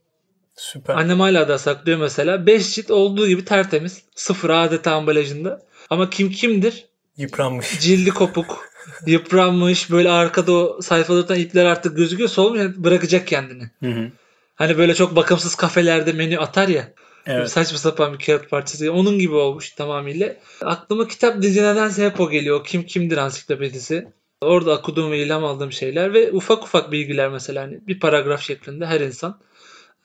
Süper. 0.56 0.96
Annem 0.96 1.20
hala 1.20 1.48
da 1.48 1.58
saklıyor 1.58 2.00
mesela. 2.00 2.46
5 2.46 2.76
cilt 2.76 2.92
olduğu 2.92 3.28
gibi 3.28 3.46
tertemiz. 3.46 4.04
Sıfır 4.16 4.50
adeta 4.50 4.92
ambalajında. 4.92 5.62
Ama 5.90 6.10
kim 6.10 6.32
kimdir? 6.32 6.86
Yıpranmış. 7.18 7.80
Cildi 7.80 8.10
kopuk, 8.10 8.66
yıpranmış, 9.06 9.92
böyle 9.92 10.10
arkada 10.10 10.52
o 10.52 10.82
sayfada 10.82 11.22
tutan 11.22 11.40
ipler 11.40 11.66
artık 11.66 11.98
gözüküyor. 11.98 12.30
Solmuş 12.30 12.60
yani 12.60 12.84
bırakacak 12.84 13.28
kendini. 13.28 13.70
Hı 13.84 13.92
hı. 13.92 14.12
Hani 14.56 14.78
böyle 14.78 14.96
çok 14.96 15.16
bakımsız 15.16 15.56
kafelerde 15.56 16.14
menü 16.14 16.40
atar 16.40 16.68
ya. 16.68 16.94
Evet. 17.26 17.52
Saçma 17.52 17.78
sapan 17.78 18.14
bir 18.14 18.26
kağıt 18.26 18.50
parçası. 18.50 18.94
Onun 18.94 19.20
gibi 19.20 19.36
olmuş 19.36 19.70
tamamıyla. 19.70 20.36
Aklıma 20.62 21.08
kitap 21.08 21.42
dizi 21.42 21.64
nedense 21.64 22.06
hep 22.06 22.20
o 22.20 22.30
geliyor. 22.30 22.64
Kim 22.66 22.84
kimdir 22.86 23.18
ansiklopedisi. 23.18 24.08
Orada 24.42 24.76
okuduğum 24.78 25.12
ve 25.12 25.20
ilham 25.20 25.46
aldığım 25.46 25.72
şeyler 25.72 26.14
ve 26.14 26.32
ufak 26.32 26.64
ufak 26.64 26.92
bilgiler 26.92 27.30
mesela 27.30 27.64
hani 27.64 27.88
bir 27.88 28.00
paragraf 28.00 28.42
şeklinde 28.42 28.86
her 28.86 29.02
insan 29.02 29.40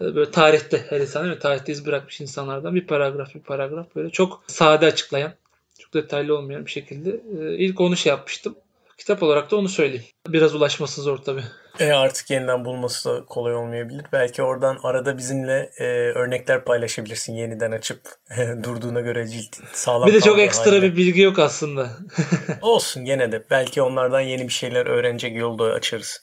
e, 0.00 0.14
böyle 0.14 0.30
tarihte 0.30 0.86
her 0.88 1.00
insan 1.00 1.24
değil? 1.26 1.40
Tarihte 1.40 1.72
iz 1.72 1.86
bırakmış 1.86 2.20
insanlardan 2.20 2.74
bir 2.74 2.86
paragraf 2.86 3.34
bir 3.34 3.40
paragraf 3.40 3.96
böyle 3.96 4.10
çok 4.10 4.44
sade 4.46 4.86
açıklayan 4.86 5.32
çok 5.78 5.94
detaylı 5.94 6.38
olmayan 6.38 6.66
bir 6.66 6.70
şekilde 6.70 7.10
e, 7.10 7.56
ilk 7.56 7.80
onu 7.80 7.96
şey 7.96 8.10
yapmıştım. 8.10 8.54
Kitap 8.98 9.22
olarak 9.22 9.50
da 9.50 9.56
onu 9.56 9.68
söyleyeyim. 9.68 10.04
Biraz 10.28 10.54
ulaşması 10.54 11.02
zor 11.02 11.18
tabii. 11.18 11.44
E 11.80 11.92
artık 11.92 12.30
yeniden 12.30 12.64
bulması 12.64 13.10
da 13.10 13.24
kolay 13.24 13.54
olmayabilir. 13.54 14.04
Belki 14.12 14.42
oradan 14.42 14.78
arada 14.82 15.18
bizimle 15.18 15.70
e, 15.78 15.84
örnekler 16.14 16.64
paylaşabilirsin 16.64 17.32
yeniden 17.32 17.72
açıp 17.72 18.00
durduğuna 18.62 19.00
göre 19.00 19.28
cilt 19.28 19.56
sağlam 19.72 20.08
Bir 20.08 20.14
de 20.14 20.20
çok 20.20 20.38
ekstra 20.38 20.70
halde. 20.72 20.82
bir 20.82 20.96
bilgi 20.96 21.20
yok 21.20 21.38
aslında. 21.38 21.90
Olsun 22.62 23.04
gene 23.04 23.32
de. 23.32 23.44
Belki 23.50 23.82
onlardan 23.82 24.20
yeni 24.20 24.48
bir 24.48 24.52
şeyler 24.52 24.86
öğrenecek 24.86 25.36
yolda 25.36 25.64
açarız. 25.64 26.22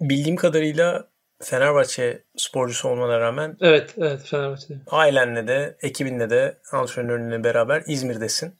Bildiğim 0.00 0.36
kadarıyla 0.36 1.08
Fenerbahçe 1.42 2.24
sporcusu 2.36 2.88
olmana 2.88 3.20
rağmen 3.20 3.56
evet, 3.60 3.94
evet 3.98 4.20
Fenerbahçe'de. 4.24 4.78
ailenle 4.90 5.48
de 5.48 5.76
ekibinle 5.82 6.30
de 6.30 6.58
antrenörünle 6.72 7.44
beraber 7.44 7.82
İzmir'desin. 7.86 8.54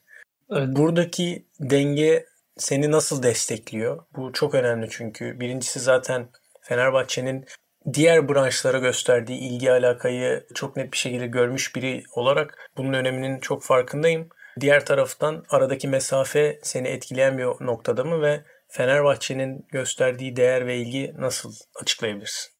Evet. 0.51 0.67
Buradaki 0.67 1.45
denge 1.59 2.25
seni 2.61 2.91
nasıl 2.91 3.23
destekliyor? 3.23 4.03
Bu 4.15 4.33
çok 4.33 4.55
önemli 4.55 4.87
çünkü. 4.89 5.39
Birincisi 5.39 5.79
zaten 5.79 6.29
Fenerbahçe'nin 6.61 7.45
diğer 7.93 8.29
branşlara 8.29 8.79
gösterdiği 8.79 9.39
ilgi 9.39 9.71
alakayı 9.71 10.45
çok 10.55 10.77
net 10.77 10.91
bir 10.91 10.97
şekilde 10.97 11.27
görmüş 11.27 11.75
biri 11.75 12.03
olarak 12.15 12.69
bunun 12.77 12.93
öneminin 12.93 13.39
çok 13.39 13.63
farkındayım. 13.63 14.29
Diğer 14.59 14.85
taraftan 14.85 15.43
aradaki 15.49 15.87
mesafe 15.87 16.59
seni 16.63 16.87
etkileyen 16.87 17.37
bir 17.37 17.43
noktada 17.43 18.03
mı 18.03 18.21
ve 18.21 18.43
Fenerbahçe'nin 18.67 19.65
gösterdiği 19.71 20.35
değer 20.35 20.67
ve 20.67 20.77
ilgi 20.77 21.13
nasıl 21.17 21.53
açıklayabilirsin? 21.81 22.51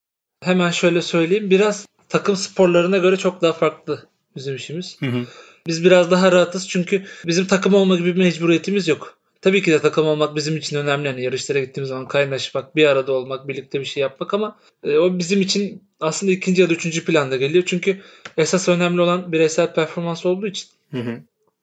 Hemen 0.43 0.71
şöyle 0.71 1.01
söyleyeyim. 1.01 1.49
Biraz 1.49 1.85
takım 2.09 2.35
sporlarına 2.35 2.97
göre 2.97 3.17
çok 3.17 3.41
daha 3.41 3.53
farklı 3.53 4.09
bizim 4.35 4.55
işimiz. 4.55 4.97
Hı 4.99 5.05
hı. 5.05 5.25
Biz 5.67 5.83
biraz 5.83 6.11
daha 6.11 6.31
rahatız 6.31 6.69
çünkü 6.69 7.05
bizim 7.25 7.47
takım 7.47 7.73
olma 7.73 7.95
gibi 7.95 8.15
bir 8.15 8.21
mecburiyetimiz 8.21 8.87
yok. 8.87 9.20
Tabii 9.41 9.63
ki 9.63 9.71
de 9.71 9.79
takım 9.79 10.07
olmak 10.07 10.35
bizim 10.35 10.57
için 10.57 10.77
önemli. 10.77 11.07
Yani 11.07 11.23
yarışlara 11.23 11.59
gittiğimiz 11.59 11.89
zaman 11.89 12.07
kaynaşmak, 12.07 12.75
bir 12.75 12.85
arada 12.85 13.13
olmak, 13.13 13.47
birlikte 13.47 13.79
bir 13.79 13.85
şey 13.85 14.01
yapmak 14.01 14.33
ama 14.33 14.59
e, 14.83 14.97
o 14.97 15.19
bizim 15.19 15.41
için 15.41 15.83
aslında 15.99 16.31
ikinci 16.31 16.61
ya 16.61 16.69
da 16.69 16.73
üçüncü 16.73 17.05
planda 17.05 17.37
geliyor. 17.37 17.63
Çünkü 17.67 18.01
esas 18.37 18.69
önemli 18.69 19.01
olan 19.01 19.31
bireysel 19.31 19.73
performans 19.73 20.25
olduğu 20.25 20.47
için 20.47 20.69
Hı 20.91 20.97
hı. 20.97 21.19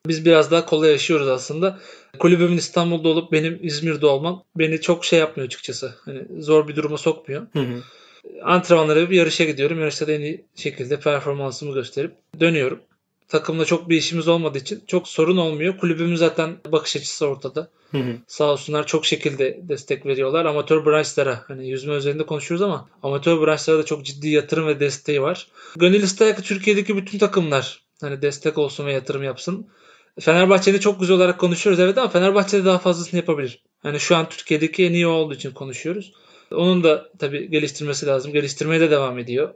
biz 0.07 0.25
biraz 0.25 0.51
daha 0.51 0.65
kolay 0.65 0.91
yaşıyoruz 0.91 1.27
aslında. 1.27 1.79
Kulübümün 2.19 2.57
İstanbul'da 2.57 3.09
olup 3.09 3.31
benim 3.31 3.59
İzmir'de 3.61 4.05
olmam 4.05 4.43
beni 4.55 4.81
çok 4.81 5.05
şey 5.05 5.19
yapmıyor 5.19 5.47
açıkçası. 5.47 5.95
Hani 6.05 6.21
zor 6.39 6.67
bir 6.67 6.75
duruma 6.75 6.97
sokmuyor. 6.97 7.47
Hı 7.53 7.59
hı. 7.59 7.83
Antrenmanlara 8.43 9.09
bir 9.09 9.15
yarışa 9.15 9.43
gidiyorum. 9.43 9.79
Yarışta 9.79 10.07
da 10.07 10.11
en 10.11 10.21
iyi 10.21 10.45
şekilde 10.55 10.99
performansımı 10.99 11.73
gösterip 11.73 12.13
dönüyorum. 12.39 12.79
Takımla 13.29 13.65
çok 13.65 13.89
bir 13.89 13.97
işimiz 13.97 14.27
olmadığı 14.27 14.57
için 14.57 14.83
çok 14.87 15.07
sorun 15.07 15.37
olmuyor. 15.37 15.77
Kulübümün 15.77 16.15
zaten 16.15 16.57
bakış 16.71 16.95
açısı 16.95 17.27
ortada. 17.27 17.69
Hı 17.91 17.97
hı. 17.97 18.15
Sağ 18.27 18.45
olsunlar 18.45 18.87
çok 18.87 19.05
şekilde 19.05 19.59
destek 19.61 20.05
veriyorlar. 20.05 20.45
Amatör 20.45 20.85
branşlara 20.85 21.43
hani 21.47 21.69
yüzme 21.69 21.93
üzerinde 21.93 22.25
konuşuyoruz 22.25 22.61
ama 22.61 22.89
amatör 23.03 23.41
branşlara 23.41 23.77
da 23.77 23.85
çok 23.85 24.05
ciddi 24.05 24.29
yatırım 24.29 24.67
ve 24.67 24.79
desteği 24.79 25.21
var. 25.21 25.47
Gönül 25.75 26.03
ister 26.03 26.35
ki 26.35 26.41
Türkiye'deki 26.41 26.97
bütün 26.97 27.19
takımlar 27.19 27.83
hani 28.01 28.21
destek 28.21 28.57
olsun 28.57 28.85
ve 28.85 28.93
yatırım 28.93 29.23
yapsın. 29.23 29.67
Fenerbahçe'de 30.19 30.79
çok 30.79 30.99
güzel 30.99 31.15
olarak 31.15 31.39
konuşuyoruz 31.39 31.79
evet 31.79 31.97
ama 31.97 32.09
Fenerbahçe'de 32.09 32.65
daha 32.65 32.77
fazlasını 32.77 33.19
yapabilir. 33.19 33.63
Hani 33.79 33.99
şu 33.99 34.15
an 34.15 34.29
Türkiye'deki 34.29 34.85
en 34.85 34.93
iyi 34.93 35.07
olduğu 35.07 35.33
için 35.33 35.51
konuşuyoruz. 35.51 36.13
Onun 36.51 36.83
da 36.83 37.09
tabii 37.19 37.49
geliştirmesi 37.49 38.05
lazım. 38.05 38.33
Geliştirmeye 38.33 38.81
de 38.81 38.91
devam 38.91 39.19
ediyor. 39.19 39.53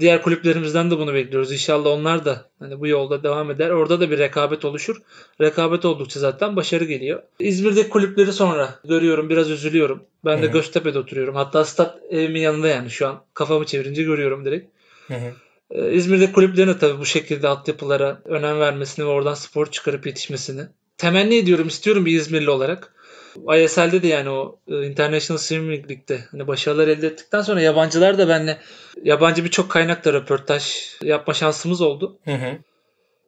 Diğer 0.00 0.22
kulüplerimizden 0.22 0.90
de 0.90 0.98
bunu 0.98 1.14
bekliyoruz. 1.14 1.52
İnşallah 1.52 1.90
onlar 1.90 2.24
da 2.24 2.50
hani 2.58 2.80
bu 2.80 2.86
yolda 2.86 3.22
devam 3.22 3.50
eder. 3.50 3.70
Orada 3.70 4.00
da 4.00 4.10
bir 4.10 4.18
rekabet 4.18 4.64
oluşur. 4.64 4.96
Rekabet 5.40 5.84
oldukça 5.84 6.20
zaten 6.20 6.56
başarı 6.56 6.84
geliyor. 6.84 7.22
İzmir'deki 7.38 7.88
kulüpleri 7.88 8.32
sonra 8.32 8.80
görüyorum. 8.84 9.30
Biraz 9.30 9.50
üzülüyorum. 9.50 10.02
Ben 10.24 10.42
de 10.42 10.46
Hı 10.46 10.48
hı. 10.48 10.52
Göztepe'de 10.52 10.98
oturuyorum. 10.98 11.34
Hatta 11.34 11.64
stat 11.64 11.98
evimin 12.10 12.40
yanında 12.40 12.68
yani 12.68 12.90
şu 12.90 13.08
an. 13.08 13.24
Kafamı 13.34 13.66
çevirince 13.66 14.02
görüyorum 14.02 14.44
direkt. 14.44 14.70
Hı 15.08 15.14
hı. 15.14 15.32
Ee, 15.70 15.92
İzmir'deki 15.92 16.32
kulüplerin 16.32 16.68
de 16.68 16.78
tabii 16.78 16.98
bu 16.98 17.06
şekilde 17.06 17.48
altyapılara 17.48 18.22
önem 18.24 18.60
vermesini 18.60 19.06
ve 19.06 19.08
oradan 19.08 19.34
spor 19.34 19.66
çıkarıp 19.70 20.06
yetişmesini 20.06 20.62
temenni 20.98 21.36
ediyorum, 21.36 21.68
istiyorum 21.68 22.06
bir 22.06 22.18
İzmirli 22.18 22.50
olarak. 22.50 22.93
ISL'de 23.36 24.02
de 24.02 24.06
yani 24.06 24.30
o 24.30 24.58
e, 24.68 24.86
International 24.86 25.38
Swimming 25.38 25.90
League'de 25.90 26.24
hani 26.30 26.46
başarılar 26.46 26.88
elde 26.88 27.06
ettikten 27.06 27.42
sonra 27.42 27.60
yabancılar 27.60 28.18
da 28.18 28.28
benimle 28.28 28.58
yabancı 29.02 29.44
birçok 29.44 29.70
kaynakla 29.70 30.12
röportaj 30.12 30.64
yapma 31.02 31.34
şansımız 31.34 31.80
oldu. 31.80 32.18
Hı 32.24 32.34
hı. 32.34 32.58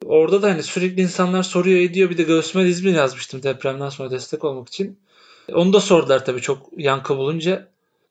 Orada 0.05 0.41
da 0.41 0.49
hani 0.49 0.63
sürekli 0.63 1.01
insanlar 1.01 1.43
soruyor 1.43 1.79
ediyor. 1.79 2.09
Bir 2.09 2.17
de 2.17 2.23
Göğsümen 2.23 2.65
İzmir 2.65 2.93
yazmıştım 2.95 3.43
depremden 3.43 3.89
sonra 3.89 4.11
destek 4.11 4.43
olmak 4.43 4.67
için. 4.67 4.99
Onu 5.53 5.73
da 5.73 5.79
sordular 5.79 6.25
tabii 6.25 6.41
çok 6.41 6.69
yankı 6.77 7.17
bulunca. 7.17 7.67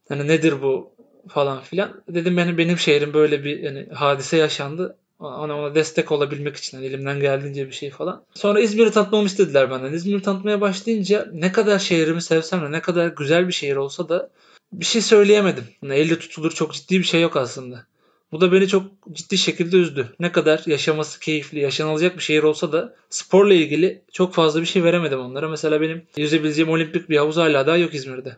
Hani 0.09 0.29
nedir 0.29 0.63
bu 0.63 0.91
falan 1.29 1.61
filan. 1.61 2.03
Dedim 2.09 2.37
benim 2.37 2.59
benim 2.59 2.79
şehrim 2.79 3.15
böyle 3.15 3.45
bir 3.45 3.59
yani 3.59 3.87
hadise 3.95 4.37
yaşandı. 4.37 4.97
Ona, 5.19 5.59
ona 5.59 5.75
destek 5.75 6.13
olabilmek 6.13 6.57
için 6.57 6.77
yani 6.77 6.87
elimden 6.87 7.21
geldiğince 7.21 7.67
bir 7.67 7.73
şey 7.73 7.91
falan. 7.91 8.25
Sonra 8.35 8.61
İzmir'i 8.61 8.91
tanıtmamı 8.91 9.27
istediler 9.27 9.71
benden. 9.71 9.93
İzmir'i 9.93 10.23
tanıtmaya 10.23 10.61
başlayınca 10.61 11.29
ne 11.33 11.53
kadar 11.53 11.79
şehrimi 11.79 12.23
sevsem 12.23 12.63
de 12.63 12.73
ne 12.73 12.83
kadar 12.83 13.07
güzel 13.09 13.49
bir 13.49 13.53
şehir 13.53 13.77
olsa 13.77 14.09
da 14.09 14.31
bir 14.73 14.85
şey 14.85 15.03
söyleyemedim. 15.03 15.65
Yani 15.83 15.95
elle 15.95 16.19
tutulur 16.19 16.53
çok 16.53 16.75
ciddi 16.75 16.99
bir 16.99 17.05
şey 17.05 17.21
yok 17.21 17.37
aslında. 17.37 17.87
Bu 18.33 18.41
da 18.41 18.53
beni 18.53 18.69
çok 18.69 18.85
ciddi 19.13 19.39
şekilde 19.39 19.77
üzdü. 19.77 20.15
Ne 20.21 20.33
kadar 20.33 20.63
yaşaması 20.67 21.21
keyifli, 21.21 21.61
yaşanılacak 21.61 22.17
bir 22.17 22.23
şehir 22.23 22.43
olsa 22.43 22.73
da 22.73 22.95
sporla 23.11 23.55
ilgili 23.55 24.03
çok 24.13 24.35
fazla 24.35 24.61
bir 24.61 24.67
şey 24.67 24.85
veremedim 24.85 25.21
onlara. 25.21 25.49
Mesela 25.49 25.81
benim 25.81 26.07
yüzebileceğim 26.17 26.71
olimpik 26.71 27.09
bir 27.11 27.17
havuz 27.17 27.37
hala 27.37 27.67
daha 27.67 27.77
yok 27.77 27.95
İzmir'de. 27.95 28.37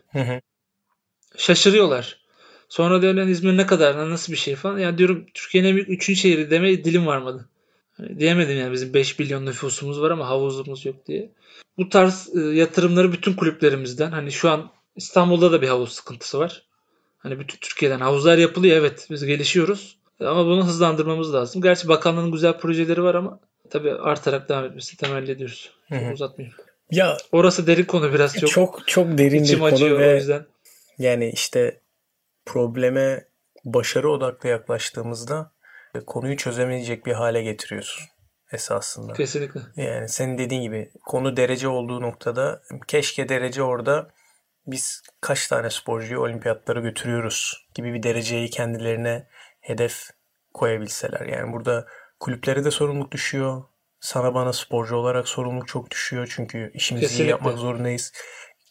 Şaşırıyorlar. 1.36 2.27
Sonra 2.68 3.02
diyorlar 3.02 3.26
İzmir 3.26 3.56
ne 3.56 3.66
kadar, 3.66 4.10
nasıl 4.10 4.32
bir 4.32 4.38
şey 4.38 4.56
falan. 4.56 4.78
Ya 4.78 4.98
diyorum 4.98 5.26
Türkiye'nin 5.34 5.68
en 5.68 5.74
büyük 5.74 5.88
üçüncü 5.88 6.20
şehri 6.20 6.50
demeye 6.50 6.84
dilim 6.84 7.06
varmadı. 7.06 7.48
Hani 7.96 8.18
diyemedim 8.18 8.58
yani 8.58 8.72
bizim 8.72 8.94
5 8.94 9.18
milyon 9.18 9.46
nüfusumuz 9.46 10.00
var 10.00 10.10
ama 10.10 10.28
havuzumuz 10.28 10.86
yok 10.86 11.06
diye. 11.06 11.30
Bu 11.78 11.88
tarz 11.88 12.36
e, 12.36 12.40
yatırımları 12.40 13.12
bütün 13.12 13.32
kulüplerimizden 13.32 14.10
hani 14.10 14.32
şu 14.32 14.50
an 14.50 14.70
İstanbul'da 14.96 15.52
da 15.52 15.62
bir 15.62 15.68
havuz 15.68 15.92
sıkıntısı 15.92 16.38
var. 16.38 16.62
Hani 17.18 17.40
bütün 17.40 17.58
Türkiye'den 17.58 18.00
havuzlar 18.00 18.38
yapılıyor 18.38 18.76
evet 18.76 19.06
biz 19.10 19.24
gelişiyoruz. 19.24 19.98
Ama 20.20 20.46
bunu 20.46 20.66
hızlandırmamız 20.66 21.34
lazım. 21.34 21.62
Gerçi 21.62 21.88
bakanlığın 21.88 22.32
güzel 22.32 22.58
projeleri 22.58 23.02
var 23.02 23.14
ama 23.14 23.40
tabii 23.70 23.92
artarak 23.92 24.48
devam 24.48 24.64
etmesi 24.64 24.96
temelli 24.96 25.30
ediyoruz. 25.30 25.70
Çok 25.88 25.98
Hı 26.00 26.04
hı. 26.04 26.12
uzatmayayım. 26.12 26.56
Ya 26.90 27.16
Orası 27.32 27.66
derin 27.66 27.84
konu 27.84 28.12
biraz 28.12 28.34
çok. 28.36 28.50
çok 28.50 28.82
çok, 28.88 29.18
derin 29.18 29.44
bir 29.44 29.58
konu 29.58 29.74
acıyor 29.74 29.96
o 29.96 30.00
ve 30.00 30.14
yüzden. 30.14 30.46
yani 30.98 31.30
işte 31.34 31.80
probleme 32.48 33.28
başarı 33.64 34.10
odaklı 34.10 34.48
yaklaştığımızda 34.48 35.52
konuyu 36.06 36.36
çözemeyecek 36.36 37.06
bir 37.06 37.12
hale 37.12 37.42
getiriyorsun 37.42 38.04
esasında. 38.52 39.12
Kesinlikle. 39.12 39.60
Yani 39.76 40.08
senin 40.08 40.38
dediğin 40.38 40.62
gibi 40.62 40.90
konu 41.06 41.36
derece 41.36 41.68
olduğu 41.68 42.02
noktada 42.02 42.62
keşke 42.86 43.28
derece 43.28 43.62
orada 43.62 44.10
biz 44.66 45.02
kaç 45.20 45.48
tane 45.48 45.70
sporcuyu 45.70 46.20
olimpiyatlara 46.20 46.80
götürüyoruz 46.80 47.68
gibi 47.74 47.94
bir 47.94 48.02
dereceyi 48.02 48.50
kendilerine 48.50 49.28
hedef 49.60 50.10
koyabilseler. 50.54 51.26
Yani 51.26 51.52
burada 51.52 51.86
kulüplere 52.20 52.64
de 52.64 52.70
sorumluluk 52.70 53.12
düşüyor. 53.12 53.62
Sana 54.00 54.34
bana 54.34 54.52
sporcu 54.52 54.96
olarak 54.96 55.28
sorumluluk 55.28 55.68
çok 55.68 55.90
düşüyor. 55.90 56.32
Çünkü 56.36 56.70
işimizi 56.74 57.06
iyi 57.06 57.08
Kesinlikle. 57.08 57.30
yapmak 57.30 57.58
zorundayız. 57.58 58.12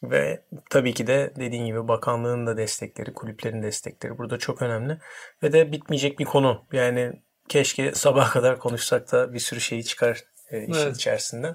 Ve 0.03 0.43
tabii 0.69 0.93
ki 0.93 1.07
de 1.07 1.33
dediğin 1.35 1.65
gibi 1.65 1.87
bakanlığın 1.87 2.47
da 2.47 2.57
destekleri, 2.57 3.13
kulüplerin 3.13 3.63
destekleri 3.63 4.17
burada 4.17 4.37
çok 4.37 4.61
önemli. 4.61 4.97
Ve 5.43 5.53
de 5.53 5.71
bitmeyecek 5.71 6.19
bir 6.19 6.25
konu. 6.25 6.65
Yani 6.71 7.13
keşke 7.49 7.91
sabaha 7.91 8.31
kadar 8.31 8.59
konuşsak 8.59 9.11
da 9.11 9.33
bir 9.33 9.39
sürü 9.39 9.61
şey 9.61 9.83
çıkar 9.83 10.23
e, 10.51 10.67
işin 10.67 10.81
Evet. 10.81 10.95
içerisinde. 10.95 11.53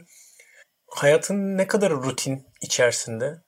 Hayatın 0.86 1.58
ne 1.58 1.66
kadar 1.66 1.92
rutin 1.92 2.46
içerisinde? 2.62 3.42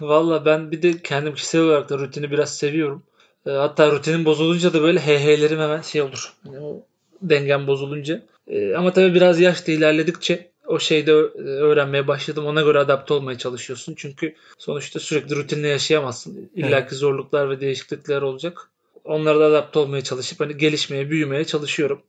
Valla 0.00 0.44
ben 0.44 0.70
bir 0.70 0.82
de 0.82 1.02
kendim 1.02 1.34
kişisel 1.34 1.60
olarak 1.60 1.88
da 1.88 1.98
rutini 1.98 2.30
biraz 2.30 2.56
seviyorum. 2.56 3.06
E, 3.46 3.50
hatta 3.50 3.90
rutinim 3.90 4.24
bozulunca 4.24 4.72
da 4.72 4.82
böyle 4.82 5.00
heyheylerim 5.00 5.60
hemen 5.60 5.80
şey 5.80 6.02
olur. 6.02 6.32
Hani 6.44 6.60
o 6.60 6.86
dengem 7.22 7.66
bozulunca. 7.66 8.22
E, 8.48 8.74
ama 8.74 8.92
tabii 8.92 9.14
biraz 9.14 9.40
yaş 9.40 9.66
da 9.66 9.72
ilerledikçe 9.72 10.50
o 10.66 10.78
şeyde 10.80 11.12
ö- 11.12 11.30
öğrenmeye 11.44 12.08
başladım. 12.08 12.46
Ona 12.46 12.62
göre 12.62 12.78
adapte 12.78 13.14
olmaya 13.14 13.38
çalışıyorsun. 13.38 13.94
Çünkü 13.96 14.34
sonuçta 14.58 15.00
sürekli 15.00 15.36
rutinle 15.36 15.68
yaşayamazsın. 15.68 16.50
İlla 16.54 16.86
ki 16.86 16.94
zorluklar 16.94 17.50
ve 17.50 17.60
değişiklikler 17.60 18.22
olacak. 18.22 18.70
Onlara 19.04 19.40
da 19.40 19.44
adapte 19.44 19.78
olmaya 19.78 20.04
çalışıp 20.04 20.40
hani 20.40 20.56
gelişmeye, 20.56 21.10
büyümeye 21.10 21.44
çalışıyorum. 21.44 22.02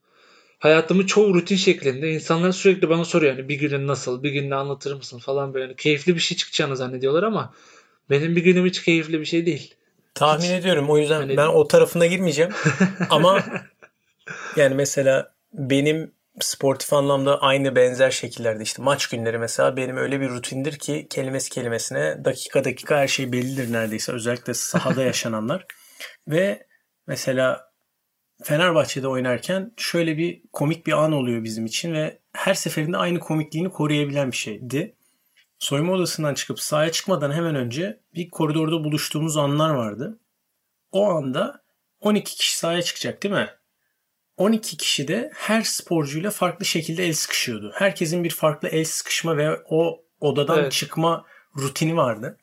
Hayatımı 0.59 1.07
çoğu 1.07 1.33
rutin 1.33 1.55
şeklinde. 1.55 2.11
İnsanlar 2.11 2.51
sürekli 2.51 2.89
bana 2.89 3.05
soruyor 3.05 3.35
hani 3.35 3.49
bir 3.49 3.55
günün 3.55 3.87
nasıl, 3.87 4.23
bir 4.23 4.31
gününü 4.31 4.55
anlatır 4.55 4.95
mısın 4.95 5.19
falan 5.19 5.53
böyle. 5.53 5.65
Hani 5.65 5.75
keyifli 5.75 6.15
bir 6.15 6.19
şey 6.19 6.37
çıkacağını 6.37 6.77
zannediyorlar 6.77 7.23
ama 7.23 7.53
benim 8.09 8.35
bir 8.35 8.43
günüm 8.43 8.65
hiç 8.65 8.83
keyifli 8.83 9.19
bir 9.19 9.25
şey 9.25 9.45
değil. 9.45 9.73
Tahmin 10.13 10.51
ediyorum. 10.51 10.89
O 10.89 10.97
yüzden 10.97 11.19
Hani- 11.19 11.37
ben 11.37 11.47
o 11.47 11.67
tarafına 11.67 12.05
girmeyeceğim. 12.05 12.51
Ama 13.09 13.43
yani 14.55 14.75
mesela 14.75 15.31
benim 15.53 16.11
sportif 16.39 16.93
anlamda 16.93 17.41
aynı 17.41 17.75
benzer 17.75 18.11
şekillerde 18.11 18.63
işte 18.63 18.81
maç 18.83 19.07
günleri 19.07 19.37
mesela 19.37 19.77
benim 19.77 19.97
öyle 19.97 20.21
bir 20.21 20.29
rutindir 20.29 20.79
ki 20.79 21.07
kelimesi 21.09 21.49
kelimesine 21.49 22.25
dakika 22.25 22.63
dakika 22.63 22.97
her 22.97 23.07
şey 23.07 23.31
bellidir 23.31 23.73
neredeyse. 23.73 24.11
Özellikle 24.11 24.53
sahada 24.53 25.03
yaşananlar. 25.03 25.65
Ve 26.27 26.67
mesela 27.07 27.71
Fenerbahçe'de 28.43 29.07
oynarken 29.07 29.73
şöyle 29.77 30.17
bir 30.17 30.41
komik 30.53 30.87
bir 30.87 30.91
an 30.91 31.11
oluyor 31.11 31.43
bizim 31.43 31.65
için 31.65 31.93
ve 31.93 32.19
her 32.33 32.53
seferinde 32.53 32.97
aynı 32.97 33.19
komikliğini 33.19 33.69
koruyabilen 33.69 34.31
bir 34.31 34.37
şeydi. 34.37 34.95
Soyunma 35.59 35.93
odasından 35.93 36.33
çıkıp 36.33 36.59
sahaya 36.59 36.91
çıkmadan 36.91 37.31
hemen 37.31 37.55
önce 37.55 37.99
bir 38.15 38.29
koridorda 38.29 38.83
buluştuğumuz 38.83 39.37
anlar 39.37 39.69
vardı. 39.69 40.19
O 40.91 41.09
anda 41.09 41.63
12 41.99 42.35
kişi 42.35 42.57
sahaya 42.57 42.81
çıkacak 42.81 43.23
değil 43.23 43.35
mi? 43.35 43.49
12 44.37 44.77
kişi 44.77 45.07
de 45.07 45.31
her 45.35 45.61
sporcuyla 45.61 46.31
farklı 46.31 46.65
şekilde 46.65 47.05
el 47.07 47.13
sıkışıyordu. 47.13 47.71
Herkesin 47.75 48.23
bir 48.23 48.29
farklı 48.29 48.67
el 48.67 48.85
sıkışma 48.85 49.37
ve 49.37 49.59
o 49.69 50.01
odadan 50.21 50.59
Evet. 50.59 50.71
çıkma 50.71 51.25
rutini 51.57 51.97
vardı. 51.97 52.37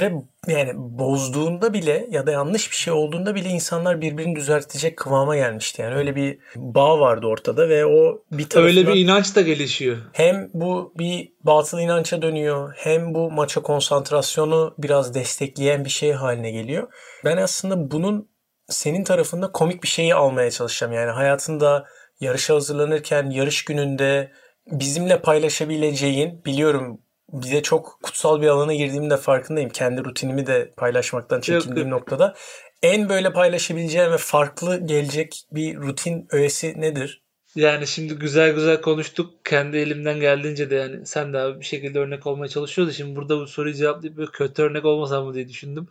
Ve 0.00 0.12
yani 0.48 0.70
bozduğunda 0.74 1.72
bile 1.72 2.06
ya 2.10 2.26
da 2.26 2.30
yanlış 2.30 2.70
bir 2.70 2.76
şey 2.76 2.92
olduğunda 2.92 3.34
bile 3.34 3.48
insanlar 3.48 4.00
birbirini 4.00 4.36
düzeltecek 4.36 4.96
kıvama 4.96 5.36
gelmişti. 5.36 5.82
Yani 5.82 5.94
öyle 5.94 6.16
bir 6.16 6.38
bağ 6.56 7.00
vardı 7.00 7.26
ortada 7.26 7.68
ve 7.68 7.86
o 7.86 8.22
bir 8.32 8.48
tarafından 8.48 8.76
Öyle 8.76 8.86
bir 8.86 9.00
inanç 9.00 9.36
da 9.36 9.40
gelişiyor. 9.40 9.96
hem 10.12 10.50
bu 10.54 10.94
bir 10.98 11.32
batıl 11.42 11.78
inança 11.78 12.22
dönüyor 12.22 12.72
hem 12.76 13.14
bu 13.14 13.30
maça 13.30 13.62
konsantrasyonu 13.62 14.74
biraz 14.78 15.14
destekleyen 15.14 15.84
bir 15.84 15.90
şey 15.90 16.12
haline 16.12 16.50
geliyor. 16.50 16.88
Ben 17.24 17.36
aslında 17.36 17.90
bunun 17.90 18.28
senin 18.68 19.04
tarafında 19.04 19.52
komik 19.52 19.82
bir 19.82 19.88
şeyi 19.88 20.14
almaya 20.14 20.50
çalışacağım. 20.50 20.92
Yani 20.92 21.10
hayatında 21.10 21.86
yarışa 22.20 22.54
hazırlanırken 22.54 23.30
yarış 23.30 23.64
gününde 23.64 24.32
bizimle 24.66 25.20
paylaşabileceğin 25.22 26.44
biliyorum 26.44 27.00
bize 27.32 27.62
çok 27.62 27.98
kutsal 28.02 28.42
bir 28.42 28.46
alana 28.46 28.74
girdiğimin 28.74 29.10
de 29.10 29.16
farkındayım. 29.16 29.70
Kendi 29.70 30.04
rutinimi 30.04 30.46
de 30.46 30.72
paylaşmaktan 30.76 31.40
çekindiğim 31.40 31.90
noktada. 31.90 32.34
En 32.82 33.08
böyle 33.08 33.32
paylaşabileceğim 33.32 34.12
ve 34.12 34.18
farklı 34.18 34.86
gelecek 34.86 35.44
bir 35.52 35.76
rutin 35.76 36.26
öğesi 36.30 36.80
nedir? 36.80 37.24
Yani 37.54 37.86
şimdi 37.86 38.14
güzel 38.14 38.54
güzel 38.54 38.80
konuştuk. 38.80 39.44
Kendi 39.44 39.76
elimden 39.76 40.20
geldiğince 40.20 40.70
de 40.70 40.74
yani 40.74 41.06
sen 41.06 41.32
de 41.32 41.38
abi 41.38 41.60
bir 41.60 41.64
şekilde 41.64 41.98
örnek 41.98 42.26
olmaya 42.26 42.48
çalışıyordu. 42.48 42.92
Şimdi 42.92 43.16
burada 43.16 43.38
bu 43.38 43.46
soruyu 43.46 43.74
cevaplayıp 43.74 44.16
böyle 44.16 44.30
kötü 44.30 44.62
örnek 44.62 44.84
olmasam 44.84 45.24
mı 45.24 45.34
diye 45.34 45.48
düşündüm. 45.48 45.88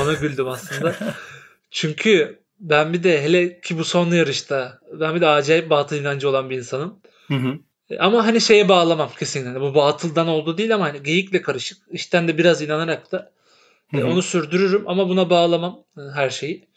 Ona 0.00 0.12
güldüm 0.12 0.48
aslında. 0.48 0.94
Çünkü 1.74 2.40
ben 2.60 2.92
bir 2.92 3.02
de 3.02 3.22
hele 3.22 3.60
ki 3.60 3.78
bu 3.78 3.84
son 3.84 4.10
yarışta 4.10 4.78
ben 5.00 5.14
bir 5.14 5.20
de 5.20 5.28
acayip 5.28 5.70
batıl 5.70 5.96
inancı 5.96 6.28
olan 6.28 6.50
bir 6.50 6.56
insanım. 6.56 7.00
Hı 7.28 7.34
hı. 7.34 7.58
E, 7.90 7.98
Ama 7.98 8.26
hani 8.26 8.40
şeye 8.40 8.68
bağlamam 8.68 9.10
kesinlikle. 9.18 9.60
Bu 9.60 9.74
batıldan 9.74 10.28
oldu 10.28 10.58
değil 10.58 10.74
ama 10.74 10.84
hani 10.84 11.02
geyikle 11.02 11.42
karışık. 11.42 11.78
İşten 11.90 12.28
de 12.28 12.38
biraz 12.38 12.62
inanarak 12.62 13.12
da 13.12 13.32
e, 13.94 13.96
Hı 13.96 14.02
hı. 14.02 14.06
onu 14.06 14.22
sürdürürüm 14.22 14.88
ama 14.88 15.08
buna 15.08 15.30
bağlamam 15.30 15.84
e, 15.98 16.00
her 16.14 16.30
şeyi. 16.30 16.68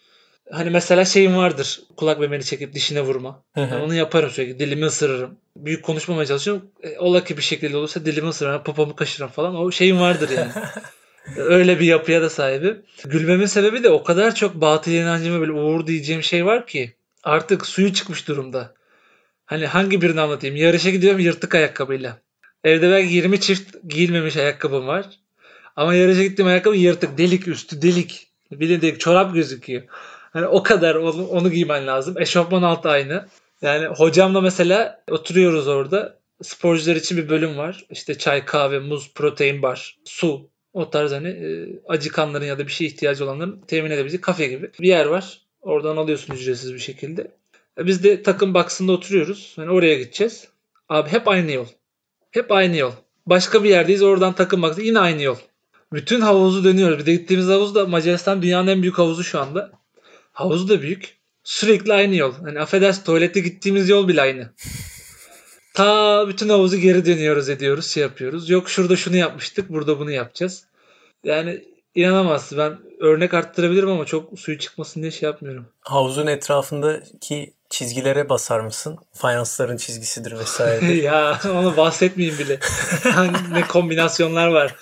Hani 0.52 0.70
mesela 0.70 1.06
şeyim 1.06 1.38
vardır. 1.38 1.82
Kulak 1.98 2.20
memeni 2.20 2.43
çekip 2.43 2.74
dişine 2.74 3.02
vurma. 3.02 3.43
Hı 3.54 3.64
hı. 3.64 3.84
Onu 3.84 3.93
yaparım 3.93 4.30
sürekli. 4.30 4.60
Dilimi 4.60 4.86
ısırırım. 4.86 5.38
Büyük 5.56 5.84
konuşmamaya 5.84 6.26
çalışıyorum. 6.26 6.72
E, 6.84 7.00
ola 7.00 7.24
ki 7.24 7.38
bir 7.38 7.41
şekilde 7.41 7.78
olursa 7.78 8.06
dilimi 8.06 8.28
ısırırım. 8.28 8.64
Popomu 8.64 8.95
kaşırım 8.95 9.30
falan. 9.30 9.56
O 9.56 9.72
şeyim 9.72 10.00
vardır 10.00 10.30
yani. 10.30 10.52
Öyle 11.36 11.80
bir 11.80 11.86
yapıya 11.86 12.21
da 12.21 12.30
sahibim. 12.30 12.82
Gülmemin 13.05 13.45
sebebi 13.45 13.84
de 13.84 13.89
o 13.89 14.03
kadar 14.03 14.36
çok 14.36 14.55
batıl 14.55 14.91
inancıma 14.91 15.39
böyle 15.39 15.51
uğur 15.51 15.88
diyeceğim 15.88 16.23
şey 16.23 16.45
var 16.45 16.67
ki 16.67 16.95
artık 17.23 17.65
suyu 17.65 17.93
çıkmış 17.93 18.28
durumda. 18.28 18.73
Hani 19.45 19.65
hangi 19.65 20.01
birini 20.01 20.21
anlatayım? 20.21 20.55
Yarışa 20.55 20.89
gidiyorum 20.89 21.19
yırtık 21.19 21.55
ayakkabıyla. 21.55 22.17
Evde 22.63 22.89
belki 22.89 23.13
20 23.13 23.39
çift 23.39 23.75
giyilmemiş 23.88 24.38
ayakkabım 24.38 24.88
var. 24.88 25.05
Ama 25.75 25.95
yarışa 25.95 26.23
gittiğim 26.23 26.47
ayakkabı 26.47 26.75
yırtık. 26.75 27.17
Delik 27.17 27.47
üstü 27.47 27.82
delik. 27.82 28.28
Bir 28.51 28.82
delik 28.82 28.99
çorap 28.99 29.34
gözüküyor. 29.34 29.84
Hani 30.34 30.47
o 30.47 30.63
kadar 30.63 30.95
onu, 30.95 31.28
onu 31.28 31.51
giymen 31.51 31.88
lazım. 31.88 32.21
Eşofman 32.21 32.63
altı 32.63 32.89
aynı. 32.89 33.28
Yani 33.61 33.86
hocamla 33.86 34.41
mesela 34.41 35.03
oturuyoruz 35.11 35.67
orada. 35.67 36.19
Sporcular 36.41 36.95
için 36.95 37.17
bir 37.17 37.30
bölüm 37.30 37.57
var. 37.57 37.86
İşte 37.89 38.17
çay, 38.17 38.45
kahve, 38.45 38.80
muz, 38.80 39.13
protein 39.13 39.61
bar, 39.61 39.97
su. 40.05 40.49
O 40.78 40.89
tarz 40.89 41.11
hani 41.11 41.28
e, 41.28 41.80
acıkanların 41.88 42.45
ya 42.45 42.59
da 42.59 42.67
bir 42.67 42.71
şeye 42.71 42.86
ihtiyacı 42.86 43.25
olanların 43.25 43.61
temin 43.67 43.91
edebileceği 43.91 44.21
kafe 44.21 44.47
gibi 44.47 44.71
bir 44.80 44.88
yer 44.88 45.05
var. 45.05 45.41
Oradan 45.61 45.97
alıyorsun 45.97 46.34
ücretsiz 46.34 46.73
bir 46.73 46.80
şekilde. 46.80 47.32
E, 47.80 47.86
Biz 47.86 48.03
de 48.03 48.23
takım 48.23 48.53
box'ında 48.53 48.91
oturuyoruz. 48.91 49.55
Yani 49.57 49.71
oraya 49.71 49.95
gideceğiz. 49.95 50.47
Abi 50.89 51.09
hep 51.09 51.28
aynı 51.28 51.51
yol. 51.51 51.65
Hep 52.32 52.51
aynı 52.51 52.78
yol. 52.78 52.91
Başka 53.25 53.63
bir 53.63 53.69
yerdeyiz 53.69 54.03
oradan 54.03 54.34
takılmak 54.34 54.78
yine 54.78 54.99
aynı 54.99 55.21
yol. 55.21 55.38
Bütün 55.93 56.21
havuzu 56.21 56.63
dönüyoruz. 56.63 56.99
Bir 56.99 57.05
de 57.05 57.15
gittiğimiz 57.15 57.47
havuz 57.47 57.75
da 57.75 57.86
Macaristan 57.86 58.41
dünyanın 58.41 58.67
en 58.67 58.82
büyük 58.82 58.97
havuzu 58.97 59.23
şu 59.23 59.39
anda. 59.39 59.71
Havuzu 60.32 60.69
da 60.69 60.82
büyük. 60.82 61.17
Sürekli 61.43 61.93
aynı 61.93 62.15
yol. 62.15 62.34
Hani 62.34 62.59
affedersin 62.59 63.03
tuvalete 63.03 63.39
gittiğimiz 63.39 63.89
yol 63.89 64.07
bile 64.07 64.21
aynı. 64.21 64.53
Ta 65.78 66.28
bütün 66.28 66.49
havuzu 66.49 66.78
geri 66.78 67.05
dönüyoruz 67.05 67.49
ediyoruz 67.49 67.88
şey 67.88 68.03
yapıyoruz. 68.03 68.49
Yok 68.49 68.69
şurada 68.69 68.95
şunu 68.95 69.15
yapmıştık 69.15 69.69
burada 69.69 69.99
bunu 69.99 70.11
yapacağız. 70.11 70.65
Yani 71.23 71.65
inanamazsın 71.95 72.57
ben 72.57 72.78
örnek 72.99 73.34
arttırabilirim 73.34 73.89
ama 73.89 74.05
çok 74.05 74.39
suyu 74.39 74.59
çıkmasın 74.59 75.01
diye 75.01 75.11
şey 75.11 75.30
yapmıyorum. 75.30 75.65
Havuzun 75.82 76.28
etrafındaki 76.28 77.53
çizgilere 77.69 78.30
basar 78.30 78.59
mısın? 78.59 78.97
Fayansların 79.13 79.78
çizgisidir 79.78 80.39
vesaire. 80.39 80.93
ya 80.93 81.39
onu 81.45 81.78
bahsetmeyeyim 81.78 82.39
bile. 82.39 82.59
ne 83.51 83.67
kombinasyonlar 83.67 84.47
var. 84.47 84.75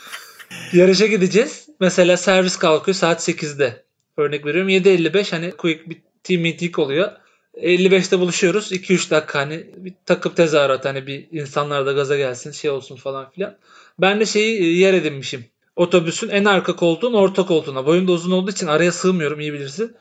Yarışa 0.74 1.06
gideceğiz. 1.06 1.68
Mesela 1.80 2.18
servis 2.18 2.58
kalkıyor 2.58 2.96
saat 2.96 3.30
8'de. 3.30 3.84
Örnek 4.18 4.46
veriyorum 4.46 4.70
7.55 4.70 5.32
hani 5.32 5.52
quick 5.52 5.90
bir 5.90 6.02
team 6.24 6.42
meeting 6.42 6.80
oluyor. 6.80 7.12
55'te 7.58 8.20
buluşuyoruz. 8.20 8.72
2-3 8.72 9.12
dakika 9.12 9.40
hani 9.40 9.66
bir 9.78 9.94
takım 10.06 10.34
tezahürat 10.34 10.86
hani 10.86 11.08
bir 11.08 11.28
insanlar 11.32 11.86
da 11.86 11.92
gaza 11.92 12.18
gelsin 12.18 12.52
şey 12.52 12.72
olsun 12.72 12.96
falan 12.96 13.32
filan. 13.32 13.58
Ben 14.00 14.20
de 14.20 14.26
şeyi 14.26 14.62
e, 14.62 14.66
yer 14.66 14.94
edinmişim. 14.94 15.46
Otobüsün 15.76 16.30
en 16.30 16.46
arka 16.46 16.76
koltuğun 16.76 17.14
orta 17.14 17.46
koltuğuna. 17.46 17.86
Boyum 17.86 18.08
da 18.08 18.12
uzun 18.12 18.32
olduğu 18.32 18.52
için 18.52 18.68
araya 18.68 18.92
sığmıyorum 18.92 19.40
iyi 19.40 19.54
bilirsin. 19.54 19.96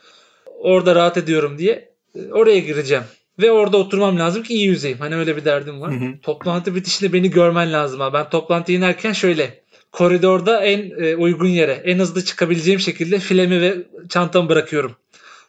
Orada 0.46 0.94
rahat 0.94 1.16
ediyorum 1.16 1.58
diye 1.58 1.92
e, 2.14 2.32
oraya 2.32 2.58
gireceğim. 2.58 3.04
Ve 3.42 3.50
orada 3.50 3.76
oturmam 3.76 4.18
lazım 4.18 4.42
ki 4.42 4.54
iyi 4.54 4.66
yüzeyim. 4.66 4.98
Hani 4.98 5.16
öyle 5.16 5.36
bir 5.36 5.44
derdim 5.44 5.80
var. 5.80 5.92
Hı 5.92 6.04
hı. 6.04 6.20
Toplantı 6.22 6.74
bitişinde 6.74 7.12
beni 7.12 7.30
görmen 7.30 7.72
lazım. 7.72 8.00
Ha. 8.00 8.12
Ben 8.12 8.30
toplantıya 8.30 8.78
inerken 8.78 9.12
şöyle 9.12 9.64
koridorda 9.92 10.64
en 10.64 10.90
e, 11.04 11.16
uygun 11.16 11.48
yere, 11.48 11.72
en 11.72 11.98
hızlı 11.98 12.24
çıkabileceğim 12.24 12.80
şekilde 12.80 13.18
filemi 13.18 13.60
ve 13.60 13.76
çantamı 14.08 14.48
bırakıyorum. 14.48 14.96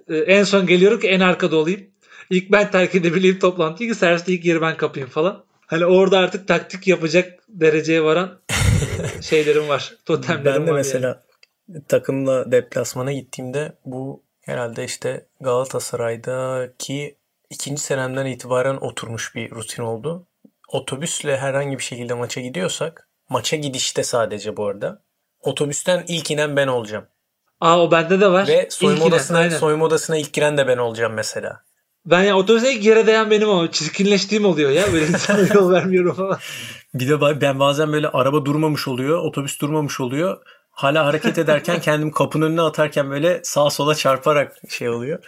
En 0.10 0.44
son 0.44 0.68
geliyorum 0.68 1.00
ki 1.00 1.08
en 1.08 1.20
arkada 1.20 1.56
olayım. 1.56 1.82
İlk 2.30 2.52
ben 2.52 2.72
terk 2.72 2.96
edebileyim 2.96 3.40
toplantıyı 3.40 3.90
ki 3.90 3.96
serviste 3.96 4.34
ilk 4.34 4.46
yeri 4.46 4.62
ben 4.62 4.78
kapayım 4.78 5.10
falan. 5.10 5.44
Hani 5.68 5.86
orada 5.86 6.18
artık 6.18 6.48
taktik 6.48 6.88
yapacak 6.88 7.40
dereceye 7.50 8.04
varan 8.04 8.40
şeylerim 9.22 9.68
var. 9.70 9.94
Totemlerim 10.06 10.62
ben 10.62 10.68
de 10.68 10.72
var 10.72 10.78
mesela 10.78 11.24
yani. 11.70 11.84
takımla 11.88 12.52
deplasmana 12.52 13.14
gittiğimde 13.14 13.78
bu 13.86 14.24
herhalde 14.42 14.84
işte 14.84 15.26
Galatasaray'daki 15.42 17.18
ikinci 17.50 17.82
senemden 17.82 18.26
itibaren 18.26 18.76
oturmuş 18.76 19.36
bir 19.36 19.52
rutin 19.52 19.84
oldu. 19.84 20.28
Otobüsle 20.70 21.38
herhangi 21.38 21.78
bir 21.78 21.84
şekilde 21.84 22.14
maça 22.14 22.42
gidiyorsak 22.42 23.10
maça 23.30 23.56
gidişte 23.56 24.04
sadece 24.04 24.58
bu 24.58 24.66
arada 24.66 25.02
otobüsten 25.42 26.06
ilk 26.08 26.32
inen 26.32 26.56
ben 26.56 26.68
olacağım. 26.68 27.06
Aa 27.62 27.82
o 27.82 27.92
bende 27.92 28.22
de 28.22 28.32
var. 28.32 28.48
Ve 28.48 28.68
soyunma 28.72 29.06
odasına, 29.06 29.50
soyunma 29.50 29.86
odasına 29.86 30.18
ilk 30.18 30.34
giren 30.34 30.58
de 30.58 30.68
ben 30.68 30.78
olacağım 30.78 31.14
mesela. 31.14 31.64
Ben 32.06 32.24
ya 32.24 32.38
otobüse 32.38 32.74
ilk 32.74 32.86
yere 32.86 33.08
değen 33.08 33.32
benim 33.32 33.50
ama 33.50 33.72
çirkinleştiğim 33.72 34.46
oluyor 34.46 34.72
ya. 34.72 34.94
Böyle 34.94 35.08
insana 35.08 35.48
yol 35.54 35.72
vermiyorum 35.72 36.14
falan. 36.14 36.40
Bir 36.94 37.10
de 37.10 37.42
ben 37.42 37.60
bazen 37.60 37.94
böyle 37.94 38.10
araba 38.10 38.46
durmamış 38.46 38.88
oluyor, 38.88 39.18
otobüs 39.18 39.62
durmamış 39.62 40.00
oluyor. 40.00 40.38
Hala 40.70 41.06
hareket 41.06 41.38
ederken 41.38 41.82
kendim 41.82 42.12
kapının 42.12 42.46
önüne 42.46 42.62
atarken 42.62 43.10
böyle 43.10 43.40
sağa 43.44 43.70
sola 43.70 43.96
çarparak 43.96 44.56
şey 44.70 44.90
oluyor. 44.90 45.20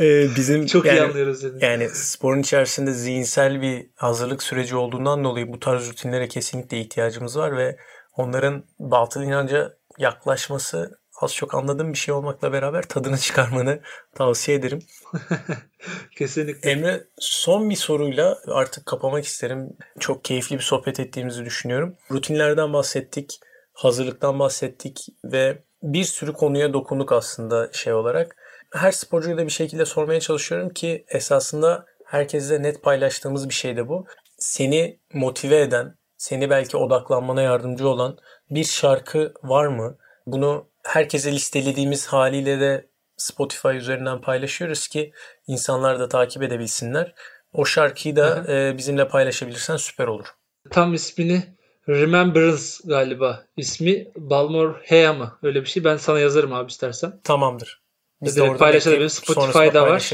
Ee, 0.00 0.26
bizim 0.36 0.66
çok 0.66 0.84
yani, 0.84 0.98
iyi 0.98 1.02
anlıyoruz 1.02 1.40
seni. 1.40 1.64
Yani 1.64 1.88
sporun 1.88 2.40
içerisinde 2.40 2.92
zihinsel 2.92 3.62
bir 3.62 3.86
hazırlık 3.96 4.42
süreci 4.42 4.76
olduğundan 4.76 5.24
dolayı 5.24 5.52
bu 5.52 5.60
tarz 5.60 5.88
rutinlere 5.88 6.28
kesinlikle 6.28 6.80
ihtiyacımız 6.80 7.38
var 7.38 7.56
ve 7.56 7.76
onların 8.16 8.64
batıl 8.78 9.22
inanca 9.22 9.72
yaklaşması 9.98 11.01
az 11.22 11.34
çok 11.34 11.54
anladığım 11.54 11.92
bir 11.92 11.98
şey 11.98 12.14
olmakla 12.14 12.52
beraber 12.52 12.82
tadını 12.82 13.18
çıkarmanı 13.18 13.80
tavsiye 14.14 14.58
ederim. 14.58 14.82
Kesinlikle. 16.18 16.70
Emre 16.70 17.04
son 17.18 17.70
bir 17.70 17.76
soruyla 17.76 18.38
artık 18.48 18.86
kapamak 18.86 19.24
isterim. 19.24 19.76
Çok 20.00 20.24
keyifli 20.24 20.56
bir 20.56 20.62
sohbet 20.62 21.00
ettiğimizi 21.00 21.44
düşünüyorum. 21.44 21.96
Rutinlerden 22.10 22.72
bahsettik, 22.72 23.40
hazırlıktan 23.72 24.38
bahsettik 24.38 25.06
ve 25.24 25.62
bir 25.82 26.04
sürü 26.04 26.32
konuya 26.32 26.72
dokunduk 26.72 27.12
aslında 27.12 27.72
şey 27.72 27.92
olarak. 27.92 28.36
Her 28.72 28.92
sporcuya 28.92 29.36
da 29.36 29.46
bir 29.46 29.52
şekilde 29.52 29.84
sormaya 29.84 30.20
çalışıyorum 30.20 30.68
ki 30.68 31.04
esasında 31.08 31.86
herkesle 32.04 32.62
net 32.62 32.82
paylaştığımız 32.82 33.48
bir 33.48 33.54
şey 33.54 33.76
de 33.76 33.88
bu. 33.88 34.06
Seni 34.38 35.00
motive 35.14 35.60
eden, 35.60 35.96
seni 36.16 36.50
belki 36.50 36.76
odaklanmana 36.76 37.42
yardımcı 37.42 37.88
olan 37.88 38.18
bir 38.50 38.64
şarkı 38.64 39.32
var 39.42 39.66
mı? 39.66 39.96
Bunu 40.26 40.71
herkese 40.82 41.32
listelediğimiz 41.32 42.06
haliyle 42.06 42.60
de 42.60 42.86
Spotify 43.16 43.68
üzerinden 43.68 44.20
paylaşıyoruz 44.20 44.88
ki 44.88 45.12
insanlar 45.46 45.98
da 45.98 46.08
takip 46.08 46.42
edebilsinler. 46.42 47.14
O 47.52 47.64
şarkıyı 47.64 48.16
da 48.16 48.44
e, 48.48 48.78
bizimle 48.78 49.08
paylaşabilirsen 49.08 49.76
süper 49.76 50.06
olur. 50.06 50.26
Tam 50.70 50.94
ismini 50.94 51.42
Remembrance 51.88 52.62
galiba. 52.84 53.44
İsmi 53.56 54.08
Balmor 54.16 54.74
Hea 54.82 55.12
mı? 55.12 55.38
Öyle 55.42 55.60
bir 55.60 55.66
şey. 55.66 55.84
Ben 55.84 55.96
sana 55.96 56.18
yazarım 56.18 56.52
abi 56.52 56.70
istersen. 56.70 57.20
Tamamdır. 57.24 57.82
Biz 58.22 58.36
de 58.36 58.56
paylaşabiliriz. 58.56 59.12
Spotify'da 59.12 59.82
var. 59.82 60.10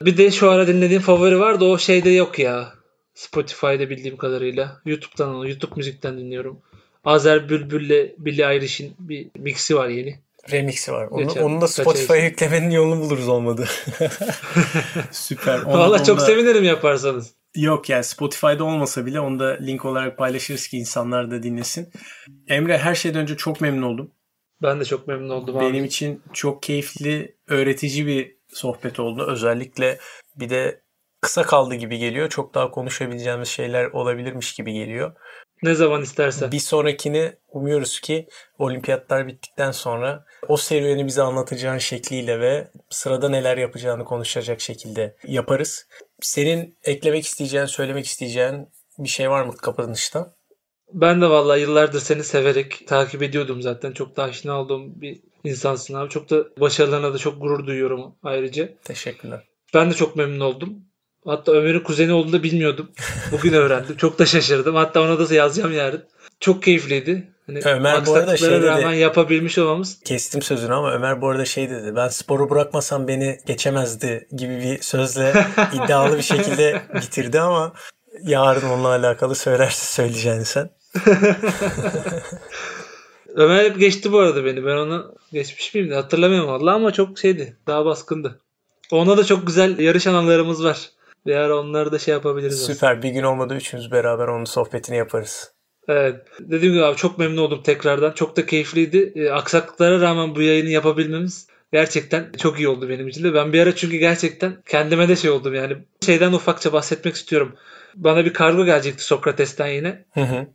Bir 0.00 0.16
de 0.16 0.30
şu 0.30 0.50
ara 0.50 0.66
dinlediğim 0.66 1.02
favori 1.02 1.40
var 1.40 1.60
da 1.60 1.64
o 1.64 1.78
şeyde 1.78 2.10
yok 2.10 2.38
ya. 2.38 2.72
Spotify'da 3.14 3.90
bildiğim 3.90 4.16
kadarıyla. 4.16 4.80
YouTube'dan 4.84 5.34
YouTube 5.34 5.72
müzikten 5.76 6.18
dinliyorum. 6.18 6.62
Azer 7.04 7.48
Bülbül'le 7.48 8.14
Billie 8.18 8.52
Eilish'in 8.52 8.94
bir 8.98 9.30
mixi 9.38 9.76
var 9.76 9.88
yeni. 9.88 10.18
Remix'i 10.50 10.92
var. 10.92 11.08
Onu, 11.10 11.22
Geçen, 11.22 11.42
onu 11.42 11.60
da 11.60 11.68
Spotify'a 11.68 12.16
yüklemenin 12.16 12.70
yolunu 12.70 13.00
buluruz 13.00 13.28
olmadı. 13.28 13.68
Süper. 15.10 15.62
Onu, 15.62 15.78
Valla 15.78 16.04
çok 16.04 16.20
da... 16.20 16.24
sevinirim 16.24 16.64
yaparsanız. 16.64 17.30
Yok 17.56 17.88
yani 17.88 18.04
Spotify'da 18.04 18.64
olmasa 18.64 19.06
bile 19.06 19.20
onu 19.20 19.38
da 19.38 19.58
link 19.60 19.84
olarak 19.84 20.18
paylaşırız 20.18 20.68
ki 20.68 20.78
insanlar 20.78 21.30
da 21.30 21.42
dinlesin. 21.42 21.88
Emre 22.48 22.78
her 22.78 22.94
şeyden 22.94 23.20
önce 23.20 23.36
çok 23.36 23.60
memnun 23.60 23.82
oldum. 23.82 24.10
Ben 24.62 24.80
de 24.80 24.84
çok 24.84 25.08
memnun 25.08 25.28
oldum 25.28 25.56
abi. 25.56 25.64
Benim 25.64 25.84
için 25.84 26.22
çok 26.32 26.62
keyifli, 26.62 27.36
öğretici 27.48 28.06
bir 28.06 28.36
sohbet 28.48 29.00
oldu. 29.00 29.26
Özellikle 29.28 29.98
bir 30.36 30.50
de 30.50 30.80
kısa 31.20 31.42
kaldı 31.42 31.74
gibi 31.74 31.98
geliyor. 31.98 32.28
Çok 32.28 32.54
daha 32.54 32.70
konuşabileceğimiz 32.70 33.48
şeyler 33.48 33.84
olabilirmiş 33.84 34.54
gibi 34.54 34.72
geliyor. 34.72 35.12
Ne 35.62 35.74
zaman 35.74 36.02
istersen. 36.02 36.52
Bir 36.52 36.58
sonrakini 36.58 37.32
umuyoruz 37.48 38.00
ki 38.00 38.28
olimpiyatlar 38.58 39.26
bittikten 39.26 39.70
sonra 39.70 40.24
o 40.48 40.56
serüveni 40.56 41.06
bize 41.06 41.22
anlatacağın 41.22 41.78
şekliyle 41.78 42.40
ve 42.40 42.70
sırada 42.90 43.28
neler 43.28 43.56
yapacağını 43.56 44.04
konuşacak 44.04 44.60
şekilde 44.60 45.16
yaparız. 45.26 45.86
Senin 46.20 46.78
eklemek 46.84 47.26
isteyeceğin, 47.26 47.64
söylemek 47.64 48.06
isteyeceğin 48.06 48.68
bir 48.98 49.08
şey 49.08 49.30
var 49.30 49.42
mı 49.42 49.56
kapanışta? 49.56 50.34
Ben 50.92 51.20
de 51.20 51.30
vallahi 51.30 51.60
yıllardır 51.60 52.00
seni 52.00 52.24
severek 52.24 52.88
takip 52.88 53.22
ediyordum 53.22 53.62
zaten. 53.62 53.92
Çok 53.92 54.16
da 54.16 54.22
aşina 54.22 54.60
olduğum 54.60 55.00
bir 55.00 55.20
insansın 55.44 55.94
abi. 55.94 56.10
Çok 56.10 56.30
da 56.30 56.44
başarılarına 56.60 57.14
da 57.14 57.18
çok 57.18 57.40
gurur 57.40 57.66
duyuyorum 57.66 58.14
ayrıca. 58.22 58.68
Teşekkürler. 58.84 59.48
Ben 59.74 59.90
de 59.90 59.94
çok 59.94 60.16
memnun 60.16 60.40
oldum. 60.40 60.84
Hatta 61.24 61.52
Ömer'in 61.52 61.80
kuzeni 61.80 62.12
olduğunu 62.12 62.32
da 62.32 62.42
bilmiyordum. 62.42 62.90
Bugün 63.32 63.52
öğrendim. 63.52 63.96
Çok 63.96 64.18
da 64.18 64.26
şaşırdım. 64.26 64.74
Hatta 64.74 65.00
ona 65.00 65.28
da 65.28 65.34
yazacağım 65.34 65.72
yarın. 65.72 66.04
Çok 66.40 66.62
keyifliydi. 66.62 67.32
Hani 67.46 67.60
Ömer 67.64 68.06
bu 68.06 68.14
arada 68.14 68.36
şey 68.36 68.50
dedi. 68.50 68.66
rağmen 68.66 68.92
yapabilmiş 68.92 69.58
olmamız. 69.58 69.98
Kestim 70.04 70.42
sözünü 70.42 70.74
ama 70.74 70.92
Ömer 70.92 71.20
bu 71.22 71.28
arada 71.28 71.44
şey 71.44 71.70
dedi. 71.70 71.96
Ben 71.96 72.08
sporu 72.08 72.50
bırakmasam 72.50 73.08
beni 73.08 73.38
geçemezdi 73.46 74.28
gibi 74.36 74.58
bir 74.58 74.82
sözle 74.82 75.46
iddialı 75.74 76.16
bir 76.16 76.22
şekilde 76.22 76.82
bitirdi 76.94 77.40
ama 77.40 77.72
yarın 78.22 78.68
onunla 78.68 78.88
alakalı 78.88 79.34
söylerse 79.34 79.86
söyleyeceğini 79.86 80.44
sen. 80.44 80.70
Ömer 83.34 83.64
hep 83.64 83.80
geçti 83.80 84.12
bu 84.12 84.18
arada 84.18 84.44
beni. 84.44 84.66
Ben 84.66 84.76
onu 84.76 85.14
geçmiş 85.32 85.74
miyim 85.74 85.92
hatırlamıyorum 85.92 86.48
valla 86.48 86.74
ama 86.74 86.92
çok 86.92 87.18
şeydi. 87.18 87.56
Daha 87.66 87.84
baskındı. 87.84 88.40
Ona 88.90 89.16
da 89.16 89.24
çok 89.24 89.46
güzel 89.46 89.78
yarış 89.78 90.06
anılarımız 90.06 90.64
var. 90.64 90.90
Bir 91.26 91.36
ara 91.36 91.58
onları 91.58 91.92
da 91.92 91.98
şey 91.98 92.14
yapabiliriz. 92.14 92.60
Süper. 92.60 92.90
Aslında. 92.90 93.02
Bir 93.02 93.10
gün 93.10 93.22
olmadı 93.22 93.54
üçümüz 93.54 93.92
beraber 93.92 94.28
onun 94.28 94.44
sohbetini 94.44 94.96
yaparız. 94.96 95.52
Evet. 95.88 96.16
Dediğim 96.40 96.74
gibi 96.74 96.84
abi 96.84 96.96
çok 96.96 97.18
memnun 97.18 97.42
oldum 97.42 97.62
tekrardan. 97.62 98.12
Çok 98.12 98.36
da 98.36 98.46
keyifliydi. 98.46 99.12
E, 99.14 99.30
aksaklıklara 99.30 100.00
rağmen 100.00 100.34
bu 100.34 100.42
yayını 100.42 100.68
yapabilmemiz 100.68 101.46
gerçekten 101.72 102.32
çok 102.38 102.58
iyi 102.58 102.68
oldu 102.68 102.88
benim 102.88 103.08
için 103.08 103.24
de. 103.24 103.34
Ben 103.34 103.52
bir 103.52 103.60
ara 103.60 103.76
çünkü 103.76 103.96
gerçekten 103.96 104.56
kendime 104.66 105.08
de 105.08 105.16
şey 105.16 105.30
oldum 105.30 105.54
yani. 105.54 105.76
Şeyden 106.04 106.32
ufakça 106.32 106.72
bahsetmek 106.72 107.14
istiyorum. 107.14 107.56
Bana 107.94 108.24
bir 108.24 108.32
kargo 108.32 108.64
gelecekti 108.64 109.04
Sokrates'ten 109.04 109.66
yine. 109.66 110.04
Hı 110.14 110.20
hı. 110.20 110.46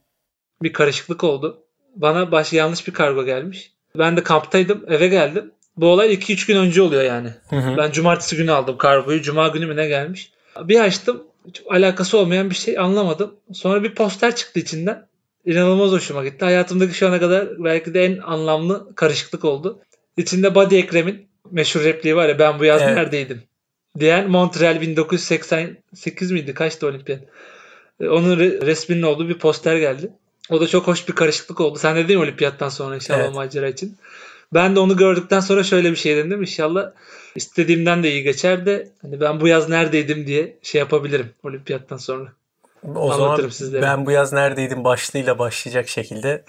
Bir 0.63 0.74
karışıklık 0.74 1.24
oldu. 1.24 1.63
Bana 1.95 2.32
baş 2.32 2.53
yanlış 2.53 2.88
bir 2.88 2.93
kargo 2.93 3.26
gelmiş. 3.26 3.72
Ben 3.97 4.18
de 4.18 4.24
kamptaydım. 4.24 4.86
Eve 4.88 5.07
geldim. 5.07 5.51
Bu 5.78 5.88
olay 5.88 6.13
2-3 6.13 6.47
gün 6.47 6.57
önce 6.57 6.82
oluyor 6.82 7.03
yani. 7.03 7.30
Hı 7.49 7.55
hı. 7.55 7.78
Ben 7.78 7.91
cumartesi 7.91 8.38
günü 8.38 8.51
aldım 8.51 8.78
kargoyu. 8.78 9.22
Cuma 9.22 9.47
günü 9.47 9.65
mü 9.65 9.76
ne 9.76 9.88
gelmiş. 9.88 10.32
Bir 10.63 10.79
açtım. 10.79 11.23
Hiç 11.47 11.61
alakası 11.69 12.17
olmayan 12.17 12.49
bir 12.49 12.55
şey 12.55 12.77
anlamadım. 12.79 13.35
Sonra 13.53 13.83
bir 13.83 13.95
poster 13.95 14.35
çıktı 14.35 14.59
içinden. 14.59 15.07
İnanılmaz 15.45 15.91
hoşuma 15.91 16.23
gitti. 16.23 16.45
Hayatımdaki 16.45 16.93
şu 16.93 17.07
ana 17.07 17.19
kadar 17.19 17.63
belki 17.63 17.93
de 17.93 18.05
en 18.05 18.17
anlamlı 18.17 18.95
karışıklık 18.95 19.45
oldu. 19.45 19.79
İçinde 20.17 20.55
Buddy 20.55 20.79
Ekrem'in 20.79 21.27
meşhur 21.51 21.83
repliği 21.83 22.15
var 22.15 22.29
ya 22.29 22.39
ben 22.39 22.59
bu 22.59 22.65
yaz 22.65 22.81
Evet. 22.81 22.95
neredeydim 22.95 23.43
diyen 23.99 24.29
Montreal 24.29 24.81
1988 24.81 26.31
miydi? 26.31 26.53
Kaçtı 26.53 26.87
olimpiyat? 26.87 27.21
E, 27.99 28.07
Onun 28.09 28.39
re- 28.39 28.65
resminin 28.65 29.01
olduğu 29.01 29.29
bir 29.29 29.39
poster 29.39 29.77
geldi. 29.77 30.11
O 30.49 30.61
da 30.61 30.67
çok 30.67 30.87
hoş 30.87 31.07
bir 31.07 31.13
karışıklık 31.13 31.61
oldu. 31.61 31.79
Sen 31.79 31.95
dedin 31.95 32.13
ya 32.13 32.19
olimpiyattan 32.19 32.69
sonra 32.69 32.95
inşallah 32.95 33.19
Evet. 33.19 33.35
macera 33.35 33.67
için. 33.69 33.97
Ben 34.53 34.75
de 34.75 34.79
onu 34.79 34.97
gördükten 34.97 35.39
sonra 35.39 35.63
şöyle 35.63 35.91
bir 35.91 35.95
şey 35.95 36.15
dedim. 36.17 36.41
İnşallah 36.41 36.91
istediğimden 37.35 38.03
de 38.03 38.11
iyi 38.11 38.23
geçer 38.23 38.65
de 38.65 38.91
hani 39.01 39.21
ben 39.21 39.39
bu 39.41 39.47
yaz 39.47 39.69
neredeydim 39.69 40.27
diye 40.27 40.57
şey 40.61 40.79
yapabilirim 40.79 41.29
olimpiyattan 41.43 41.97
sonra. 41.97 42.33
O 42.83 43.11
Anlatırım 43.11 43.35
zaman 43.37 43.49
sizlere. 43.49 43.81
ben 43.81 44.05
bu 44.05 44.11
yaz 44.11 44.33
neredeydim 44.33 44.83
başlığıyla 44.83 45.39
başlayacak 45.39 45.89
şekilde 45.89 46.45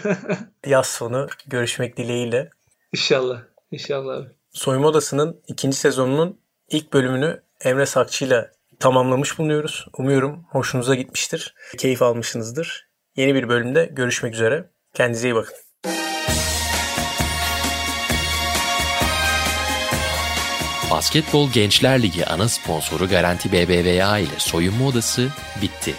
yaz 0.66 0.86
sonu 0.86 1.26
görüşmek 1.46 1.96
dileğiyle. 1.96 2.50
İnşallah. 2.92 3.42
İnşallah 3.70 4.16
abi. 4.16 4.28
Soyunma 4.52 4.88
Odası'nın 4.88 5.40
ikinci 5.48 5.76
sezonunun 5.76 6.40
ilk 6.70 6.92
bölümünü 6.92 7.42
Emre 7.64 7.86
Sakçı'yla 7.86 8.50
tamamlamış 8.80 9.38
bulunuyoruz. 9.38 9.86
Umuyorum 9.98 10.44
hoşunuza 10.50 10.94
gitmiştir. 10.94 11.54
Keyif 11.78 12.02
almışsınızdır. 12.02 12.88
Yeni 13.16 13.34
bir 13.34 13.48
bölümde 13.48 13.90
görüşmek 13.92 14.34
üzere. 14.34 14.70
Kendinize 14.94 15.28
iyi 15.28 15.34
bakın. 15.34 15.54
Basketbol 20.98 21.50
Gençler 21.52 22.02
Ligi 22.02 22.26
ana 22.26 22.48
sponsoru 22.48 23.08
Garanti 23.08 23.52
BBVA 23.52 24.18
ile 24.18 24.38
soyunma 24.38 24.86
odası 24.86 25.28
bitti. 25.62 25.94